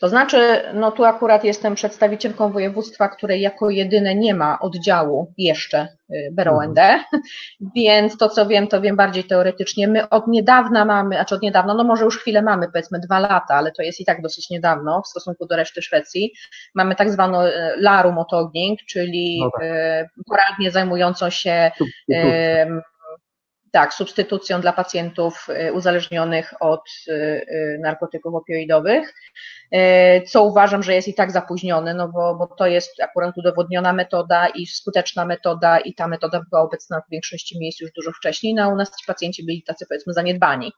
To 0.00 0.08
znaczy, 0.08 0.62
no 0.74 0.92
tu 0.92 1.04
akurat 1.04 1.44
jestem 1.44 1.74
przedstawicielką 1.74 2.52
województwa, 2.52 3.08
której 3.08 3.40
jako 3.40 3.70
jedyne 3.70 4.14
nie 4.14 4.34
ma 4.34 4.58
oddziału 4.60 5.32
jeszcze 5.38 5.88
y, 6.10 6.30
BROND, 6.32 6.78
mhm. 6.78 7.04
więc 7.76 8.18
to 8.18 8.28
co 8.28 8.46
wiem, 8.46 8.68
to 8.68 8.80
wiem 8.80 8.96
bardziej 8.96 9.24
teoretycznie. 9.24 9.88
My 9.88 10.08
od 10.08 10.26
niedawna 10.26 10.84
mamy, 10.84 11.14
znaczy 11.14 11.34
od 11.34 11.42
niedawna, 11.42 11.74
no 11.74 11.84
może 11.84 12.04
już 12.04 12.18
chwilę 12.18 12.42
mamy, 12.42 12.66
powiedzmy 12.66 13.00
dwa 13.00 13.18
lata, 13.18 13.54
ale 13.54 13.72
to 13.72 13.82
jest 13.82 14.00
i 14.00 14.04
tak 14.04 14.22
dosyć 14.22 14.50
niedawno 14.50 15.02
w 15.02 15.08
stosunku 15.08 15.46
do 15.46 15.56
reszty 15.56 15.82
Szwecji. 15.82 16.32
Mamy 16.74 16.94
tak 16.94 17.10
zwaną 17.10 17.42
y, 17.42 17.52
larum 17.76 18.18
otogning, 18.18 18.78
czyli 18.88 19.40
no 19.40 19.50
tak. 19.50 19.62
Y, 19.62 20.22
poradnię 20.28 20.70
zajmującą 20.70 21.30
się 21.30 21.70
tak, 23.72 23.94
substytucją 23.94 24.60
dla 24.60 24.72
pacjentów 24.72 25.48
uzależnionych 25.72 26.54
od 26.60 26.84
narkotyków 27.80 28.34
opioidowych. 28.34 29.14
E, 29.74 30.22
co 30.22 30.44
uważam, 30.44 30.82
że 30.82 30.94
jest 30.94 31.08
i 31.08 31.14
tak 31.14 31.32
zapóźnione, 31.32 31.94
no 31.94 32.08
bo, 32.08 32.34
bo 32.34 32.46
to 32.46 32.66
jest 32.66 33.00
akurat 33.00 33.38
udowodniona 33.38 33.92
metoda 33.92 34.48
i 34.48 34.66
skuteczna 34.66 35.24
metoda 35.24 35.78
i 35.78 35.94
ta 35.94 36.08
metoda 36.08 36.42
była 36.50 36.62
obecna 36.62 37.00
w 37.00 37.10
większości 37.10 37.58
miejsc 37.58 37.80
już 37.80 37.92
dużo 37.92 38.12
wcześniej, 38.12 38.54
no 38.54 38.62
a 38.62 38.68
u 38.68 38.76
nas 38.76 38.90
ci 38.90 39.06
pacjenci 39.06 39.46
byli 39.46 39.62
tacy 39.62 39.86
powiedzmy 39.88 40.12
zaniedbani. 40.12 40.72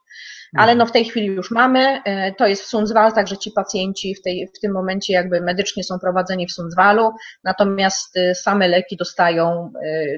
Ale 0.57 0.75
no 0.75 0.85
w 0.85 0.91
tej 0.91 1.05
chwili 1.05 1.25
już 1.25 1.51
mamy, 1.51 2.01
e, 2.05 2.31
to 2.31 2.47
jest 2.47 2.63
w 2.63 2.65
Sundsvall, 2.65 3.13
także 3.13 3.37
ci 3.37 3.51
pacjenci 3.51 4.15
w, 4.15 4.21
tej, 4.21 4.47
w 4.57 4.59
tym 4.59 4.71
momencie 4.71 5.13
jakby 5.13 5.41
medycznie 5.41 5.83
są 5.83 5.99
prowadzeni 5.99 6.47
w 6.47 6.51
Sundsvallu, 6.51 7.11
natomiast 7.43 8.17
e, 8.17 8.35
same 8.35 8.67
leki 8.67 8.97
dostają, 8.97 9.71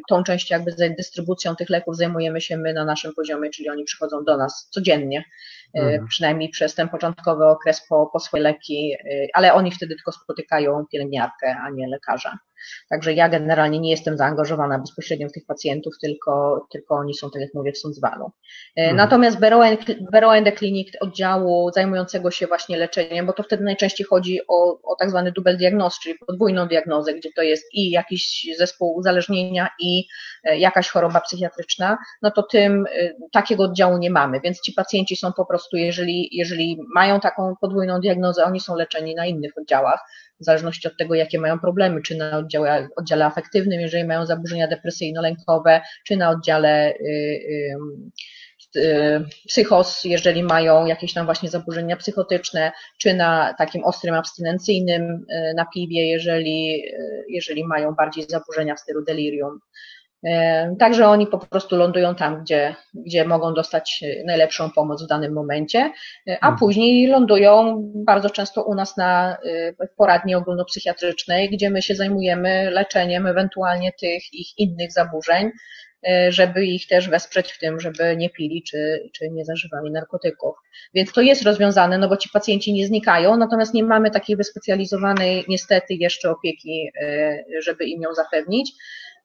tą 0.09 0.23
część 0.23 0.51
jakby 0.51 0.75
dystrybucją 0.97 1.55
tych 1.55 1.69
leków 1.69 1.97
zajmujemy 1.97 2.41
się 2.41 2.57
my 2.57 2.73
na 2.73 2.85
naszym 2.85 3.13
poziomie, 3.13 3.49
czyli 3.49 3.69
oni 3.69 3.83
przychodzą 3.83 4.23
do 4.23 4.37
nas 4.37 4.67
codziennie, 4.71 5.23
mhm. 5.75 6.07
przynajmniej 6.07 6.49
przez 6.49 6.75
ten 6.75 6.89
początkowy 6.89 7.45
okres 7.45 7.87
po, 7.89 8.09
po 8.13 8.19
swoje 8.19 8.43
leki 8.43 8.69
pacjentki, 8.69 9.29
ale 9.33 9.53
oni 9.53 9.71
wtedy 9.71 9.95
tylko 9.95 10.11
spotykają 10.11 10.85
pielęgniarkę, 10.91 11.55
a 11.61 11.69
nie 11.69 11.87
lekarza. 11.87 12.37
Także 12.89 13.13
ja 13.13 13.29
generalnie 13.29 13.79
nie 13.79 13.91
jestem 13.91 14.17
zaangażowana 14.17 14.79
bezpośrednio 14.79 15.29
w 15.29 15.31
tych 15.31 15.45
pacjentów, 15.45 15.93
tylko, 16.01 16.65
tylko 16.71 16.95
oni 16.95 17.13
są, 17.13 17.31
tak 17.31 17.41
jak 17.41 17.53
mówię, 17.53 17.71
w 17.71 17.77
Sądzwalu. 17.77 18.31
Mhm. 18.77 18.97
Natomiast 18.97 19.39
Bero 20.11 20.33
and 20.33 20.57
Clinic 20.57 20.89
oddziału 20.99 21.71
zajmującego 21.71 22.31
się 22.31 22.47
właśnie 22.47 22.77
leczeniem, 22.77 23.25
bo 23.25 23.33
to 23.33 23.43
wtedy 23.43 23.63
najczęściej 23.63 24.07
chodzi 24.07 24.39
o, 24.47 24.81
o 24.83 24.95
tak 24.99 25.09
zwany 25.09 25.31
dubel 25.31 25.57
diagnoz, 25.57 25.99
czyli 25.99 26.15
podwójną 26.27 26.67
diagnozę, 26.67 27.13
gdzie 27.13 27.29
to 27.35 27.41
jest 27.41 27.63
i 27.73 27.89
jakiś 27.89 28.47
zespół 28.57 28.95
uzależnienia 28.95 29.69
i 29.79 30.07
jakaś 30.43 30.89
choroba 30.89 31.21
psychiatryczna, 31.21 31.97
no 32.21 32.31
to 32.31 32.43
tym 32.43 32.85
takiego 33.31 33.63
oddziału 33.63 33.97
nie 33.97 34.09
mamy, 34.09 34.39
więc 34.43 34.61
ci 34.61 34.73
pacjenci 34.73 35.15
są 35.15 35.33
po 35.33 35.45
prostu, 35.45 35.77
jeżeli, 35.77 36.29
jeżeli 36.31 36.77
mają 36.95 37.19
taką 37.19 37.55
podwójną 37.61 37.99
diagnozę, 37.99 38.43
oni 38.43 38.59
są 38.59 38.75
leczeni 38.75 39.15
na 39.15 39.25
innych 39.25 39.51
oddziałach, 39.57 39.99
w 40.41 40.45
zależności 40.45 40.87
od 40.87 40.97
tego, 40.97 41.15
jakie 41.15 41.39
mają 41.39 41.59
problemy, 41.59 42.01
czy 42.01 42.15
na 42.15 42.37
oddziale, 42.37 42.87
oddziale 42.95 43.25
afektywnym, 43.25 43.81
jeżeli 43.81 44.03
mają 44.03 44.25
zaburzenia 44.25 44.67
depresyjno-lękowe, 44.67 45.81
czy 46.05 46.17
na 46.17 46.29
oddziale 46.29 46.93
y, 46.93 47.05
y, 48.75 48.79
y, 48.79 49.25
psychos, 49.47 50.03
jeżeli 50.03 50.43
mają 50.43 50.85
jakieś 50.85 51.13
tam 51.13 51.25
właśnie 51.25 51.49
zaburzenia 51.49 51.97
psychotyczne, 51.97 52.71
czy 52.97 53.13
na 53.13 53.53
takim 53.57 53.83
ostrym 53.83 54.15
abstynencyjnym 54.15 55.25
na 55.55 55.65
piwie, 55.73 56.07
jeżeli, 56.07 56.83
jeżeli 57.29 57.67
mają 57.67 57.95
bardziej 57.95 58.25
zaburzenia 58.27 58.75
w 58.75 58.79
stylu 58.79 59.03
delirium. 59.03 59.59
E, 60.23 60.75
także 60.79 61.07
oni 61.07 61.27
po 61.27 61.37
prostu 61.37 61.75
lądują 61.75 62.15
tam, 62.15 62.43
gdzie, 62.43 62.75
gdzie 62.93 63.25
mogą 63.25 63.53
dostać 63.53 64.03
e, 64.03 64.23
najlepszą 64.23 64.71
pomoc 64.71 65.03
w 65.03 65.07
danym 65.07 65.33
momencie, 65.33 65.79
e, 65.79 65.91
a 66.41 66.47
mhm. 66.47 66.55
później 66.59 67.07
lądują 67.07 67.81
bardzo 67.95 68.29
często 68.29 68.63
u 68.63 68.75
nas 68.75 68.97
na 68.97 69.37
poradni 69.97 70.35
ogólnopsychiatrycznej, 70.35 71.49
gdzie 71.49 71.69
my 71.69 71.81
się 71.81 71.95
zajmujemy 71.95 72.71
leczeniem 72.71 73.27
ewentualnie 73.27 73.91
tych 73.91 74.33
ich 74.33 74.57
innych 74.57 74.91
zaburzeń, 74.91 75.51
żeby 76.29 76.65
ich 76.65 76.87
też 76.87 77.09
wesprzeć 77.09 77.51
w 77.51 77.59
tym, 77.59 77.79
żeby 77.79 78.17
nie 78.17 78.29
pili 78.29 78.63
czy, 78.63 79.09
czy 79.13 79.29
nie 79.29 79.45
zażywali 79.45 79.91
narkotyków. 79.91 80.55
Więc 80.93 81.13
to 81.13 81.21
jest 81.21 81.43
rozwiązane, 81.43 81.97
no 81.97 82.09
bo 82.09 82.17
ci 82.17 82.29
pacjenci 82.29 82.73
nie 82.73 82.87
znikają, 82.87 83.37
natomiast 83.37 83.73
nie 83.73 83.83
mamy 83.83 84.11
takiej 84.11 84.35
wyspecjalizowanej 84.35 85.45
niestety 85.47 85.93
jeszcze 85.93 86.31
opieki, 86.31 86.91
żeby 87.59 87.85
im 87.85 88.01
ją 88.01 88.13
zapewnić. 88.13 88.71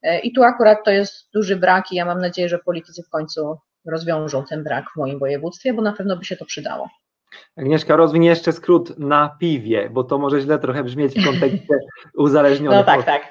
E, 0.04 0.18
I 0.18 0.32
tu 0.32 0.42
akurat 0.42 0.78
to 0.84 0.90
jest 0.90 1.28
duży 1.34 1.56
brak 1.56 1.92
i 1.92 1.96
ja 1.96 2.04
mam 2.04 2.20
nadzieję, 2.20 2.48
że 2.48 2.58
politycy 2.58 3.02
w 3.02 3.08
końcu 3.08 3.58
rozwiążą 3.86 4.44
ten 4.44 4.64
brak 4.64 4.84
w 4.94 4.98
moim 4.98 5.18
województwie, 5.18 5.74
bo 5.74 5.82
na 5.82 5.92
pewno 5.92 6.16
by 6.16 6.24
się 6.24 6.36
to 6.36 6.44
przydało. 6.44 6.88
Agnieszka, 7.56 7.96
rozwiń 7.96 8.24
jeszcze 8.24 8.52
skrót 8.52 8.98
na 8.98 9.36
piwie, 9.40 9.90
bo 9.90 10.04
to 10.04 10.18
może 10.18 10.40
źle 10.40 10.58
trochę 10.58 10.84
brzmieć 10.84 11.20
w 11.20 11.24
kontekście 11.24 11.78
uzależnionych. 12.14 12.78
No 12.78 12.84
tak, 12.84 13.04
tak. 13.04 13.22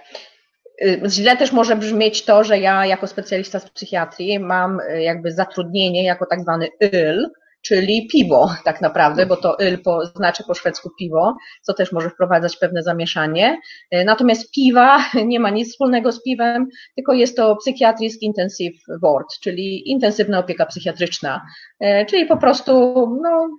Y, 0.81 1.01
źle 1.09 1.37
też 1.37 1.51
może 1.51 1.75
brzmieć 1.75 2.25
to, 2.25 2.43
że 2.43 2.59
ja 2.59 2.85
jako 2.85 3.07
specjalista 3.07 3.59
z 3.59 3.69
psychiatrii 3.69 4.39
mam 4.39 4.79
y, 4.79 5.01
jakby 5.01 5.31
zatrudnienie 5.31 6.03
jako 6.03 6.25
tak 6.25 6.41
zwany 6.41 6.67
YL, 6.79 7.31
czyli 7.63 8.07
piwo 8.07 8.55
tak 8.63 8.81
naprawdę, 8.81 9.25
bo 9.25 9.35
to 9.35 9.57
il 9.69 9.81
po, 9.81 10.05
znaczy 10.05 10.43
po 10.47 10.53
szwedzku 10.53 10.89
piwo, 10.99 11.37
co 11.61 11.73
też 11.73 11.91
może 11.91 12.09
wprowadzać 12.09 12.57
pewne 12.57 12.83
zamieszanie. 12.83 13.59
E, 13.91 14.05
natomiast 14.05 14.51
piwa 14.51 14.99
nie 15.25 15.39
ma 15.39 15.49
nic 15.49 15.71
wspólnego 15.71 16.11
z 16.11 16.23
piwem, 16.23 16.67
tylko 16.95 17.13
jest 17.13 17.37
to 17.37 17.55
Psychiatrisk 17.55 18.21
Intensive 18.21 18.81
Ward, 19.01 19.39
czyli 19.43 19.91
intensywna 19.91 20.39
opieka 20.39 20.65
psychiatryczna, 20.65 21.41
e, 21.79 22.05
czyli 22.05 22.25
po 22.25 22.37
prostu 22.37 22.73
no, 23.21 23.49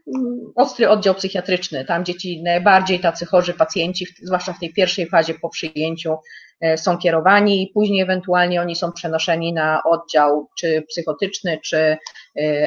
ostry 0.56 0.88
oddział 0.88 1.14
psychiatryczny, 1.14 1.84
tam 1.84 2.04
dzieci 2.04 2.42
najbardziej 2.42 3.00
tacy 3.00 3.26
chorzy 3.26 3.54
pacjenci, 3.54 4.06
zwłaszcza 4.22 4.52
w 4.52 4.60
tej 4.60 4.72
pierwszej 4.72 5.08
fazie 5.08 5.34
po 5.34 5.48
przyjęciu, 5.48 6.16
e, 6.60 6.78
są 6.78 6.98
kierowani 6.98 7.62
i 7.62 7.72
później 7.74 8.00
ewentualnie 8.00 8.60
oni 8.60 8.76
są 8.76 8.92
przenoszeni 8.92 9.52
na 9.52 9.82
oddział 9.84 10.48
czy 10.58 10.82
psychotyczny, 10.88 11.58
czy 11.64 11.96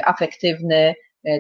afektywny, 0.05 0.95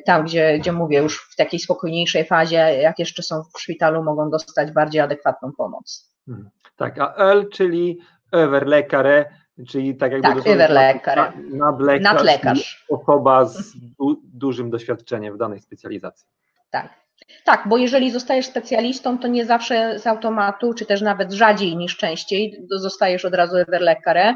tam, 0.05 0.25
gdzie, 0.25 0.59
gdzie 0.59 0.71
mówię, 0.71 0.97
już 0.97 1.29
w 1.31 1.35
takiej 1.35 1.59
spokojniejszej 1.59 2.25
fazie, 2.25 2.57
jak 2.57 2.99
jeszcze 2.99 3.23
są 3.23 3.43
w 3.43 3.61
szpitalu, 3.61 4.03
mogą 4.03 4.29
dostać 4.29 4.71
bardziej 4.71 5.01
adekwatną 5.01 5.51
pomoc. 5.57 6.13
Hmm. 6.25 6.49
Tak, 6.75 6.99
a 6.99 7.15
L, 7.15 7.49
czyli 7.49 7.99
Everlekare, 8.31 9.25
czyli 9.67 9.95
tak 9.95 10.11
jakby 10.11 10.27
tak, 10.27 10.47
Everlekare. 10.47 11.33
Nadlekarz, 11.51 12.03
nadlekarz. 12.03 12.85
osoba 12.89 13.45
z 13.45 13.73
du 13.99 14.21
dużym 14.23 14.69
doświadczeniem 14.69 15.33
w 15.33 15.37
danej 15.37 15.59
specjalizacji. 15.59 16.27
Tak. 16.69 17.06
Tak, 17.43 17.63
bo 17.69 17.77
jeżeli 17.77 18.11
zostajesz 18.11 18.45
specjalistą, 18.45 19.19
to 19.19 19.27
nie 19.27 19.45
zawsze 19.45 19.99
z 19.99 20.07
automatu, 20.07 20.73
czy 20.73 20.85
też 20.85 21.01
nawet 21.01 21.33
rzadziej 21.33 21.77
niż 21.77 21.97
częściej, 21.97 22.65
zostajesz 22.69 23.25
od 23.25 23.33
razu 23.33 23.57
Everlekare. 23.57 24.35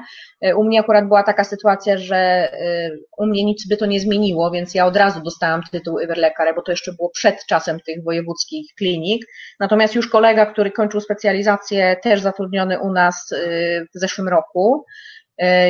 U 0.55 0.63
mnie 0.63 0.79
akurat 0.79 1.07
była 1.07 1.23
taka 1.23 1.43
sytuacja, 1.43 1.97
że 1.97 2.51
y, 2.53 2.99
u 3.17 3.25
mnie 3.25 3.45
nic 3.45 3.67
by 3.67 3.77
to 3.77 3.85
nie 3.85 3.99
zmieniło, 3.99 4.51
więc 4.51 4.75
ja 4.75 4.85
od 4.85 4.95
razu 4.95 5.21
dostałam 5.21 5.61
tytuł 5.71 5.99
Everlekare, 5.99 6.55
bo 6.55 6.61
to 6.61 6.71
jeszcze 6.71 6.93
było 6.93 7.09
przed 7.09 7.45
czasem 7.45 7.79
tych 7.79 8.03
wojewódzkich 8.03 8.71
klinik. 8.77 9.25
Natomiast 9.59 9.95
już 9.95 10.09
kolega, 10.09 10.45
który 10.45 10.71
kończył 10.71 11.01
specjalizację, 11.01 11.97
też 12.03 12.21
zatrudniony 12.21 12.79
u 12.79 12.93
nas 12.93 13.31
y, 13.31 13.87
w 13.95 13.99
zeszłym 13.99 14.29
roku, 14.29 14.85
E, 14.85 15.20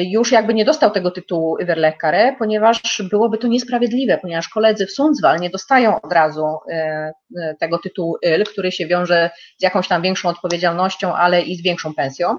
już 0.03 0.31
jakby 0.31 0.53
nie 0.53 0.65
dostał 0.65 0.91
tego 0.91 1.11
tytułu 1.11 1.57
Iwerlekare, 1.57 2.35
ponieważ 2.37 3.03
byłoby 3.09 3.37
to 3.37 3.47
niesprawiedliwe, 3.47 4.17
ponieważ 4.17 4.49
koledzy 4.49 4.85
w 4.87 4.91
Sundsvall 4.91 5.39
nie 5.39 5.49
dostają 5.49 6.01
od 6.01 6.13
razu 6.13 6.45
e, 6.69 6.73
e, 7.41 7.55
tego 7.59 7.77
tytułu 7.77 8.17
IL, 8.23 8.45
który 8.45 8.71
się 8.71 8.87
wiąże 8.87 9.29
z 9.57 9.63
jakąś 9.63 9.87
tam 9.87 10.01
większą 10.01 10.29
odpowiedzialnością, 10.29 11.15
ale 11.15 11.41
i 11.41 11.55
z 11.55 11.63
większą 11.63 11.93
pensją. 11.93 12.37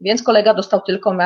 Więc 0.00 0.22
kolega 0.22 0.54
dostał 0.54 0.80
tylko, 0.80 1.16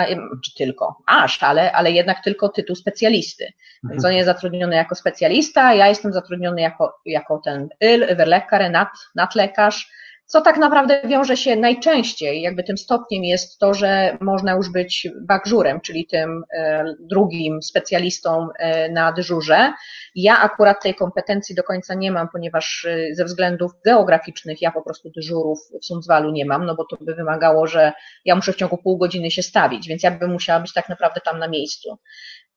czy 0.45 0.55
tylko, 0.55 0.97
aż, 1.07 1.43
ale, 1.43 1.73
ale 1.73 1.91
jednak 1.91 2.25
tylko 2.25 2.49
tytuł 2.49 2.77
specjalisty. 2.77 3.53
Więc 3.91 4.05
on 4.05 4.13
jest 4.13 4.27
zatrudniony 4.27 4.77
jako 4.77 4.95
specjalista, 4.95 5.75
ja 5.75 5.89
jestem 5.89 6.13
zatrudniony 6.13 6.61
jako, 6.61 6.95
jako 7.07 7.41
ten 7.45 7.69
IL, 7.81 8.07
Iwerlekare, 8.13 8.71
nad, 8.71 8.89
nadlekarz, 9.15 9.91
co 10.29 10.41
tak 10.41 10.57
naprawdę 10.57 11.01
wiąże 11.05 11.37
się 11.37 11.57
najczęściej, 11.57 12.43
jakby 12.43 12.65
tym 12.65 12.79
stopniem 12.79 13.25
jest 13.25 13.59
to, 13.59 13.75
że 13.75 14.19
można 14.21 14.53
już 14.53 14.71
być 14.71 15.09
bakżurem, 15.21 15.81
czyli 15.81 16.07
tym 16.07 16.45
e, 16.53 16.85
drugim 17.01 17.63
specjalistą 17.63 18.49
e, 18.59 18.89
na 18.89 19.13
dyżurze. 19.13 19.73
Ja 20.15 20.41
akurat 20.41 20.83
tej 20.83 20.95
kompetencji 20.95 21.55
do 21.55 21.63
końca 21.63 21.95
nie 21.95 22.13
mam, 22.13 22.29
ponieważ 22.29 22.85
e, 22.85 23.15
ze 23.15 23.25
względów 23.25 23.73
geograficznych 23.85 24.63
ja 24.63 24.73
po 24.73 24.83
prostu 24.83 25.11
dyżurów 25.11 25.59
w 25.83 25.87
Sundsvallu 25.87 26.33
nie 26.33 26.45
mam, 26.45 26.67
no 26.67 26.75
bo 26.75 26.85
to 26.85 26.97
by 27.01 27.15
wymagało, 27.15 27.67
że 27.67 27.93
ja 28.25 28.37
muszę 28.37 28.53
w 28.53 28.57
ciągu 28.57 28.79
pół 28.79 28.99
godziny 28.99 29.31
się 29.31 29.43
stawić, 29.43 29.89
więc 29.89 30.03
ja 30.03 30.11
bym 30.11 30.33
musiała 30.33 30.61
być 30.61 30.73
tak 30.73 30.89
naprawdę 30.89 31.21
tam 31.21 31.39
na 31.39 31.49
miejscu. 31.49 31.99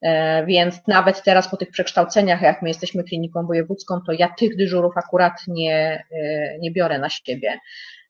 E, 0.02 0.46
więc 0.46 0.88
nawet 0.88 1.24
teraz 1.24 1.48
po 1.48 1.58
tych 1.58 1.70
przekształceniach, 1.70 2.42
jak 2.42 2.62
my 2.62 2.68
jesteśmy 2.68 3.04
kliniką 3.04 3.48
wojewódzką, 3.48 4.02
to 4.06 4.12
ja 4.12 4.30
tych 4.38 4.56
dyżurów 4.56 4.98
akurat 4.98 5.34
nie, 5.48 6.04
e, 6.12 6.60
nie 6.60 6.72
biorę 6.72 7.00
na 7.00 7.10
siebie. 7.10 7.60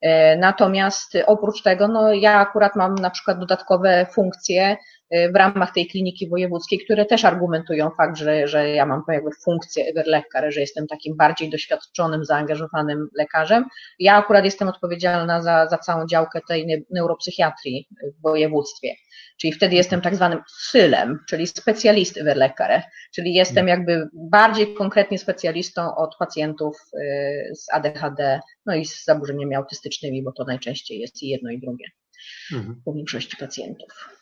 E, 0.02 0.38
natomiast 0.38 1.18
oprócz 1.26 1.62
tego, 1.62 1.88
no 1.88 2.14
ja 2.14 2.40
akurat 2.40 2.76
mam 2.76 2.96
na 2.96 3.10
przykład 3.10 3.40
dodatkowe 3.40 4.06
funkcje 4.14 4.78
w 5.12 5.36
ramach 5.36 5.74
tej 5.74 5.88
kliniki 5.88 6.30
wojewódzkiej, 6.30 6.80
które 6.80 7.06
też 7.06 7.26
argumentują 7.26 7.90
fakt, 7.98 8.18
że, 8.18 8.48
że 8.48 8.70
ja 8.70 8.86
mam 8.86 9.04
jakby 9.08 9.30
funkcję 9.44 9.86
lekarza, 10.06 10.52
że 10.52 10.60
jestem 10.60 10.88
takim 10.88 11.18
bardziej 11.18 11.50
doświadczonym, 11.50 12.26
zaangażowanym 12.26 13.08
lekarzem. 13.18 13.66
Ja 14.00 14.16
akurat 14.16 14.46
jestem 14.46 14.68
odpowiedzialna 14.68 15.42
za, 15.42 15.68
za 15.68 15.78
całą 15.78 16.08
działkę 16.08 16.40
tej 16.48 16.86
neuropsychiatrii 16.90 17.88
w 18.20 18.22
województwie. 18.22 18.96
Czyli 19.42 19.54
wtedy 19.54 19.76
jestem 19.76 20.02
tak 20.02 20.16
zwanym 20.16 20.40
sylem, 20.48 21.20
czyli 21.30 21.48
specjalisty 21.48 22.24
lekarze, 22.24 22.84
czyli 23.16 23.34
jestem 23.34 23.68
jakby 23.68 24.08
bardziej 24.14 24.74
konkretnie 24.74 25.18
specjalistą 25.18 25.96
od 25.96 26.16
pacjentów 26.20 26.78
y, 26.94 27.56
z 27.56 27.74
ADHD, 27.74 28.40
no 28.66 28.76
i 28.76 28.86
z 28.86 29.06
zaburzeniami 29.06 29.56
autystycznymi, 29.56 30.24
bo 30.24 30.32
to 30.32 30.44
najczęściej 30.44 31.00
jest 31.00 31.24
i 31.24 31.28
jedno 31.30 31.52
i 31.52 31.60
drugie 31.60 31.86
mhm. 32.54 32.82
u 32.86 32.94
większości 32.94 33.38
pacjentów. 33.38 34.21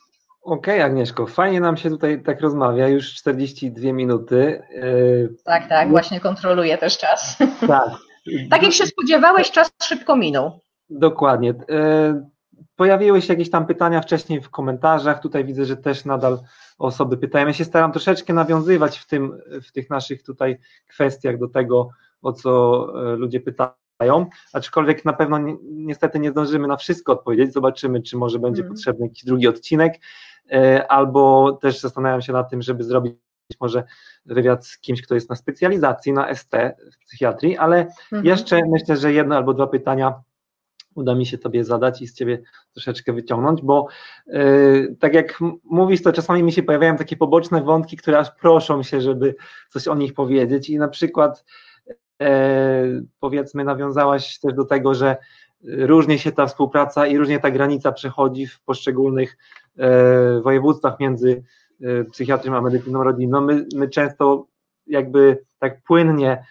Okej, 0.50 0.76
okay, 0.76 0.84
Agnieszko, 0.84 1.28
fajnie 1.28 1.62
nam 1.62 1.78
się 1.78 1.90
tutaj 1.90 2.24
tak 2.24 2.42
rozmawia, 2.42 2.88
już 2.88 3.14
42 3.14 3.94
minuty. 3.94 4.64
Y, 4.72 5.36
tak, 5.44 5.70
tak, 5.70 5.90
właśnie 5.90 6.20
kontroluję 6.20 6.78
też 6.78 6.98
czas. 6.98 7.38
Tak. 7.68 7.90
tak 8.50 8.64
jak 8.64 8.74
się 8.74 8.86
spodziewałeś, 8.86 9.52
czas 9.52 9.72
szybko 9.84 10.16
minął. 10.16 10.60
Dokładnie. 10.90 11.50
Y, 11.50 11.56
Pojawiły 12.76 13.22
się 13.22 13.34
jakieś 13.34 13.50
tam 13.50 13.66
pytania 13.66 14.02
wcześniej 14.02 14.42
w 14.42 14.50
komentarzach, 14.50 15.22
tutaj 15.22 15.46
widzę, 15.46 15.66
że 15.66 15.78
też 15.78 16.06
nadal 16.06 16.40
osoby 16.78 17.18
pytają. 17.18 17.48
Ja 17.48 17.54
się 17.54 17.66
staram 17.66 17.92
troszeczkę 17.92 18.34
nawiązywać 18.34 18.98
w, 18.98 19.08
tym, 19.08 19.42
w 19.68 19.72
tych 19.72 19.90
naszych 19.90 20.24
tutaj 20.24 20.58
kwestiach 20.88 21.38
do 21.38 21.48
tego, 21.48 21.90
o 22.22 22.34
co 22.34 22.84
e, 23.14 23.16
ludzie 23.16 23.40
pytają, 23.40 24.26
aczkolwiek 24.54 25.06
na 25.06 25.14
pewno 25.14 25.38
ni 25.38 25.58
niestety 25.64 26.20
nie 26.20 26.32
zdążymy 26.32 26.68
na 26.68 26.78
wszystko 26.78 27.12
odpowiedzieć, 27.12 27.54
zobaczymy, 27.54 28.02
czy 28.02 28.18
może 28.18 28.40
będzie 28.40 28.62
mm. 28.62 28.74
potrzebny 28.74 29.06
jakiś 29.06 29.26
drugi 29.26 29.48
odcinek, 29.48 29.94
albo 30.88 31.52
też 31.52 31.80
zastanawiam 31.80 32.22
się 32.22 32.34
nad 32.34 32.50
tym, 32.50 32.62
żeby 32.62 32.84
zrobić 32.84 33.16
może 33.62 33.84
wywiad 34.26 34.68
z 34.68 34.80
kimś, 34.80 35.02
kto 35.02 35.16
jest 35.16 35.30
na 35.30 35.36
specjalizacji, 35.36 36.14
na 36.14 36.36
ST 36.36 36.52
w 36.94 37.06
psychiatrii, 37.06 37.58
ale 37.58 37.80
mhm. 37.82 38.26
jeszcze 38.26 38.62
myślę, 38.72 38.98
że 38.98 39.14
jedno 39.14 39.36
albo 39.36 39.54
dwa 39.54 39.68
pytania 39.68 40.22
uda 40.96 41.16
mi 41.16 41.26
się 41.26 41.38
Tobie 41.38 41.64
zadać 41.64 42.02
i 42.02 42.08
z 42.08 42.14
Ciebie 42.14 42.42
troszeczkę 42.74 43.14
wyciągnąć, 43.14 43.62
bo 43.62 43.88
yy, 44.28 44.96
tak 45.00 45.14
jak 45.14 45.40
mówisz, 45.64 46.04
to 46.04 46.14
czasami 46.14 46.44
mi 46.44 46.52
się 46.52 46.64
pojawiają 46.64 46.98
takie 46.98 47.18
poboczne 47.18 47.62
wątki, 47.62 47.98
które 47.98 48.20
aż 48.20 48.32
proszą 48.32 48.84
się, 48.84 49.02
żeby 49.02 49.36
coś 49.70 49.88
o 49.88 49.96
nich 49.96 50.14
powiedzieć 50.14 50.70
i 50.70 50.78
na 50.78 50.88
przykład 50.88 51.46
yy, 52.20 52.28
powiedzmy 53.20 53.64
nawiązałaś 53.64 54.40
też 54.40 54.54
do 54.54 54.66
tego, 54.66 54.94
że 54.96 55.18
różnie 55.64 56.20
się 56.20 56.32
ta 56.32 56.46
współpraca 56.48 57.08
i 57.08 57.18
różnie 57.18 57.40
ta 57.40 57.52
granica 57.52 57.92
przechodzi 57.92 58.48
w 58.48 58.62
poszczególnych 58.62 59.38
województwach 60.42 61.00
między 61.00 61.44
psychiatrią 62.12 62.56
a 62.56 62.62
medycyną 62.62 63.04
rodzinną. 63.04 63.42
My, 63.42 63.66
my 63.76 63.90
często 63.90 64.48
jakby 64.88 65.46
tak 65.60 65.84
płynnie 65.84 66.46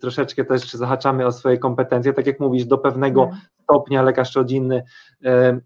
troszeczkę 0.00 0.44
też 0.44 0.72
zahaczamy 0.72 1.26
o 1.26 1.32
swoje 1.32 1.58
kompetencje, 1.58 2.12
tak 2.12 2.26
jak 2.26 2.40
mówisz, 2.40 2.64
do 2.64 2.78
pewnego 2.78 3.22
mhm. 3.22 3.40
stopnia 3.62 4.02
lekarz 4.02 4.36
rodzinny 4.36 4.84
e, 5.24 5.60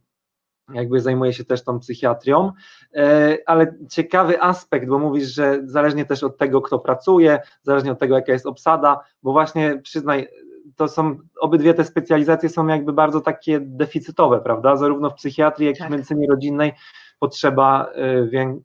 jakby 0.75 1.01
zajmuje 1.01 1.33
się 1.33 1.45
też 1.45 1.65
tą 1.65 1.79
psychiatrią, 1.79 2.53
e, 2.95 3.39
ale 3.47 3.75
ciekawy 3.91 4.43
aspekt, 4.43 4.89
bo 4.89 4.99
mówisz, 4.99 5.29
że 5.29 5.61
zależnie 5.65 6.05
też 6.05 6.23
od 6.23 6.39
tego, 6.39 6.63
kto 6.63 6.79
pracuje, 6.79 7.41
zależnie 7.63 7.93
od 7.93 7.99
tego, 7.99 8.17
jaka 8.17 8.33
jest 8.33 8.47
obsada, 8.47 9.01
bo 9.23 9.33
właśnie 9.33 9.81
przyznaj, 9.83 10.29
to 10.77 10.89
są, 10.89 11.19
obydwie 11.41 11.75
te 11.75 11.85
specjalizacje 11.85 12.49
są 12.49 12.67
jakby 12.67 12.93
bardzo 12.93 13.21
takie 13.21 13.61
deficytowe, 13.61 14.41
prawda, 14.41 14.77
zarówno 14.77 15.11
w 15.11 15.15
psychiatrii, 15.15 15.67
jak 15.67 15.77
i 15.77 15.79
tak. 15.79 15.89
w 15.89 15.91
medycynie 15.91 16.27
rodzinnej 16.31 16.73
potrzeba 17.19 17.91
e, 18.33 18.59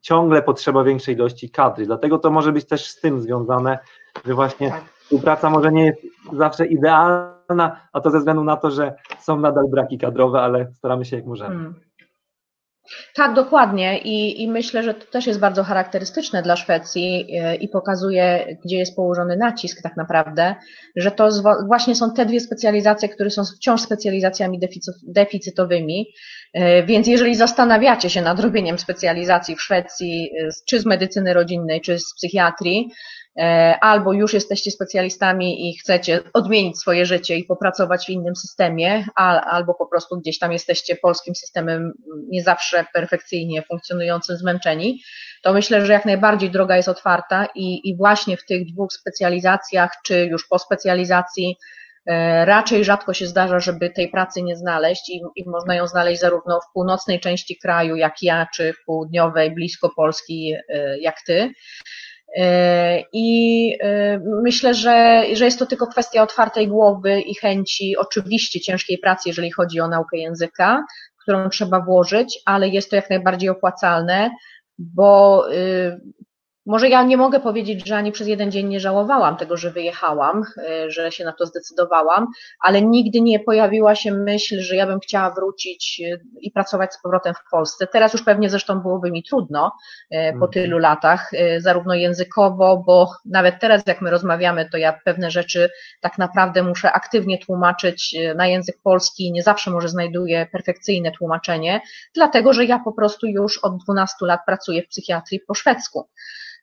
ciągle 0.00 0.42
potrzeba 0.42 0.84
większej 0.84 1.14
ilości 1.14 1.50
kadry, 1.50 1.86
dlatego 1.86 2.18
to 2.18 2.30
może 2.30 2.52
być 2.52 2.66
też 2.66 2.88
z 2.88 3.00
tym 3.00 3.20
związane, 3.20 3.78
że 4.24 4.34
właśnie 4.34 4.70
tak. 4.70 4.84
współpraca 4.84 5.50
może 5.50 5.72
nie 5.72 5.84
jest 5.84 6.00
zawsze 6.32 6.66
idealna, 6.66 7.80
a 7.92 8.00
to 8.00 8.10
ze 8.10 8.18
względu 8.18 8.44
na 8.44 8.56
to, 8.56 8.70
że 8.70 8.94
są 9.18 9.40
nadal 9.40 9.68
braki 9.68 9.98
kadrowe, 9.98 10.40
ale 10.40 10.72
staramy 10.72 11.04
się 11.04 11.16
jak 11.16 11.26
możemy. 11.26 11.54
Hmm. 11.54 11.74
Tak, 13.14 13.34
dokładnie 13.34 13.98
I, 13.98 14.42
I 14.42 14.48
myślę, 14.48 14.82
że 14.82 14.94
to 14.94 15.06
też 15.06 15.26
jest 15.26 15.40
bardzo 15.40 15.64
charakterystyczne 15.64 16.42
dla 16.42 16.56
Szwecji 16.56 17.26
e, 17.40 17.54
i 17.54 17.68
pokazuje, 17.68 18.56
gdzie 18.64 18.76
jest 18.76 18.96
położony 18.96 19.36
nacisk 19.36 19.82
tak 19.82 19.96
naprawdę, 19.96 20.54
że 20.96 21.10
to 21.10 21.28
właśnie 21.66 21.94
są 21.94 22.14
te 22.14 22.26
dwie 22.26 22.40
specjalizacje, 22.40 23.08
które 23.08 23.30
są 23.30 23.42
wciąż 23.44 23.80
specjalizacjami 23.80 24.60
deficytowymi. 25.02 26.06
E, 26.54 26.82
więc 26.82 27.06
jeżeli 27.06 27.34
zastanawiacie 27.34 28.10
się 28.10 28.22
nad 28.22 28.40
robieniem 28.40 28.78
specjalizacji 28.78 29.56
w 29.56 29.62
Szwecji, 29.62 30.30
e, 30.40 30.48
czy 30.68 30.80
z 30.80 30.86
medycyny 30.86 31.34
rodzinnej, 31.34 31.80
czy 31.80 31.98
z 31.98 32.14
psychiatrii, 32.16 32.90
albo 33.80 34.12
już 34.12 34.34
jesteście 34.34 34.70
specjalistami 34.70 35.70
i 35.70 35.78
chcecie 35.78 36.20
odmienić 36.32 36.78
swoje 36.78 37.06
życie 37.06 37.36
i 37.36 37.44
popracować 37.44 38.06
w 38.06 38.10
innym 38.10 38.36
systemie, 38.36 39.04
albo 39.46 39.74
po 39.74 39.86
prostu 39.86 40.20
gdzieś 40.20 40.38
tam 40.38 40.52
jesteście 40.52 40.96
polskim 40.96 41.34
systemem 41.34 41.92
nie 42.28 42.42
zawsze 42.42 42.84
perfekcyjnie 42.92 43.62
funkcjonującym, 43.62 44.36
zmęczeni, 44.36 45.02
to 45.42 45.52
myślę, 45.52 45.86
że 45.86 45.92
jak 45.92 46.04
najbardziej 46.04 46.50
droga 46.50 46.76
jest 46.76 46.88
otwarta 46.88 47.48
i, 47.54 47.88
i 47.88 47.96
właśnie 47.96 48.36
w 48.36 48.44
tych 48.44 48.72
dwóch 48.72 48.92
specjalizacjach, 48.92 49.90
czy 50.04 50.26
już 50.26 50.48
po 50.48 50.58
specjalizacji, 50.58 51.56
e, 52.06 52.44
raczej 52.44 52.84
rzadko 52.84 53.14
się 53.14 53.26
zdarza, 53.26 53.60
żeby 53.60 53.90
tej 53.90 54.08
pracy 54.08 54.42
nie 54.42 54.56
znaleźć 54.56 55.10
i, 55.10 55.20
i, 55.36 55.48
można 55.48 55.74
ją 55.74 55.86
znaleźć 55.86 56.20
zarówno 56.20 56.60
w 56.60 56.72
północnej 56.72 57.20
części 57.20 57.58
kraju, 57.58 57.96
jak 57.96 58.22
ja, 58.22 58.46
czy 58.54 58.72
w 58.72 58.84
południowej, 58.86 59.54
blisko 59.54 59.90
Polski, 59.96 60.54
e, 60.68 60.98
jak 60.98 61.16
ty. 61.26 61.50
E, 62.36 63.02
I 63.12 63.78
e, 63.80 64.18
myślę, 64.42 64.74
że, 64.74 65.24
że 65.32 65.44
jest 65.44 65.58
to 65.58 65.66
tylko 65.66 65.86
kwestia 65.86 66.22
otwartej 66.22 66.68
głowy 66.68 67.20
i 67.20 67.34
chęci, 67.34 67.96
oczywiście 67.96 68.60
ciężkiej 68.60 68.98
pracy, 68.98 69.28
jeżeli 69.28 69.50
chodzi 69.50 69.80
o 69.80 69.88
naukę 69.88 70.18
języka, 70.18 70.84
którą 71.22 71.48
trzeba 71.48 71.80
włożyć, 71.80 72.38
ale 72.44 72.68
jest 72.68 72.90
to 72.90 72.96
jak 72.96 73.10
najbardziej 73.10 73.48
opłacalne, 73.48 74.30
bo 74.78 75.44
y, 75.52 76.00
może 76.66 76.88
ja 76.88 77.02
nie 77.02 77.16
mogę 77.16 77.40
powiedzieć, 77.40 77.86
że 77.86 77.96
ani 77.96 78.12
przez 78.12 78.28
jeden 78.28 78.50
dzień 78.50 78.68
nie 78.68 78.80
żałowałam 78.80 79.36
tego, 79.36 79.56
że 79.56 79.70
wyjechałam, 79.70 80.42
e, 80.58 80.90
że 80.90 81.12
się 81.12 81.24
na 81.24 81.32
to 81.32 81.46
zdecydowałam, 81.46 82.26
ale 82.60 82.82
nigdy 82.82 83.20
nie 83.20 83.40
pojawiła 83.40 83.94
się 83.94 84.12
myśl, 84.12 84.60
że 84.60 84.76
ja 84.76 84.86
bym 84.86 85.00
chciała 85.00 85.30
wrócić 85.30 86.02
e, 86.04 86.18
i 86.40 86.50
pracować 86.50 86.94
z 86.94 87.02
powrotem 87.02 87.34
w 87.34 87.50
Polsce. 87.50 87.86
Teraz 87.86 88.12
już 88.12 88.22
pewnie 88.22 88.50
zresztą 88.50 88.80
byłoby 88.80 89.10
mi 89.10 89.22
trudno 89.22 89.72
e, 90.10 90.30
po 90.30 90.46
mhm. 90.46 90.52
tylu 90.52 90.78
latach, 90.78 91.30
zarówno 91.58 91.94
językowo, 91.94 92.82
bo 92.86 93.10
nawet 93.24 93.54
teraz 93.60 93.82
jak 93.86 94.00
my 94.00 94.10
rozmawiamy, 94.10 94.68
to 94.70 94.76
ja 94.76 95.00
pewne 95.04 95.30
rzeczy 95.30 95.70
tak 96.00 96.18
naprawdę 96.18 96.62
muszę 96.62 96.92
aktywnie 96.92 97.38
tłumaczyć 97.38 98.16
na 98.36 98.46
język 98.46 98.76
polski, 98.82 99.32
nie 99.32 99.42
zawsze 99.42 99.70
może 99.70 99.88
znajduję 99.88 100.46
perfekcyjne 100.52 101.10
tłumaczenie, 101.10 101.80
dlatego 102.14 102.52
że 102.52 102.64
ja 102.64 102.78
po 102.78 102.92
prostu 102.92 103.26
już 103.26 103.58
od 103.58 103.82
12 103.84 104.16
lat 104.20 104.40
pracuję 104.46 104.82
w 104.82 104.88
psychiatrii 104.88 105.40
po 105.40 105.54
szwedzku. 105.54 106.08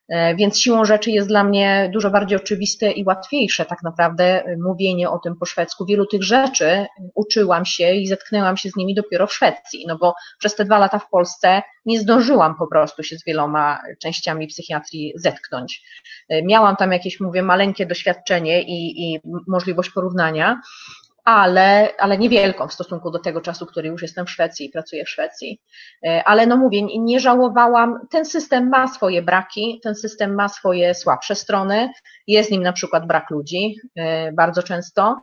E, 0.09 0.35
więc 0.35 0.59
siłą 0.59 0.85
rzeczy 0.85 1.11
jest 1.11 1.27
dla 1.27 1.43
mnie 1.43 1.89
dużo 1.93 2.09
bardziej 2.09 2.37
oczywiste 2.37 2.91
i 2.91 3.05
łatwiejsze 3.05 3.65
tak 3.65 3.83
naprawdę 3.83 4.45
e, 4.45 4.57
mówienie 4.57 5.09
o 5.09 5.19
tym 5.19 5.35
po 5.35 5.45
szwedzku. 5.45 5.85
Wielu 5.85 6.05
tych 6.05 6.23
rzeczy 6.23 6.85
uczyłam 7.15 7.65
się 7.65 7.91
i 7.91 8.07
zetknęłam 8.07 8.57
się 8.57 8.69
z 8.69 8.75
nimi 8.75 8.95
dopiero 8.95 9.27
w 9.27 9.33
Szwecji, 9.33 9.85
no 9.87 9.97
bo 9.97 10.13
przez 10.39 10.55
te 10.55 10.65
dwa 10.65 10.79
lata 10.79 10.99
w 10.99 11.09
Polsce 11.09 11.61
nie 11.85 11.99
zdążyłam 11.99 12.55
po 12.55 12.67
prostu 12.67 13.03
się 13.03 13.17
z 13.17 13.25
wieloma 13.25 13.79
częściami 14.01 14.47
psychiatrii 14.47 15.13
zetknąć. 15.15 15.83
E, 16.29 16.43
miałam 16.43 16.75
tam 16.75 16.91
jakieś, 16.91 17.19
mówię, 17.19 17.43
maleńkie 17.43 17.85
doświadczenie 17.85 18.61
i, 18.61 19.03
i 19.03 19.19
możliwość 19.47 19.89
porównania, 19.89 20.61
ale, 21.23 21.89
ale 21.99 22.17
niewielką 22.17 22.67
w 22.67 22.73
stosunku 22.73 23.11
do 23.11 23.19
tego 23.19 23.41
czasu, 23.41 23.65
który 23.65 23.87
już 23.87 24.01
jestem 24.01 24.25
w 24.25 24.29
Szwecji 24.29 24.65
i 24.65 24.69
pracuję 24.69 25.05
w 25.05 25.09
Szwecji. 25.09 25.61
E, 26.05 26.23
ale 26.23 26.47
no 26.47 26.57
mówię, 26.57 26.81
nie 26.99 27.19
żałowałam. 27.19 27.99
Ten 28.09 28.25
system 28.25 28.69
ma 28.69 28.87
swoje 28.87 29.21
braki, 29.21 29.79
ten 29.83 29.95
system 29.95 30.35
ma 30.35 30.49
swoje 30.49 30.93
słabsze 30.95 31.35
strony. 31.35 31.89
Jest 32.27 32.51
nim 32.51 32.63
na 32.63 32.73
przykład 32.73 33.07
brak 33.07 33.29
ludzi 33.29 33.75
e, 33.95 34.31
bardzo 34.31 34.63
często 34.63 35.21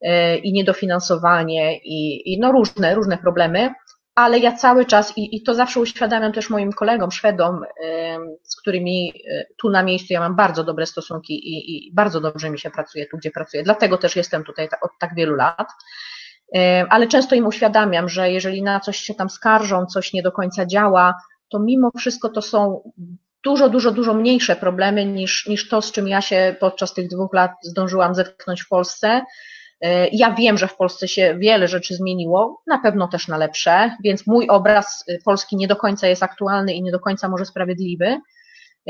e, 0.00 0.36
i 0.36 0.52
niedofinansowanie 0.52 1.78
i, 1.78 2.32
i 2.32 2.40
no 2.40 2.52
różne, 2.52 2.94
różne 2.94 3.18
problemy 3.18 3.70
ale 4.14 4.38
ja 4.38 4.52
cały 4.52 4.86
czas 4.86 5.18
i, 5.18 5.36
i 5.36 5.42
to 5.42 5.54
zawsze 5.54 5.80
uświadamiam 5.80 6.32
też 6.32 6.50
moim 6.50 6.72
kolegom 6.72 7.10
Szwedom, 7.10 7.60
z 8.42 8.56
którymi 8.56 9.12
e, 9.30 9.44
tu 9.58 9.70
na 9.70 9.82
miejscu 9.82 10.12
ja 10.12 10.20
mam 10.20 10.36
bardzo 10.36 10.64
dobre 10.64 10.86
stosunki 10.86 11.34
i, 11.34 11.88
i 11.88 11.94
bardzo 11.94 12.20
dobrze 12.20 12.50
mi 12.50 12.58
się 12.58 12.70
pracuje 12.70 13.06
tu, 13.06 13.16
gdzie 13.16 13.30
pracuję. 13.30 13.62
Dlatego 13.62 13.98
też 13.98 14.16
jestem 14.16 14.44
tutaj 14.44 14.68
od 14.82 14.90
tak 15.00 15.14
wielu 15.14 15.34
lat. 15.34 15.68
Ale 16.88 17.06
często 17.06 17.34
im 17.34 17.46
uświadamiam, 17.46 18.08
że 18.08 18.30
jeżeli 18.30 18.62
na 18.62 18.80
coś 18.80 18.96
się 18.96 19.14
tam 19.14 19.30
skarżą, 19.30 19.86
coś 19.86 20.12
nie 20.12 20.22
do 20.22 20.32
końca 20.32 20.66
działa, 20.66 21.14
to 21.48 21.58
mimo 21.58 21.90
wszystko 21.98 22.28
to 22.28 22.42
są 22.42 22.90
dużo, 23.44 23.68
dużo, 23.68 23.90
dużo 23.90 24.14
mniejsze 24.14 24.56
problemy 24.56 25.04
niż, 25.06 25.46
niż 25.46 25.68
to, 25.68 25.82
z 25.82 25.92
czym 25.92 26.08
ja 26.08 26.20
się 26.20 26.56
podczas 26.60 26.94
tych 26.94 27.08
dwóch 27.08 27.34
lat 27.34 27.50
zdążyłam 27.62 28.14
zetknąć 28.14 28.62
w 28.62 28.68
Polsce. 28.68 29.22
E, 29.82 30.08
ja 30.08 30.34
wiem, 30.34 30.58
że 30.58 30.68
w 30.68 30.76
Polsce 30.76 31.08
się 31.08 31.36
wiele 31.38 31.68
rzeczy 31.68 31.94
zmieniło, 31.94 32.62
na 32.66 32.78
pewno 32.78 33.08
też 33.08 33.28
na 33.28 33.36
lepsze, 33.36 33.96
więc 34.04 34.26
mój 34.26 34.48
obraz 34.48 35.04
y, 35.08 35.18
Polski 35.24 35.56
nie 35.56 35.68
do 35.68 35.76
końca 35.76 36.06
jest 36.06 36.22
aktualny 36.22 36.74
i 36.74 36.82
nie 36.82 36.92
do 36.92 37.00
końca 37.00 37.28
może 37.28 37.44
sprawiedliwy, 37.44 38.20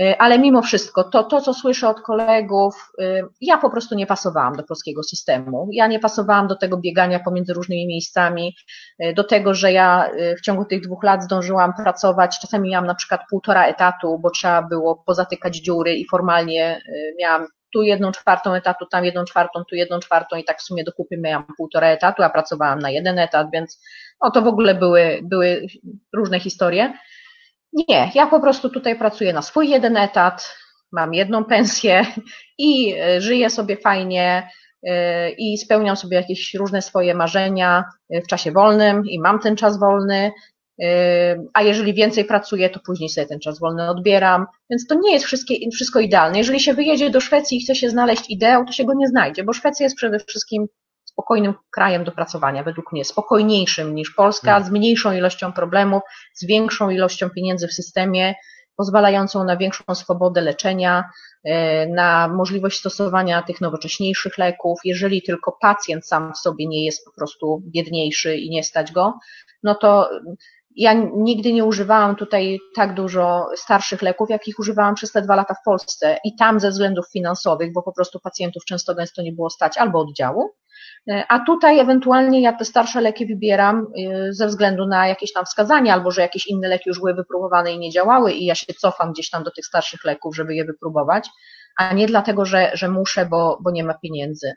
e, 0.01 0.23
ale 0.23 0.39
mimo 0.39 0.63
wszystko, 0.63 1.05
to, 1.05 1.25
to 1.25 1.41
co 1.41 1.55
słyszę 1.55 1.89
od 1.89 2.01
kolegów, 2.01 2.93
ja 3.41 3.59
po 3.59 3.71
prostu 3.71 3.95
nie 3.95 4.07
pasowałam 4.07 4.57
do 4.57 4.63
polskiego 4.63 5.03
systemu. 5.03 5.69
Ja 5.73 5.87
nie 5.87 5.99
pasowałam 5.99 6.49
do 6.49 6.57
tego 6.57 6.77
biegania 6.77 7.21
pomiędzy 7.21 7.53
różnymi 7.53 7.87
miejscami, 7.87 8.55
e, 8.99 9.13
do 9.13 9.25
tego, 9.25 9.55
że 9.55 9.73
ja 9.73 10.11
w 10.39 10.41
ciągu 10.41 10.65
tych 10.65 10.81
dwóch 10.81 11.03
lat 11.03 11.23
zdążyłam 11.23 11.73
pracować. 11.75 12.39
Czasami 12.41 12.71
miałam 12.71 12.87
na 12.87 12.95
przykład 12.95 13.21
półtora 13.31 13.67
etatu, 13.67 14.19
bo 14.19 14.31
trzeba 14.31 14.63
było 14.63 15.03
pozatykać 15.07 15.57
dziury 15.57 15.95
i 15.95 16.09
formalnie 16.09 16.83
miałam 17.21 17.47
tu 17.73 17.83
jedną 17.83 18.13
czwartą 18.13 18.55
etatu, 18.55 18.87
tam 18.87 19.05
jedną 19.05 19.25
czwartą, 19.25 19.65
tu 19.65 19.75
jedną 19.75 20.01
czwartą 20.01 20.37
i 20.37 20.45
tak 20.45 20.59
w 20.59 20.63
sumie 20.63 20.85
do 20.85 20.93
kupy 20.93 21.17
miałam 21.19 21.47
półtora 21.57 21.89
etatu, 21.89 22.23
a 22.23 22.31
pracowałam 22.31 22.79
na 22.79 22.91
jeden 22.91 23.19
etat, 23.19 23.47
więc 23.53 23.81
no 24.23 24.31
to 24.31 24.43
w 24.43 24.47
ogóle 24.47 24.75
były, 24.75 25.21
były 25.23 25.67
różne 26.13 26.41
historie. 26.41 26.93
Nie, 27.73 28.11
ja 28.15 28.27
po 28.27 28.41
prostu 28.41 28.71
tutaj 28.71 28.99
pracuję 28.99 29.33
na 29.33 29.43
swój 29.43 29.69
jeden 29.69 29.97
etat, 29.97 30.57
mam 30.93 31.15
jedną 31.15 31.45
pensję 31.45 32.07
i 32.59 32.95
e, 32.95 33.21
żyję 33.21 33.51
sobie 33.51 33.77
fajnie 33.77 34.49
e, 34.87 35.31
i 35.31 35.59
spełniam 35.59 35.97
sobie 35.97 36.17
jakieś 36.17 36.55
różne 36.55 36.83
swoje 36.83 37.15
marzenia 37.15 37.85
w 38.11 38.27
czasie 38.27 38.53
wolnym 38.53 39.07
i 39.07 39.21
mam 39.21 39.39
ten 39.39 39.57
czas 39.57 39.79
wolny 39.79 40.33
a 41.53 41.63
jeżeli 41.63 41.95
więcej 41.95 42.25
pracuję, 42.25 42.71
to 42.71 42.81
później 42.87 43.09
sobie 43.09 43.27
ten 43.27 43.41
czas 43.41 43.59
wolny 43.59 43.91
odbieram, 43.91 44.47
więc 44.71 44.87
to 44.87 44.95
nie 44.95 45.13
jest 45.13 45.27
wszystko 45.75 46.01
idealne. 46.01 46.39
Jeżeli 46.39 46.61
się 46.61 46.75
wyjedzie 46.75 47.11
do 47.11 47.21
Szwecji 47.21 47.59
i 47.59 47.61
chce 47.61 47.75
się 47.75 47.91
znaleźć 47.91 48.31
ideał, 48.31 48.65
to 48.65 48.73
się 48.73 48.85
go 48.85 48.95
nie 48.95 49.09
znajdzie, 49.09 49.45
bo 49.45 49.53
Szwecja 49.53 49.85
jest 49.85 49.97
przede 49.97 50.19
wszystkim 50.19 50.67
spokojnym 51.05 51.55
krajem 51.71 52.05
do 52.05 52.13
pracowania, 52.13 52.63
według 52.63 52.93
mnie 52.93 53.05
spokojniejszym 53.05 53.95
niż 53.95 54.11
Polska, 54.11 54.51
hmm. 54.51 54.69
z 54.69 54.71
mniejszą 54.71 55.13
ilością 55.13 55.53
problemów, 55.53 56.03
z 56.35 56.47
większą 56.47 56.91
ilością 56.91 57.31
pieniędzy 57.31 57.69
w 57.69 57.73
systemie 57.73 58.35
pozwalającą 58.77 59.45
na 59.45 59.57
większą 59.57 59.95
swobodę 59.95 60.41
leczenia, 60.41 61.05
na 61.89 62.29
możliwość 62.29 62.79
stosowania 62.79 63.43
tych 63.43 63.61
nowocześniejszych 63.61 64.39
leków. 64.39 64.81
Jeżeli 64.85 65.23
tylko 65.23 65.59
pacjent 65.61 66.07
sam 66.07 66.33
w 66.33 66.39
sobie 66.39 66.67
nie 66.67 66.85
jest 66.85 67.05
po 67.05 67.13
prostu 67.13 67.63
biedniejszy 67.67 68.37
i 68.37 68.51
nie 68.51 68.65
stać 68.65 68.93
go, 68.93 69.19
no 69.63 69.75
to 69.75 70.11
ja 70.77 70.93
nigdy 71.17 71.53
nie 71.53 71.65
używałam 71.65 72.17
tutaj 72.17 72.59
tak 72.75 72.95
dużo 72.95 73.47
starszych 73.57 74.03
leków, 74.03 74.31
jakich 74.31 74.59
używałam 74.59 74.95
przez 74.95 75.13
te 75.13 75.23
dwa 75.23 75.37
lata 75.37 75.55
w 75.55 75.65
Polsce 75.65 76.19
i 76.25 76.37
tam 76.37 76.61
ze 76.61 76.71
względów 76.71 77.07
finansowych, 77.13 77.73
bo 77.73 77.83
po 77.83 77.93
prostu 77.93 78.21
pacjentów 78.21 78.65
często 78.65 78.95
gęsto 78.95 79.23
nie 79.23 79.33
było 79.33 79.51
stać 79.51 79.79
albo 79.79 80.01
oddziału, 80.01 80.51
a 81.29 81.39
tutaj 81.39 81.79
ewentualnie 81.79 82.41
ja 82.41 82.53
te 82.53 82.65
starsze 82.65 83.01
leki 83.01 83.27
wybieram 83.27 83.87
y, 83.99 84.33
ze 84.33 84.47
względu 84.47 84.87
na 84.87 85.09
jakieś 85.09 85.33
tam 85.33 85.45
wskazania, 85.45 85.95
albo 85.95 86.11
że 86.11 86.23
jakieś 86.23 86.47
inne 86.47 86.69
leki 86.69 86.85
już 86.87 86.99
były 86.99 87.15
wypróbowane 87.15 87.73
i 87.73 87.79
nie 87.79 87.91
działały 87.91 88.33
i 88.33 88.45
ja 88.45 88.55
się 88.55 88.75
cofam 88.75 89.13
gdzieś 89.13 89.31
tam 89.31 89.43
do 89.43 89.51
tych 89.51 89.67
starszych 89.67 90.05
leków, 90.05 90.37
żeby 90.37 90.55
je 90.55 90.65
wypróbować, 90.65 91.29
a 91.79 91.95
nie 91.95 92.07
dlatego, 92.07 92.45
że, 92.45 92.71
że 92.75 92.89
muszę, 92.89 93.27
bo, 93.27 93.59
bo 93.63 93.71
nie 93.71 93.85
ma 93.85 93.95
pieniędzy. 93.95 94.53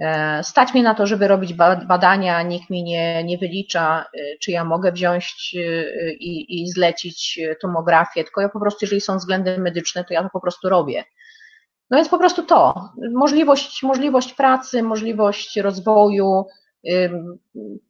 E, 0.00 0.44
stać 0.44 0.74
mnie 0.74 0.82
na 0.82 0.94
to, 0.94 1.06
żeby 1.06 1.28
robić 1.28 1.54
badania, 1.88 2.42
nikt 2.42 2.70
mi 2.70 2.84
nie, 2.84 3.24
nie 3.24 3.38
wylicza, 3.38 4.04
e, 4.14 4.38
czy 4.40 4.50
ja 4.50 4.64
mogę 4.64 4.92
wziąć 4.92 5.56
e, 5.56 6.12
i, 6.12 6.62
i 6.62 6.68
zlecić 6.68 7.40
tomografię, 7.62 8.24
tylko 8.24 8.40
ja 8.40 8.48
po 8.48 8.60
prostu, 8.60 8.78
jeżeli 8.82 9.00
są 9.00 9.16
względy 9.16 9.58
medyczne, 9.58 10.04
to 10.04 10.14
ja 10.14 10.22
to 10.22 10.30
po 10.32 10.40
prostu 10.40 10.68
robię. 10.68 11.04
No 11.90 11.96
więc 11.96 12.08
po 12.08 12.18
prostu 12.18 12.42
to, 12.42 12.90
możliwość, 13.12 13.82
możliwość 13.82 14.34
pracy, 14.34 14.82
możliwość 14.82 15.56
rozwoju, 15.56 16.46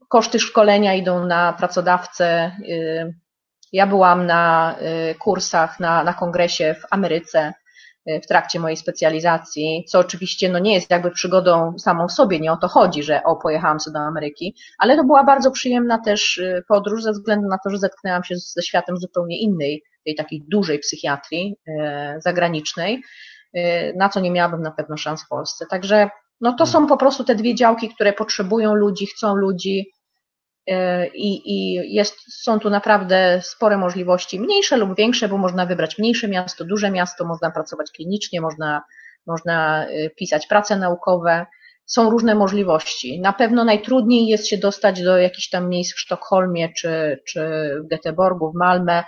koszty 0.08 0.38
szkolenia 0.38 0.94
idą 0.94 1.26
na 1.26 1.52
pracodawcę. 1.52 2.56
Ja 3.72 3.86
byłam 3.86 4.26
na 4.26 4.74
kursach, 5.18 5.80
na, 5.80 6.04
na 6.04 6.14
kongresie 6.14 6.74
w 6.74 6.86
Ameryce, 6.90 7.52
w 8.06 8.26
trakcie 8.26 8.60
mojej 8.60 8.76
specjalizacji, 8.76 9.84
co 9.88 9.98
oczywiście 9.98 10.48
no 10.48 10.58
nie 10.58 10.74
jest 10.74 10.90
jakby 10.90 11.10
przygodą 11.10 11.78
samą 11.78 12.08
w 12.08 12.12
sobie, 12.12 12.40
nie 12.40 12.52
o 12.52 12.56
to 12.56 12.68
chodzi, 12.68 13.02
że 13.02 13.22
o, 13.24 13.36
pojechałam 13.36 13.80
sobie 13.80 13.94
do 13.94 14.00
Ameryki, 14.00 14.54
ale 14.78 14.96
to 14.96 15.04
była 15.04 15.24
bardzo 15.24 15.50
przyjemna 15.50 15.98
też 15.98 16.38
y, 16.38 16.64
podróż 16.68 17.02
ze 17.02 17.12
względu 17.12 17.48
na 17.48 17.58
to, 17.64 17.70
że 17.70 17.78
zetknęłam 17.78 18.24
się 18.24 18.36
ze 18.36 18.62
światem 18.62 18.96
zupełnie 18.96 19.40
innej, 19.40 19.82
tej 20.04 20.14
takiej 20.14 20.44
dużej 20.48 20.78
psychiatrii 20.78 21.56
y, 21.68 21.72
zagranicznej, 22.20 23.02
y, 23.56 23.60
na 23.96 24.08
co 24.08 24.20
nie 24.20 24.30
miałabym 24.30 24.62
na 24.62 24.70
pewno 24.70 24.96
szans 24.96 25.24
w 25.24 25.28
Polsce. 25.28 25.66
Także 25.70 26.10
no 26.40 26.52
to 26.52 26.66
są 26.66 26.86
po 26.86 26.96
prostu 26.96 27.24
te 27.24 27.34
dwie 27.34 27.54
działki, 27.54 27.88
które 27.88 28.12
potrzebują 28.12 28.74
ludzi, 28.74 29.06
chcą 29.06 29.34
ludzi, 29.36 29.92
i, 31.14 31.52
i 31.54 31.74
jest, 31.94 32.42
są 32.42 32.60
tu 32.60 32.70
naprawdę 32.70 33.40
spore 33.42 33.76
możliwości, 33.76 34.40
mniejsze 34.40 34.76
lub 34.76 34.96
większe, 34.96 35.28
bo 35.28 35.38
można 35.38 35.66
wybrać 35.66 35.98
mniejsze 35.98 36.28
miasto, 36.28 36.64
duże 36.64 36.90
miasto, 36.90 37.24
można 37.24 37.50
pracować 37.50 37.90
klinicznie, 37.90 38.40
można, 38.40 38.82
można 39.26 39.86
e, 39.86 40.10
pisać 40.10 40.46
prace 40.46 40.76
naukowe. 40.76 41.46
Są 41.86 42.10
różne 42.10 42.34
możliwości. 42.34 43.20
Na 43.20 43.32
pewno 43.32 43.64
najtrudniej 43.64 44.26
jest 44.26 44.46
się 44.46 44.58
dostać 44.58 45.02
do 45.02 45.18
jakichś 45.18 45.48
tam 45.48 45.68
miejsc 45.68 45.94
w 45.94 46.00
Sztokholmie 46.00 46.72
czy, 46.76 47.22
czy 47.24 47.40
w 47.84 47.94
Göteborgu, 47.94 48.52
w 48.52 48.54
Malmę. 48.54 49.04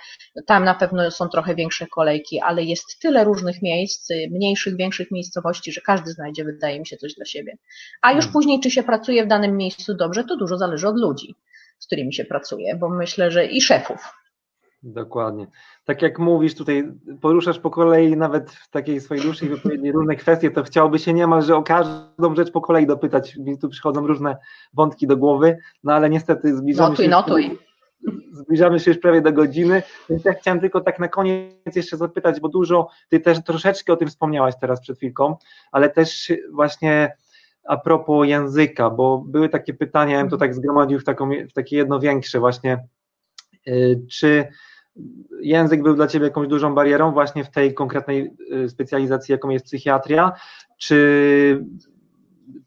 Tam 0.46 0.64
na 0.64 0.74
pewno 0.74 1.10
są 1.10 1.28
trochę 1.28 1.54
większe 1.54 1.86
kolejki, 1.86 2.40
ale 2.40 2.62
jest 2.62 3.00
tyle 3.00 3.24
różnych 3.24 3.62
miejsc, 3.62 4.08
mniejszych, 4.30 4.76
większych 4.76 5.10
miejscowości, 5.10 5.72
że 5.72 5.80
każdy 5.80 6.10
znajdzie, 6.10 6.44
wydaje 6.44 6.80
mi 6.80 6.86
się, 6.86 6.96
coś 6.96 7.14
dla 7.14 7.24
siebie. 7.24 7.56
A 8.02 8.12
już 8.12 8.24
hmm. 8.24 8.32
później, 8.32 8.60
czy 8.60 8.70
się 8.70 8.82
pracuje 8.82 9.24
w 9.24 9.28
danym 9.28 9.56
miejscu 9.56 9.94
dobrze, 9.94 10.24
to 10.24 10.36
dużo 10.36 10.58
zależy 10.58 10.88
od 10.88 10.96
ludzi 10.96 11.34
z 11.80 11.86
którymi 11.86 12.14
się 12.14 12.24
pracuje, 12.24 12.76
bo 12.76 12.88
myślę, 12.88 13.30
że 13.30 13.46
i 13.46 13.60
szefów. 13.60 14.20
Dokładnie. 14.82 15.46
Tak 15.84 16.02
jak 16.02 16.18
mówisz 16.18 16.54
tutaj, 16.54 16.92
poruszasz 17.20 17.58
po 17.58 17.70
kolei 17.70 18.16
nawet 18.16 18.50
w 18.50 18.70
takiej 18.70 19.00
swojej 19.00 19.24
dłuższej 19.24 19.48
wypowiedzi 19.48 19.92
różne 19.92 20.16
kwestie, 20.16 20.50
to 20.50 20.62
chciałoby 20.62 20.98
się 20.98 21.12
niemalże 21.12 21.56
o 21.56 21.62
każdą 21.62 22.34
rzecz 22.36 22.50
po 22.50 22.60
kolei 22.60 22.86
dopytać, 22.86 23.36
więc 23.40 23.60
tu 23.60 23.68
przychodzą 23.68 24.06
różne 24.06 24.36
wątki 24.74 25.06
do 25.06 25.16
głowy, 25.16 25.58
no 25.84 25.92
ale 25.92 26.10
niestety 26.10 26.56
zbliżamy 26.56 26.90
notuj, 26.90 27.04
się... 27.04 27.10
Notuj, 27.10 27.58
Zbliżamy 28.32 28.80
się 28.80 28.90
już 28.90 29.00
prawie 29.00 29.20
do 29.20 29.32
godziny, 29.32 29.82
więc 30.10 30.24
ja 30.24 30.32
chciałem 30.32 30.60
tylko 30.60 30.80
tak 30.80 30.98
na 30.98 31.08
koniec 31.08 31.76
jeszcze 31.76 31.96
zapytać, 31.96 32.40
bo 32.40 32.48
dużo, 32.48 32.88
ty 33.08 33.20
też 33.20 33.44
troszeczkę 33.44 33.92
o 33.92 33.96
tym 33.96 34.08
wspomniałaś 34.08 34.54
teraz 34.60 34.80
przed 34.80 34.96
chwilką, 34.96 35.36
ale 35.72 35.90
też 35.90 36.32
właśnie 36.52 37.16
a 37.64 37.76
propos 37.76 38.28
języka, 38.28 38.90
bo 38.90 39.18
były 39.26 39.48
takie 39.48 39.74
pytania, 39.74 40.14
ja 40.14 40.20
bym 40.20 40.30
to 40.30 40.36
mhm. 40.36 40.50
tak 40.50 40.54
zgromadził 40.54 41.00
w, 41.00 41.04
taką, 41.04 41.30
w 41.50 41.52
takie 41.52 41.76
jedno 41.76 42.00
większe 42.00 42.40
właśnie, 42.40 42.84
y, 43.68 44.00
czy 44.10 44.48
język 45.40 45.82
był 45.82 45.94
dla 45.94 46.06
Ciebie 46.06 46.24
jakąś 46.26 46.48
dużą 46.48 46.74
barierą 46.74 47.12
właśnie 47.12 47.44
w 47.44 47.50
tej 47.50 47.74
konkretnej 47.74 48.36
y, 48.52 48.68
specjalizacji, 48.68 49.32
jaką 49.32 49.48
jest 49.48 49.64
psychiatria, 49.64 50.32
czy 50.78 51.64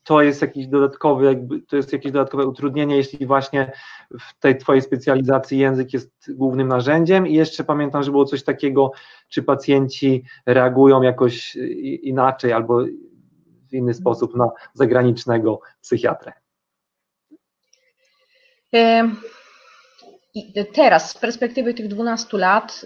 to 0.03 0.21
jest 0.21 0.41
jakiś 0.41 0.67
dodatkowy, 0.67 1.25
jakby, 1.25 1.61
to 1.61 1.75
jest 1.75 1.93
jakieś 1.93 2.11
dodatkowe 2.11 2.45
utrudnienie, 2.45 2.97
jeśli 2.97 3.25
właśnie 3.25 3.71
w 4.19 4.39
tej 4.39 4.57
Twojej 4.57 4.81
specjalizacji 4.81 5.57
język 5.57 5.93
jest 5.93 6.11
głównym 6.29 6.67
narzędziem 6.67 7.27
i 7.27 7.33
jeszcze 7.33 7.63
pamiętam, 7.63 8.03
że 8.03 8.11
było 8.11 8.25
coś 8.25 8.43
takiego, 8.43 8.91
czy 9.29 9.43
pacjenci 9.43 10.23
reagują 10.45 11.01
jakoś 11.01 11.55
inaczej 12.01 12.53
albo 12.53 12.85
w 13.73 13.75
inny 13.75 13.93
sposób 13.93 14.35
na 14.35 14.49
zagranicznego 14.73 15.59
psychiatrę. 15.81 16.33
Teraz, 20.73 21.09
z 21.09 21.17
perspektywy 21.17 21.73
tych 21.73 21.87
12 21.87 22.37
lat, 22.37 22.85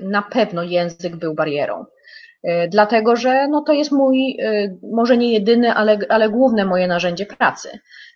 y, 0.00 0.04
na 0.04 0.22
pewno 0.22 0.62
język 0.62 1.16
był 1.16 1.34
barierą. 1.34 1.84
Y, 1.84 2.68
dlatego, 2.70 3.16
że 3.16 3.48
no 3.48 3.60
to 3.60 3.72
jest 3.72 3.92
mój, 3.92 4.36
y, 4.40 4.78
może 4.92 5.16
nie 5.16 5.32
jedyny, 5.32 5.74
ale, 5.74 5.98
ale 6.08 6.28
główne 6.28 6.64
moje 6.64 6.88
narzędzie 6.88 7.26
pracy. 7.26 7.68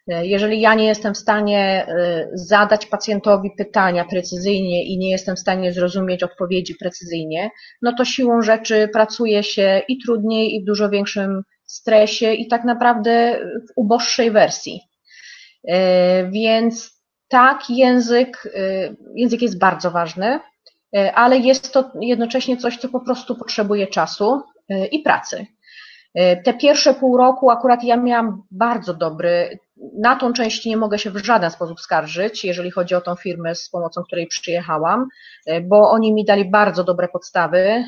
Jeżeli 0.06 0.60
ja 0.60 0.74
nie 0.74 0.86
jestem 0.86 1.14
w 1.14 1.18
stanie 1.18 1.86
zadać 2.32 2.86
pacjentowi 2.86 3.50
pytania 3.58 4.04
precyzyjnie 4.04 4.84
i 4.84 4.98
nie 4.98 5.10
jestem 5.10 5.36
w 5.36 5.38
stanie 5.38 5.72
zrozumieć 5.72 6.22
odpowiedzi 6.22 6.74
precyzyjnie, 6.74 7.50
no 7.82 7.92
to 7.92 8.04
siłą 8.04 8.42
rzeczy 8.42 8.88
pracuje 8.92 9.42
się 9.42 9.82
i 9.88 9.98
trudniej, 9.98 10.54
i 10.54 10.62
w 10.62 10.64
dużo 10.64 10.90
większym 10.90 11.42
stresie 11.70 12.34
i 12.34 12.48
tak 12.48 12.64
naprawdę 12.64 13.40
w 13.68 13.72
uboższej 13.76 14.30
wersji. 14.30 14.80
E, 15.68 16.30
więc 16.30 17.02
tak, 17.28 17.70
język, 17.70 18.48
e, 18.54 18.94
język 19.14 19.42
jest 19.42 19.58
bardzo 19.58 19.90
ważny, 19.90 20.40
e, 20.96 21.14
ale 21.14 21.38
jest 21.38 21.72
to 21.72 21.90
jednocześnie 22.00 22.56
coś, 22.56 22.76
co 22.76 22.88
po 22.88 23.00
prostu 23.00 23.36
potrzebuje 23.36 23.86
czasu 23.86 24.42
i 24.92 24.98
pracy. 24.98 25.46
Te 26.44 26.54
pierwsze 26.54 26.94
pół 26.94 27.16
roku 27.16 27.50
akurat 27.50 27.84
ja 27.84 27.96
miałam 27.96 28.42
bardzo 28.50 28.94
dobry, 28.94 29.58
na 29.98 30.16
tą 30.16 30.32
część 30.32 30.66
nie 30.66 30.76
mogę 30.76 30.98
się 30.98 31.10
w 31.10 31.24
żaden 31.24 31.50
sposób 31.50 31.80
skarżyć, 31.80 32.44
jeżeli 32.44 32.70
chodzi 32.70 32.94
o 32.94 33.00
tą 33.00 33.14
firmę, 33.14 33.54
z 33.54 33.68
pomocą 33.68 34.02
której 34.02 34.26
przyjechałam, 34.26 35.08
bo 35.62 35.90
oni 35.90 36.14
mi 36.14 36.24
dali 36.24 36.50
bardzo 36.50 36.84
dobre 36.84 37.08
podstawy, 37.08 37.84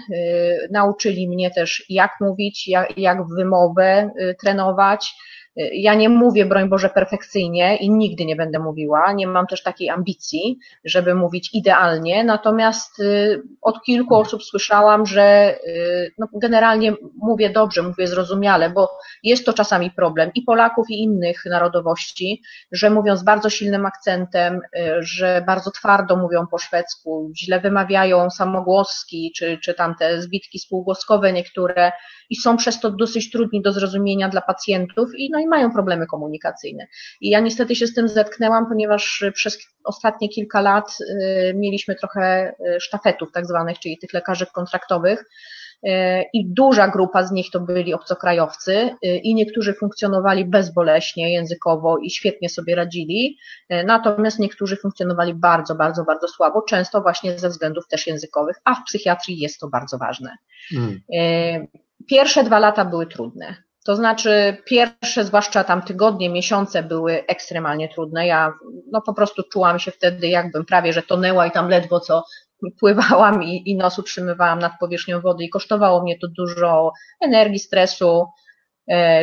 nauczyli 0.71 1.29
mnie 1.29 1.51
też 1.51 1.85
jak 1.89 2.11
mówić, 2.21 2.69
jak, 2.69 2.99
jak 2.99 3.19
wymowę 3.37 4.11
trenować, 4.41 5.15
ja 5.57 5.95
nie 5.95 6.09
mówię, 6.09 6.47
broń 6.47 6.69
Boże, 6.69 6.89
perfekcyjnie 6.89 7.77
i 7.77 7.91
nigdy 7.91 8.25
nie 8.25 8.37
będę 8.37 8.59
mówiła. 8.59 9.13
Nie 9.13 9.27
mam 9.27 9.47
też 9.47 9.63
takiej 9.63 9.91
ambicji, 9.91 10.59
żeby 10.85 11.15
mówić 11.15 11.51
idealnie. 11.55 12.25
Natomiast 12.25 13.01
y, 13.01 13.43
od 13.63 13.83
kilku 13.83 14.15
osób 14.15 14.43
słyszałam, 14.43 15.07
że 15.07 15.57
y, 15.67 16.15
no, 16.19 16.29
generalnie 16.35 16.95
mówię 17.17 17.51
dobrze, 17.51 17.83
mówię 17.83 18.07
zrozumiale, 18.07 18.71
bo 18.71 18.91
jest 19.23 19.47
to 19.47 19.53
czasami 19.53 19.91
problem 19.91 20.31
i 20.35 20.43
Polaków, 20.43 20.91
i 20.91 21.03
innych 21.03 21.45
narodowości, 21.45 22.43
że 22.73 22.91
mówią 22.91 23.17
z 23.17 23.25
bardzo 23.25 23.51
silnym 23.51 23.87
akcentem, 23.87 24.61
y, 24.77 24.81
że 25.01 25.45
bardzo 25.47 25.71
twardo 25.71 26.17
mówią 26.17 26.47
po 26.51 26.59
szwedzku, 26.59 27.31
źle 27.37 27.61
wymawiają 27.61 28.31
samogłoski, 28.31 29.33
czy, 29.37 29.59
czy 29.63 29.75
tam 29.75 29.95
te 29.99 30.23
zbitki 30.23 30.59
spółgłoskowe 30.59 31.33
niektóre 31.33 31.93
i 32.31 32.37
są 32.37 32.57
przez 32.57 32.81
to 32.81 32.91
dosyć 32.91 33.31
trudni 33.31 33.63
do 33.63 33.73
zrozumienia 33.73 34.29
dla 34.29 34.41
pacjentów 34.41 35.11
i, 35.17 35.31
no, 35.31 35.42
i 35.43 35.47
mają 35.47 35.73
problemy 35.73 36.07
komunikacyjne. 36.07 36.87
I 37.21 37.31
ja 37.31 37.41
niestety 37.41 37.77
się 37.77 37.87
z 37.87 37.95
tym 37.95 38.09
zetknęłam, 38.09 38.67
ponieważ 38.69 39.25
przez 39.35 39.59
ostatnie 39.85 40.29
kilka 40.29 40.61
lat 40.61 40.99
y, 41.01 41.55
mieliśmy 41.57 41.95
trochę 41.95 42.55
y, 42.77 42.81
sztafetów 42.81 43.33
tak 43.33 43.47
zwanych, 43.47 43.79
czyli 43.79 43.99
tych 43.99 44.13
lekarzy 44.13 44.47
kontraktowych, 44.47 45.25
y, 45.87 45.89
i 46.33 46.47
duża 46.47 46.89
grupa 46.89 47.23
z 47.23 47.33
nich 47.33 47.51
to 47.51 47.61
byli 47.61 47.95
obcokrajowcy 47.95 48.91
i 49.03 49.35
niektórzy 49.35 49.75
funkcjonowali 49.75 50.45
bezboleśnie 50.45 51.33
językowo 51.33 51.99
i 51.99 52.11
świetnie 52.11 52.49
sobie 52.49 52.75
radzili, 52.75 53.39
natomiast 53.85 54.39
niektórzy 54.39 54.77
funkcjonowali 54.77 55.35
bardzo, 55.35 55.75
bardzo, 55.75 56.05
bardzo 56.05 56.29
słabo, 56.29 56.63
często 56.63 57.03
właśnie 57.03 57.39
ze 57.39 57.49
względów 57.49 57.89
też 57.89 58.07
językowych, 58.07 58.57
a 58.65 58.75
w 58.75 58.85
psychiatrii 58.85 59.39
jest 59.39 59.61
to 59.61 59.69
bardzo 59.69 59.99
ważne. 59.99 60.37
Mm. 60.77 61.01
Pierwsze 62.07 62.45
dwa 62.45 62.59
lata 62.59 62.85
były 62.85 63.07
trudne. 63.07 63.57
To 63.85 63.97
znaczy, 63.97 64.57
pierwsze, 64.65 65.25
zwłaszcza 65.25 65.65
tam 65.65 65.83
tygodnie, 65.83 66.31
miesiące 66.31 66.83
były 66.83 67.27
ekstremalnie 67.27 67.89
trudne. 67.89 68.27
Ja 68.27 68.53
no, 68.93 69.01
po 69.01 69.15
prostu 69.15 69.43
czułam 69.53 69.79
się 69.79 69.91
wtedy, 69.91 70.29
jakbym 70.29 70.65
prawie 70.65 70.93
że 70.93 71.03
tonęła 71.03 71.47
i 71.47 71.51
tam 71.51 71.69
ledwo 71.69 72.01
co 72.01 72.25
pływałam 72.81 73.43
i, 73.43 73.71
i 73.71 73.77
nos 73.77 73.99
utrzymywałam 73.99 74.59
nad 74.59 74.73
powierzchnią 74.81 75.21
wody 75.21 75.45
i 75.45 75.51
kosztowało 75.51 76.03
mnie 76.03 76.19
to 76.19 76.29
dużo 76.29 76.93
energii, 77.21 77.59
stresu, 77.59 78.27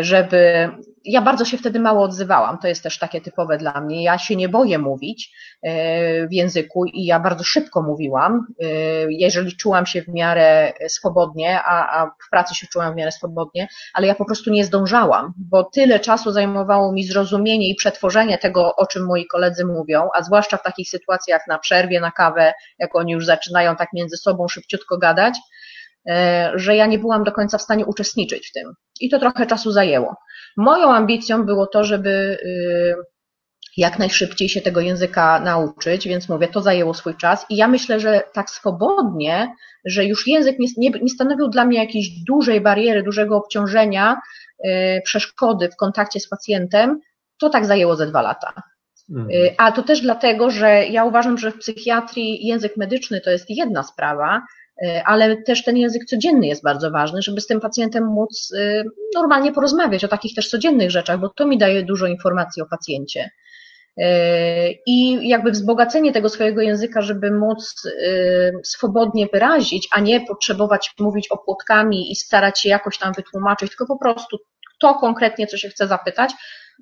żeby. 0.02 0.70
Ja 1.06 1.22
bardzo 1.22 1.46
się 1.46 1.58
wtedy 1.58 1.80
mało 1.80 2.04
odzywałam, 2.04 2.58
to 2.58 2.68
jest 2.68 2.84
też 2.84 3.00
takie 3.00 3.22
typowe 3.22 3.58
dla 3.58 3.82
mnie. 3.82 4.04
Ja 4.04 4.18
się 4.18 4.36
nie 4.36 4.50
boję 4.50 4.78
mówić 4.78 5.32
e, 5.64 6.28
w 6.28 6.34
języku 6.34 6.86
i 6.86 7.06
ja 7.06 7.20
bardzo 7.20 7.44
szybko 7.44 7.82
mówiłam. 7.82 8.48
E, 8.62 8.66
jeżeli 9.10 9.58
czułam 9.58 9.86
się 9.86 10.02
w 10.02 10.08
miarę 10.08 10.74
swobodnie, 10.88 11.60
a, 11.66 12.06
w 12.28 12.30
pracy 12.30 12.56
się 12.56 12.68
czułam 12.68 12.94
w 12.94 12.96
miarę 12.96 13.12
swobodnie, 13.12 13.68
ale 13.94 14.08
ja 14.08 14.16
po 14.16 14.26
prostu 14.26 14.52
nie 14.52 14.66
zdążałam, 14.66 15.34
bo 15.38 15.64
tyle 15.64 16.00
czasu 16.00 16.32
zajmowało 16.32 16.92
mi 16.92 17.04
zrozumienie 17.04 17.70
i 17.70 17.76
przetworzenie 17.76 18.38
tego, 18.38 18.76
o 18.76 18.86
czym 18.86 19.06
moi 19.06 19.28
koledzy 19.28 19.66
mówią, 19.66 20.10
a 20.16 20.24
zwłaszcza 20.24 20.58
w 20.58 20.64
takich 20.64 20.90
sytuacjach 20.90 21.42
na 21.48 21.60
przerwie, 21.60 22.00
na 22.00 22.12
kawę, 22.12 22.54
jak 22.80 22.96
oni 22.96 23.12
już 23.12 23.26
zaczynają 23.26 23.76
tak 23.76 23.90
między 23.94 24.18
sobą 24.18 24.48
szybciutko 24.48 24.98
gadać, 24.98 25.40
E, 25.40 25.69
że 26.56 26.76
ja 26.76 26.86
nie 26.86 27.00
byłam 27.00 27.24
do 27.24 27.32
końca 27.32 27.58
w 27.58 27.62
stanie 27.62 27.86
uczestniczyć 27.86 28.50
w 28.50 28.52
tym. 28.52 28.74
I 29.00 29.10
to 29.10 29.20
trochę 29.20 29.46
czasu 29.46 29.72
zajęło. 29.72 30.16
Moją 30.58 30.94
ambicją 30.94 31.46
było 31.46 31.68
to, 31.68 31.84
żeby 31.84 32.10
y, 32.10 32.96
jak 33.78 34.00
najszybciej 34.00 34.50
się 34.50 34.62
tego 34.62 34.82
języka 34.82 35.40
nauczyć, 35.40 36.08
więc 36.08 36.30
mówię, 36.30 36.48
to 36.48 36.62
zajęło 36.62 36.94
swój 36.94 37.16
czas 37.16 37.46
i 37.50 37.56
ja 37.56 37.68
myślę, 37.68 38.00
że 38.00 38.22
tak 38.34 38.50
swobodnie, 38.50 39.54
że 39.86 40.06
już 40.06 40.28
język 40.28 40.60
nie, 40.60 40.68
nie, 40.78 40.90
nie 40.90 41.10
stanowił 41.10 41.48
dla 41.48 41.66
mnie 41.66 41.78
jakiejś 41.78 42.10
dużej 42.10 42.62
bariery, 42.62 43.04
dużego 43.04 43.38
obciążenia, 43.38 44.22
y, 44.66 45.02
przeszkody 45.06 45.70
w 45.70 45.76
kontakcie 45.76 46.20
z 46.20 46.30
pacjentem, 46.30 47.00
to 47.40 47.50
tak 47.50 47.66
zajęło 47.66 47.96
ze 47.96 48.08
dwa 48.08 48.22
lata. 48.22 48.54
Mhm. 49.10 49.30
Y, 49.30 49.56
a 49.58 49.72
to 49.72 49.84
też 49.84 50.02
dlatego, 50.02 50.50
że 50.50 50.86
ja 50.86 51.06
uważam, 51.06 51.38
że 51.38 51.52
w 51.52 51.58
psychiatrii 51.58 52.48
język 52.48 52.78
medyczny 52.78 53.22
to 53.22 53.30
jest 53.30 53.50
jedna 53.50 53.84
sprawa, 53.84 54.42
E, 54.69 54.69
ale 55.06 55.38
też 55.38 55.64
ten 55.64 55.78
język 55.78 56.06
codzienny 56.06 56.48
jest 56.48 56.64
bardzo 56.64 56.92
ważny, 56.92 57.22
żeby 57.22 57.42
z 57.42 57.48
tym 57.48 57.60
pacjentem 57.60 58.06
móc 58.06 58.54
e, 58.58 58.84
normalnie 59.16 59.52
porozmawiać 59.52 60.04
o 60.04 60.08
takich 60.08 60.36
też 60.36 60.50
codziennych 60.50 60.92
rzeczach, 60.92 61.20
bo 61.20 61.30
to 61.30 61.48
mi 61.48 61.58
daje 61.58 61.84
dużo 61.84 62.08
informacji 62.08 62.62
o 62.62 62.66
pacjencie. 62.66 63.30
E, 63.98 64.72
I 64.86 65.28
jakby 65.28 65.52
wzbogacenie 65.52 66.12
tego 66.12 66.30
swojego 66.30 66.62
języka, 66.62 67.02
żeby 67.02 67.32
móc 67.32 67.88
swobodnie 68.64 69.28
wyrazić, 69.34 69.88
a 69.92 70.00
nie 70.00 70.22
potrzebować 70.22 70.94
mówić 71.00 71.28
opłotkami 71.28 72.12
i 72.12 72.16
starać 72.16 72.62
się 72.62 72.70
jakoś 72.70 72.98
tam 72.98 73.14
wytłumaczyć, 73.14 73.70
tylko 73.70 73.86
po 73.86 73.98
prostu 73.98 74.38
to 74.80 74.96
konkretnie, 74.96 75.48
co 75.48 75.58
się 75.58 75.70
chce 75.70 75.88
zapytać, 75.88 76.32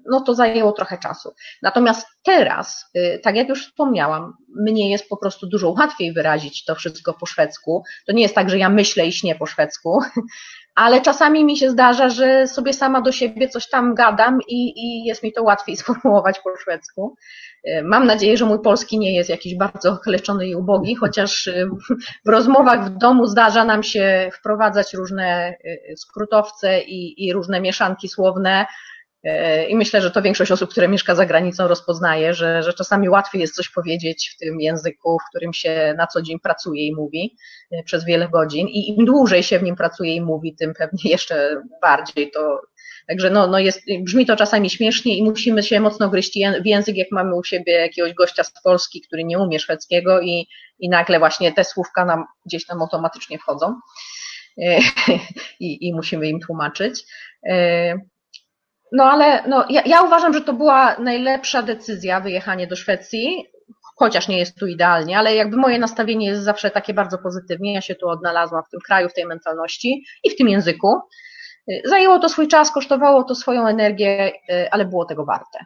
no 0.05 0.21
to 0.21 0.35
zajęło 0.35 0.71
trochę 0.71 0.97
czasu. 0.97 1.33
Natomiast 1.61 2.07
teraz, 2.23 2.85
y, 2.97 3.19
tak 3.23 3.35
jak 3.35 3.49
już 3.49 3.67
wspomniałam, 3.67 4.33
mnie 4.55 4.91
jest 4.91 5.09
po 5.09 5.17
prostu 5.17 5.47
dużo 5.47 5.69
łatwiej 5.69 6.13
wyrazić 6.13 6.65
to 6.65 6.75
wszystko 6.75 7.13
po 7.13 7.25
szwedzku. 7.25 7.83
To 8.07 8.13
nie 8.13 8.21
jest 8.21 8.35
tak, 8.35 8.49
że 8.49 8.57
ja 8.57 8.69
myślę 8.69 9.05
i 9.05 9.13
śnię 9.13 9.35
po 9.35 9.45
szwedzku, 9.45 9.99
ale 10.75 11.01
czasami 11.01 11.45
mi 11.45 11.57
się 11.57 11.69
zdarza, 11.69 12.09
że 12.09 12.47
sobie 12.47 12.73
sama 12.73 13.01
do 13.01 13.11
siebie 13.11 13.49
coś 13.49 13.69
tam 13.69 13.95
gadam 13.95 14.39
i, 14.47 14.73
i 14.75 15.05
jest 15.05 15.23
mi 15.23 15.33
to 15.33 15.43
łatwiej 15.43 15.77
sformułować 15.81 16.39
po 16.39 16.57
szwedzku. 16.57 17.15
Y, 17.67 17.83
mam 17.83 18.05
nadzieję, 18.05 18.37
że 18.37 18.45
mój 18.45 18.61
polski 18.61 18.99
nie 18.99 19.15
jest 19.15 19.29
jakiś 19.29 19.55
bardzo 19.55 19.91
ochleczony 19.91 20.47
i 20.47 20.55
ubogi, 20.55 20.95
chociaż 20.95 21.47
y, 21.47 21.69
w 22.25 22.29
rozmowach 22.29 22.85
w 22.85 22.97
domu 22.97 23.25
zdarza 23.25 23.65
nam 23.65 23.83
się 23.83 24.29
wprowadzać 24.33 24.93
różne 24.93 25.57
skrótowce 25.95 26.81
i, 26.81 27.27
i 27.27 27.33
różne 27.33 27.61
mieszanki 27.61 28.09
słowne, 28.09 28.65
i 29.69 29.75
myślę, 29.75 30.01
że 30.01 30.11
to 30.11 30.21
większość 30.21 30.51
osób, 30.51 30.69
które 30.71 30.87
mieszka 30.87 31.15
za 31.15 31.25
granicą, 31.25 31.67
rozpoznaje, 31.67 32.33
że, 32.33 32.63
że 32.63 32.73
czasami 32.73 33.09
łatwiej 33.09 33.41
jest 33.41 33.55
coś 33.55 33.69
powiedzieć 33.69 34.31
w 34.35 34.37
tym 34.39 34.61
języku, 34.61 35.17
w 35.19 35.29
którym 35.29 35.53
się 35.53 35.95
na 35.97 36.07
co 36.07 36.21
dzień 36.21 36.39
pracuje 36.39 36.87
i 36.87 36.95
mówi 36.95 37.37
e, 37.71 37.83
przez 37.83 38.05
wiele 38.05 38.29
godzin. 38.29 38.67
I 38.67 38.89
im 38.89 39.05
dłużej 39.05 39.43
się 39.43 39.59
w 39.59 39.63
nim 39.63 39.75
pracuje 39.75 40.15
i 40.15 40.21
mówi, 40.21 40.55
tym 40.55 40.73
pewnie 40.73 41.11
jeszcze 41.11 41.61
bardziej 41.81 42.31
to. 42.31 42.61
Także 43.07 43.29
no, 43.29 43.47
no 43.47 43.59
jest, 43.59 43.81
brzmi 44.01 44.25
to 44.25 44.35
czasami 44.35 44.69
śmiesznie 44.69 45.17
i 45.17 45.23
musimy 45.23 45.63
się 45.63 45.79
mocno 45.79 46.09
gryźć 46.09 46.39
w 46.61 46.65
język, 46.65 46.97
jak 46.97 47.07
mamy 47.11 47.35
u 47.35 47.43
siebie 47.43 47.73
jakiegoś 47.73 48.13
gościa 48.13 48.43
z 48.43 48.51
Polski, 48.63 49.01
który 49.01 49.23
nie 49.23 49.39
umie 49.39 49.59
szwedzkiego 49.59 50.21
i, 50.21 50.47
i 50.79 50.89
nagle 50.89 51.19
właśnie 51.19 51.53
te 51.53 51.63
słówka 51.63 52.05
nam 52.05 52.25
gdzieś 52.45 52.65
tam 52.65 52.81
automatycznie 52.81 53.39
wchodzą 53.39 53.75
e, 54.61 54.79
i, 55.59 55.87
i 55.87 55.93
musimy 55.93 56.27
im 56.27 56.39
tłumaczyć. 56.39 57.03
No 58.91 59.03
ale 59.03 59.43
no, 59.47 59.65
ja, 59.69 59.81
ja 59.85 60.01
uważam, 60.01 60.33
że 60.33 60.41
to 60.41 60.53
była 60.53 60.95
najlepsza 60.99 61.61
decyzja 61.61 62.19
wyjechanie 62.19 62.67
do 62.67 62.75
Szwecji, 62.75 63.45
chociaż 63.95 64.27
nie 64.27 64.37
jest 64.37 64.59
tu 64.59 64.67
idealnie, 64.67 65.17
ale 65.17 65.35
jakby 65.35 65.57
moje 65.57 65.79
nastawienie 65.79 66.27
jest 66.27 66.43
zawsze 66.43 66.71
takie 66.71 66.93
bardzo 66.93 67.17
pozytywnie. 67.17 67.73
Ja 67.73 67.81
się 67.81 67.95
tu 67.95 68.09
odnalazłam 68.09 68.63
w 68.67 68.69
tym 68.69 68.79
kraju, 68.79 69.09
w 69.09 69.13
tej 69.13 69.25
mentalności 69.25 70.03
i 70.23 70.29
w 70.29 70.35
tym 70.35 70.49
języku. 70.49 70.99
Zajęło 71.85 72.19
to 72.19 72.29
swój 72.29 72.47
czas, 72.47 72.71
kosztowało 72.71 73.23
to 73.23 73.35
swoją 73.35 73.67
energię, 73.67 74.31
ale 74.71 74.85
było 74.85 75.05
tego 75.05 75.25
warte. 75.25 75.59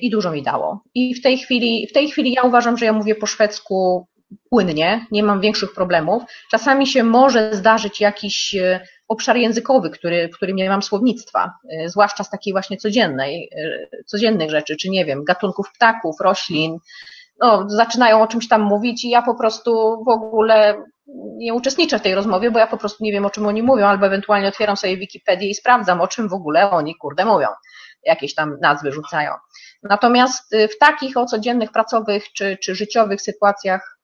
I 0.00 0.10
dużo 0.10 0.30
mi 0.30 0.42
dało. 0.42 0.82
I 0.94 1.14
w 1.14 1.22
tej 1.22 1.38
chwili, 1.38 1.86
w 1.90 1.92
tej 1.92 2.08
chwili 2.10 2.32
ja 2.32 2.42
uważam, 2.42 2.78
że 2.78 2.86
ja 2.86 2.92
mówię 2.92 3.14
po 3.14 3.26
szwedzku 3.26 4.08
płynnie, 4.50 5.06
nie 5.10 5.22
mam 5.22 5.40
większych 5.40 5.74
problemów. 5.74 6.22
Czasami 6.50 6.86
się 6.86 7.04
może 7.04 7.54
zdarzyć 7.54 8.00
jakiś 8.00 8.56
obszar 9.08 9.36
językowy, 9.36 9.90
który, 9.90 10.28
w 10.28 10.36
którym 10.36 10.56
nie 10.56 10.68
mam 10.68 10.82
słownictwa, 10.82 11.52
y, 11.84 11.88
zwłaszcza 11.88 12.24
z 12.24 12.30
takiej 12.30 12.52
właśnie 12.52 12.76
codziennej, 12.76 13.50
y, 13.92 14.04
codziennych 14.06 14.50
rzeczy, 14.50 14.76
czy 14.76 14.90
nie 14.90 15.04
wiem, 15.04 15.24
gatunków 15.24 15.72
ptaków, 15.72 16.20
roślin, 16.20 16.78
no, 17.40 17.64
zaczynają 17.70 18.22
o 18.22 18.26
czymś 18.26 18.48
tam 18.48 18.62
mówić 18.62 19.04
i 19.04 19.10
ja 19.10 19.22
po 19.22 19.34
prostu 19.34 20.04
w 20.04 20.08
ogóle 20.08 20.82
nie 21.36 21.54
uczestniczę 21.54 21.98
w 21.98 22.02
tej 22.02 22.14
rozmowie, 22.14 22.50
bo 22.50 22.58
ja 22.58 22.66
po 22.66 22.76
prostu 22.76 23.04
nie 23.04 23.12
wiem, 23.12 23.26
o 23.26 23.30
czym 23.30 23.46
oni 23.46 23.62
mówią, 23.62 23.86
albo 23.86 24.06
ewentualnie 24.06 24.48
otwieram 24.48 24.76
sobie 24.76 24.96
Wikipedię 24.96 25.48
i 25.48 25.54
sprawdzam, 25.54 26.00
o 26.00 26.08
czym 26.08 26.28
w 26.28 26.32
ogóle 26.32 26.70
oni, 26.70 26.94
kurde, 26.96 27.24
mówią. 27.24 27.48
Jakieś 28.02 28.34
tam 28.34 28.56
nazwy 28.60 28.92
rzucają. 28.92 29.32
Natomiast 29.82 30.52
y, 30.52 30.68
w 30.68 30.78
takich 30.78 31.16
o 31.16 31.26
codziennych, 31.26 31.72
pracowych 31.72 32.32
czy, 32.32 32.58
czy 32.62 32.74
życiowych 32.74 33.22
sytuacjach 33.22 33.97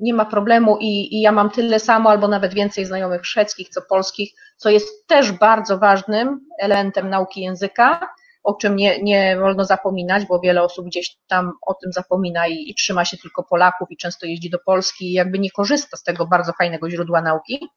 nie 0.00 0.14
ma 0.14 0.24
problemu 0.24 0.78
i, 0.80 1.16
i 1.16 1.20
ja 1.20 1.32
mam 1.32 1.50
tyle 1.50 1.80
samo 1.80 2.10
albo 2.10 2.28
nawet 2.28 2.54
więcej 2.54 2.84
znajomych 2.84 3.26
szwedzkich 3.26 3.68
co 3.68 3.82
polskich, 3.82 4.32
co 4.56 4.70
jest 4.70 5.06
też 5.06 5.32
bardzo 5.32 5.78
ważnym 5.78 6.40
elementem 6.58 7.10
nauki 7.10 7.40
języka, 7.40 8.08
o 8.42 8.54
czym 8.54 8.76
nie, 8.76 9.02
nie 9.02 9.36
wolno 9.40 9.64
zapominać, 9.64 10.26
bo 10.26 10.40
wiele 10.40 10.62
osób 10.62 10.86
gdzieś 10.86 11.16
tam 11.26 11.52
o 11.66 11.74
tym 11.74 11.92
zapomina 11.92 12.46
i, 12.46 12.70
i, 12.70 12.74
trzyma 12.74 13.04
się 13.04 13.16
tylko 13.16 13.42
Polaków 13.42 13.90
i 13.90 13.96
często 13.96 14.26
jeździ 14.26 14.50
do 14.50 14.58
Polski 14.58 15.04
i 15.04 15.12
jakby 15.12 15.38
nie 15.38 15.50
korzysta 15.50 15.96
z 15.96 16.02
tego 16.02 16.26
bardzo 16.26 16.52
fajnego 16.52 16.90
źródła 16.90 17.22
nauki. 17.22 17.68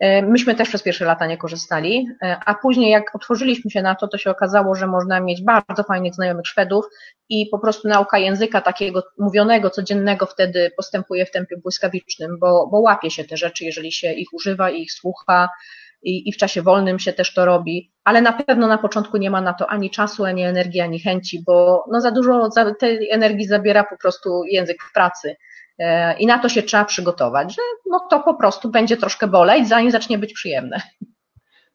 E, 0.00 0.22
myśmy 0.22 0.54
też 0.54 0.68
przez 0.68 0.82
pierwsze 0.82 1.04
lata 1.04 1.26
nie 1.26 1.36
korzystali, 1.36 2.06
e, 2.22 2.36
a 2.46 2.54
później 2.54 2.90
jak 2.90 3.14
otworzyliśmy 3.14 3.70
się 3.70 3.82
na 3.82 3.94
to, 3.94 4.08
to 4.08 4.18
się 4.18 4.30
okazało, 4.30 4.74
że 4.74 4.86
można 4.86 5.20
mieć 5.20 5.42
bardzo 5.42 5.82
fajnych 5.82 6.14
znajomych 6.14 6.46
Szwedów 6.46 6.84
i 7.28 7.46
po 7.50 7.58
prostu 7.58 7.88
nauka 7.88 8.18
języka 8.18 8.60
takiego 8.60 9.02
mówionego, 9.18 9.70
codziennego 9.70 10.26
wtedy 10.26 10.70
postępuje 10.76 11.26
w 11.26 11.30
tempie 11.30 11.56
błyskawicznym, 11.56 12.38
bo, 12.38 12.66
bo 12.66 12.78
łapie 12.78 13.10
się 13.10 13.24
te 13.24 13.36
rzeczy, 13.36 13.64
jeżeli 13.64 13.92
się 13.92 14.12
ich 14.12 14.28
używa 14.32 14.70
i 14.70 14.82
ich 14.82 14.92
słucha 14.92 15.48
i, 16.02 16.28
i 16.28 16.32
w 16.32 16.36
czasie 16.36 16.62
wolnym 16.62 16.98
się 16.98 17.12
też 17.12 17.34
to 17.34 17.44
robi, 17.44 17.92
ale 18.04 18.22
na 18.22 18.32
pewno 18.32 18.66
na 18.66 18.78
początku 18.78 19.16
nie 19.16 19.30
ma 19.30 19.40
na 19.40 19.52
to 19.52 19.66
ani 19.66 19.90
czasu, 19.90 20.24
ani 20.24 20.42
energii, 20.42 20.80
ani 20.80 21.00
chęci, 21.00 21.42
bo 21.46 21.84
no 21.90 22.00
za 22.00 22.10
dużo 22.10 22.48
tej 22.78 23.10
energii 23.10 23.46
zabiera 23.46 23.84
po 23.84 23.96
prostu 23.96 24.44
język 24.44 24.82
w 24.82 24.92
pracy. 24.92 25.36
E, 25.78 26.18
I 26.18 26.26
na 26.26 26.38
to 26.38 26.48
się 26.48 26.62
trzeba 26.62 26.84
przygotować, 26.84 27.54
że 27.54 27.62
no 27.90 28.00
to 28.10 28.20
po 28.20 28.34
prostu 28.34 28.70
będzie 28.70 28.96
troszkę 28.96 29.26
boleć, 29.26 29.68
zanim 29.68 29.90
zacznie 29.90 30.18
być 30.18 30.32
przyjemne. 30.32 30.80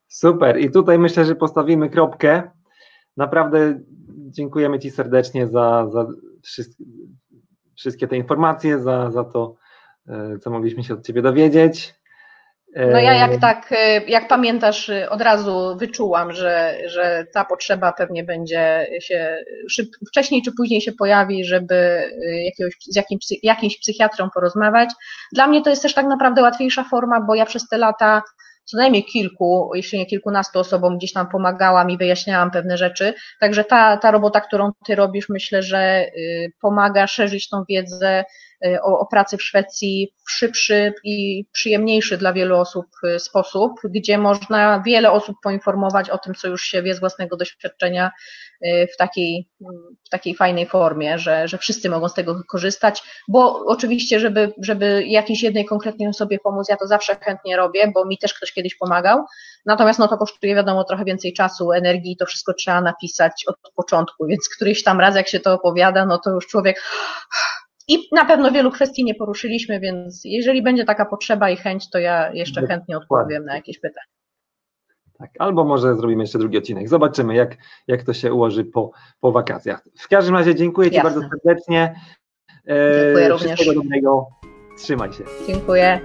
Super. 0.08 0.60
I 0.60 0.72
tutaj 0.72 1.00
myślę, 1.00 1.26
że 1.26 1.36
postawimy 1.36 1.89
kropkę. 1.89 2.52
Naprawdę 3.18 3.80
dziękujemy 4.10 4.80
Ci 4.80 4.91
serdecznie 4.91 5.47
za, 5.47 5.88
za 5.91 6.08
wszystkie 7.76 8.08
te 8.08 8.18
informacje, 8.18 8.80
za, 8.80 9.12
za 9.12 9.24
to, 9.24 9.56
e, 10.08 10.39
co 10.39 10.50
mogliśmy 10.50 10.84
się 10.84 10.93
od 10.93 11.06
Ciebie 11.06 11.22
dowiedzieć. 11.22 11.99
No 12.76 13.00
ja 13.00 13.14
jak 13.14 13.38
tak, 13.42 13.72
y, 13.72 13.76
jak 14.08 14.28
pamiętasz, 14.28 14.90
y, 14.90 15.10
od 15.10 15.22
razu 15.22 15.78
wyczułam, 15.78 16.34
że, 16.34 16.78
że 16.86 17.26
ta 17.34 17.46
potrzeba 17.46 17.94
pewnie 17.94 18.24
będzie 18.24 18.88
się 19.02 19.44
szyb, 19.70 19.88
wcześniej 20.08 20.42
czy 20.42 20.52
później 20.58 20.82
się 20.82 20.92
pojawi, 20.92 21.46
żeby 21.46 21.76
y, 21.76 22.44
jakiegoś, 22.44 22.74
z 22.82 22.96
jakimś, 22.96 23.26
jakimś 23.44 23.80
psychiatrą 23.80 24.30
porozmawiać. 24.34 24.90
Dla 25.34 25.48
mnie 25.48 25.62
to 25.62 25.70
jest 25.70 25.82
też 25.82 25.94
tak 25.94 26.06
naprawdę 26.06 26.42
łatwiejsza 26.42 26.84
forma, 26.84 27.22
bo 27.22 27.36
ja 27.36 27.46
przez 27.46 27.68
te 27.68 27.78
lata 27.78 28.24
co 28.66 28.78
najmniej 28.78 29.06
kilku, 29.06 29.72
jeśli 29.76 30.00
nie 30.00 30.06
kilkunastu 30.06 30.60
osobom 30.60 30.98
gdzieś 30.98 31.14
tam 31.14 31.28
pomagałam 31.28 31.90
i 31.90 31.98
wyjaśniałam 31.98 32.52
pewne 32.52 32.78
rzeczy. 32.78 33.14
Także 33.40 33.64
ta, 33.64 33.98
ta 33.98 34.12
robota, 34.12 34.42
którą 34.42 34.72
ty 34.86 34.96
robisz, 34.96 35.30
myślę, 35.30 35.64
że 35.64 36.06
pomaga 36.62 37.08
szerzyć 37.08 37.50
tą 37.50 37.64
wiedzę 37.70 38.24
o, 38.82 38.99
o 38.99 39.05
pracy 39.05 39.38
w 39.38 39.43
Szwecji 39.43 40.14
w 40.28 40.32
szybszy 40.32 40.93
i 41.03 41.45
przyjemniejszy 41.51 42.18
dla 42.18 42.34
wielu 42.34 42.57
osób 42.57 42.86
y, 43.03 43.20
sposób, 43.20 43.72
gdzie 43.84 44.18
można 44.18 44.84
wiele 44.86 45.12
osób 45.12 45.36
poinformować 45.43 46.10
o 46.10 46.18
tym, 46.18 46.36
co 46.36 46.47
już 46.47 46.64
się 46.64 46.84
wie 46.84 46.95
z 46.95 46.99
własnego 46.99 47.38
doświadczenia 47.38 48.12
w 48.93 48.97
takiej, 48.97 49.49
w 50.05 50.10
takiej 50.10 50.36
fajnej 50.36 50.66
formie, 50.66 51.20
że, 51.20 51.47
że 51.47 51.57
wszyscy 51.57 51.89
mogą 51.89 52.10
z 52.10 52.14
tego 52.14 52.41
korzystać, 52.47 53.03
bo 53.28 53.66
oczywiście, 53.66 54.20
żeby, 54.20 54.53
żeby 54.62 55.03
jakiejś 55.07 55.43
jednej 55.43 55.66
konkretnej 55.66 56.07
osobie 56.07 56.39
pomóc, 56.39 56.70
ja 56.70 56.78
to 56.78 56.88
zawsze 56.88 57.16
chętnie 57.16 57.57
robię, 57.57 57.91
bo 57.93 58.05
mi 58.05 58.18
też 58.18 58.34
ktoś 58.34 58.53
kiedyś 58.53 58.76
pomagał, 58.76 59.26
natomiast 59.66 59.99
no 59.99 60.07
to 60.07 60.18
kosztuje 60.18 60.55
wiadomo 60.55 60.84
trochę 60.84 61.05
więcej 61.05 61.34
czasu, 61.34 61.72
energii, 61.72 62.18
to 62.18 62.26
wszystko 62.26 62.53
trzeba 62.53 62.82
napisać 62.82 63.43
od 63.47 63.55
początku, 63.76 64.26
więc 64.26 64.49
któryś 64.55 64.84
tam 64.84 64.99
raz 64.99 65.16
jak 65.16 65.28
się 65.28 65.39
to 65.39 65.53
opowiada, 65.53 66.05
no 66.05 66.18
to 66.18 66.30
już 66.30 66.47
człowiek 66.47 66.84
i 67.90 68.08
na 68.12 68.26
pewno 68.26 68.52
wielu 68.52 68.72
kwestii 68.72 69.04
nie 69.04 69.16
poruszyliśmy, 69.16 69.80
więc 69.80 70.22
jeżeli 70.26 70.64
będzie 70.64 70.86
taka 70.86 71.06
potrzeba 71.06 71.50
i 71.50 71.58
chęć, 71.58 71.90
to 71.90 72.00
ja 72.00 72.34
jeszcze 72.34 72.68
chętnie 72.68 72.98
odpowiem 72.98 73.46
na 73.46 73.56
jakieś 73.56 73.80
pytania. 73.80 74.06
Tak, 75.20 75.30
albo 75.40 75.64
może 75.64 75.96
zrobimy 75.96 76.24
jeszcze 76.24 76.40
drugi 76.40 76.58
odcinek. 76.58 76.90
Zobaczymy, 76.90 77.36
jak, 77.36 77.58
jak 77.88 78.04
to 78.04 78.14
się 78.14 78.34
ułoży 78.34 78.66
po, 78.66 78.92
po 79.20 79.32
wakacjach. 79.32 79.84
W 80.00 80.08
każdym 80.08 80.36
razie 80.36 80.56
dziękuję 80.56 80.90
Ci 80.90 80.96
Jasne. 80.96 81.12
bardzo 81.12 81.30
serdecznie. 81.30 81.96
E, 82.68 83.04
dziękuję 83.04 83.30
również. 83.30 83.46
Wszystkiego 83.46 83.82
dobrego. 83.82 84.28
Trzymaj 84.78 85.14
się. 85.14 85.24
Dziękuję. 85.48 86.02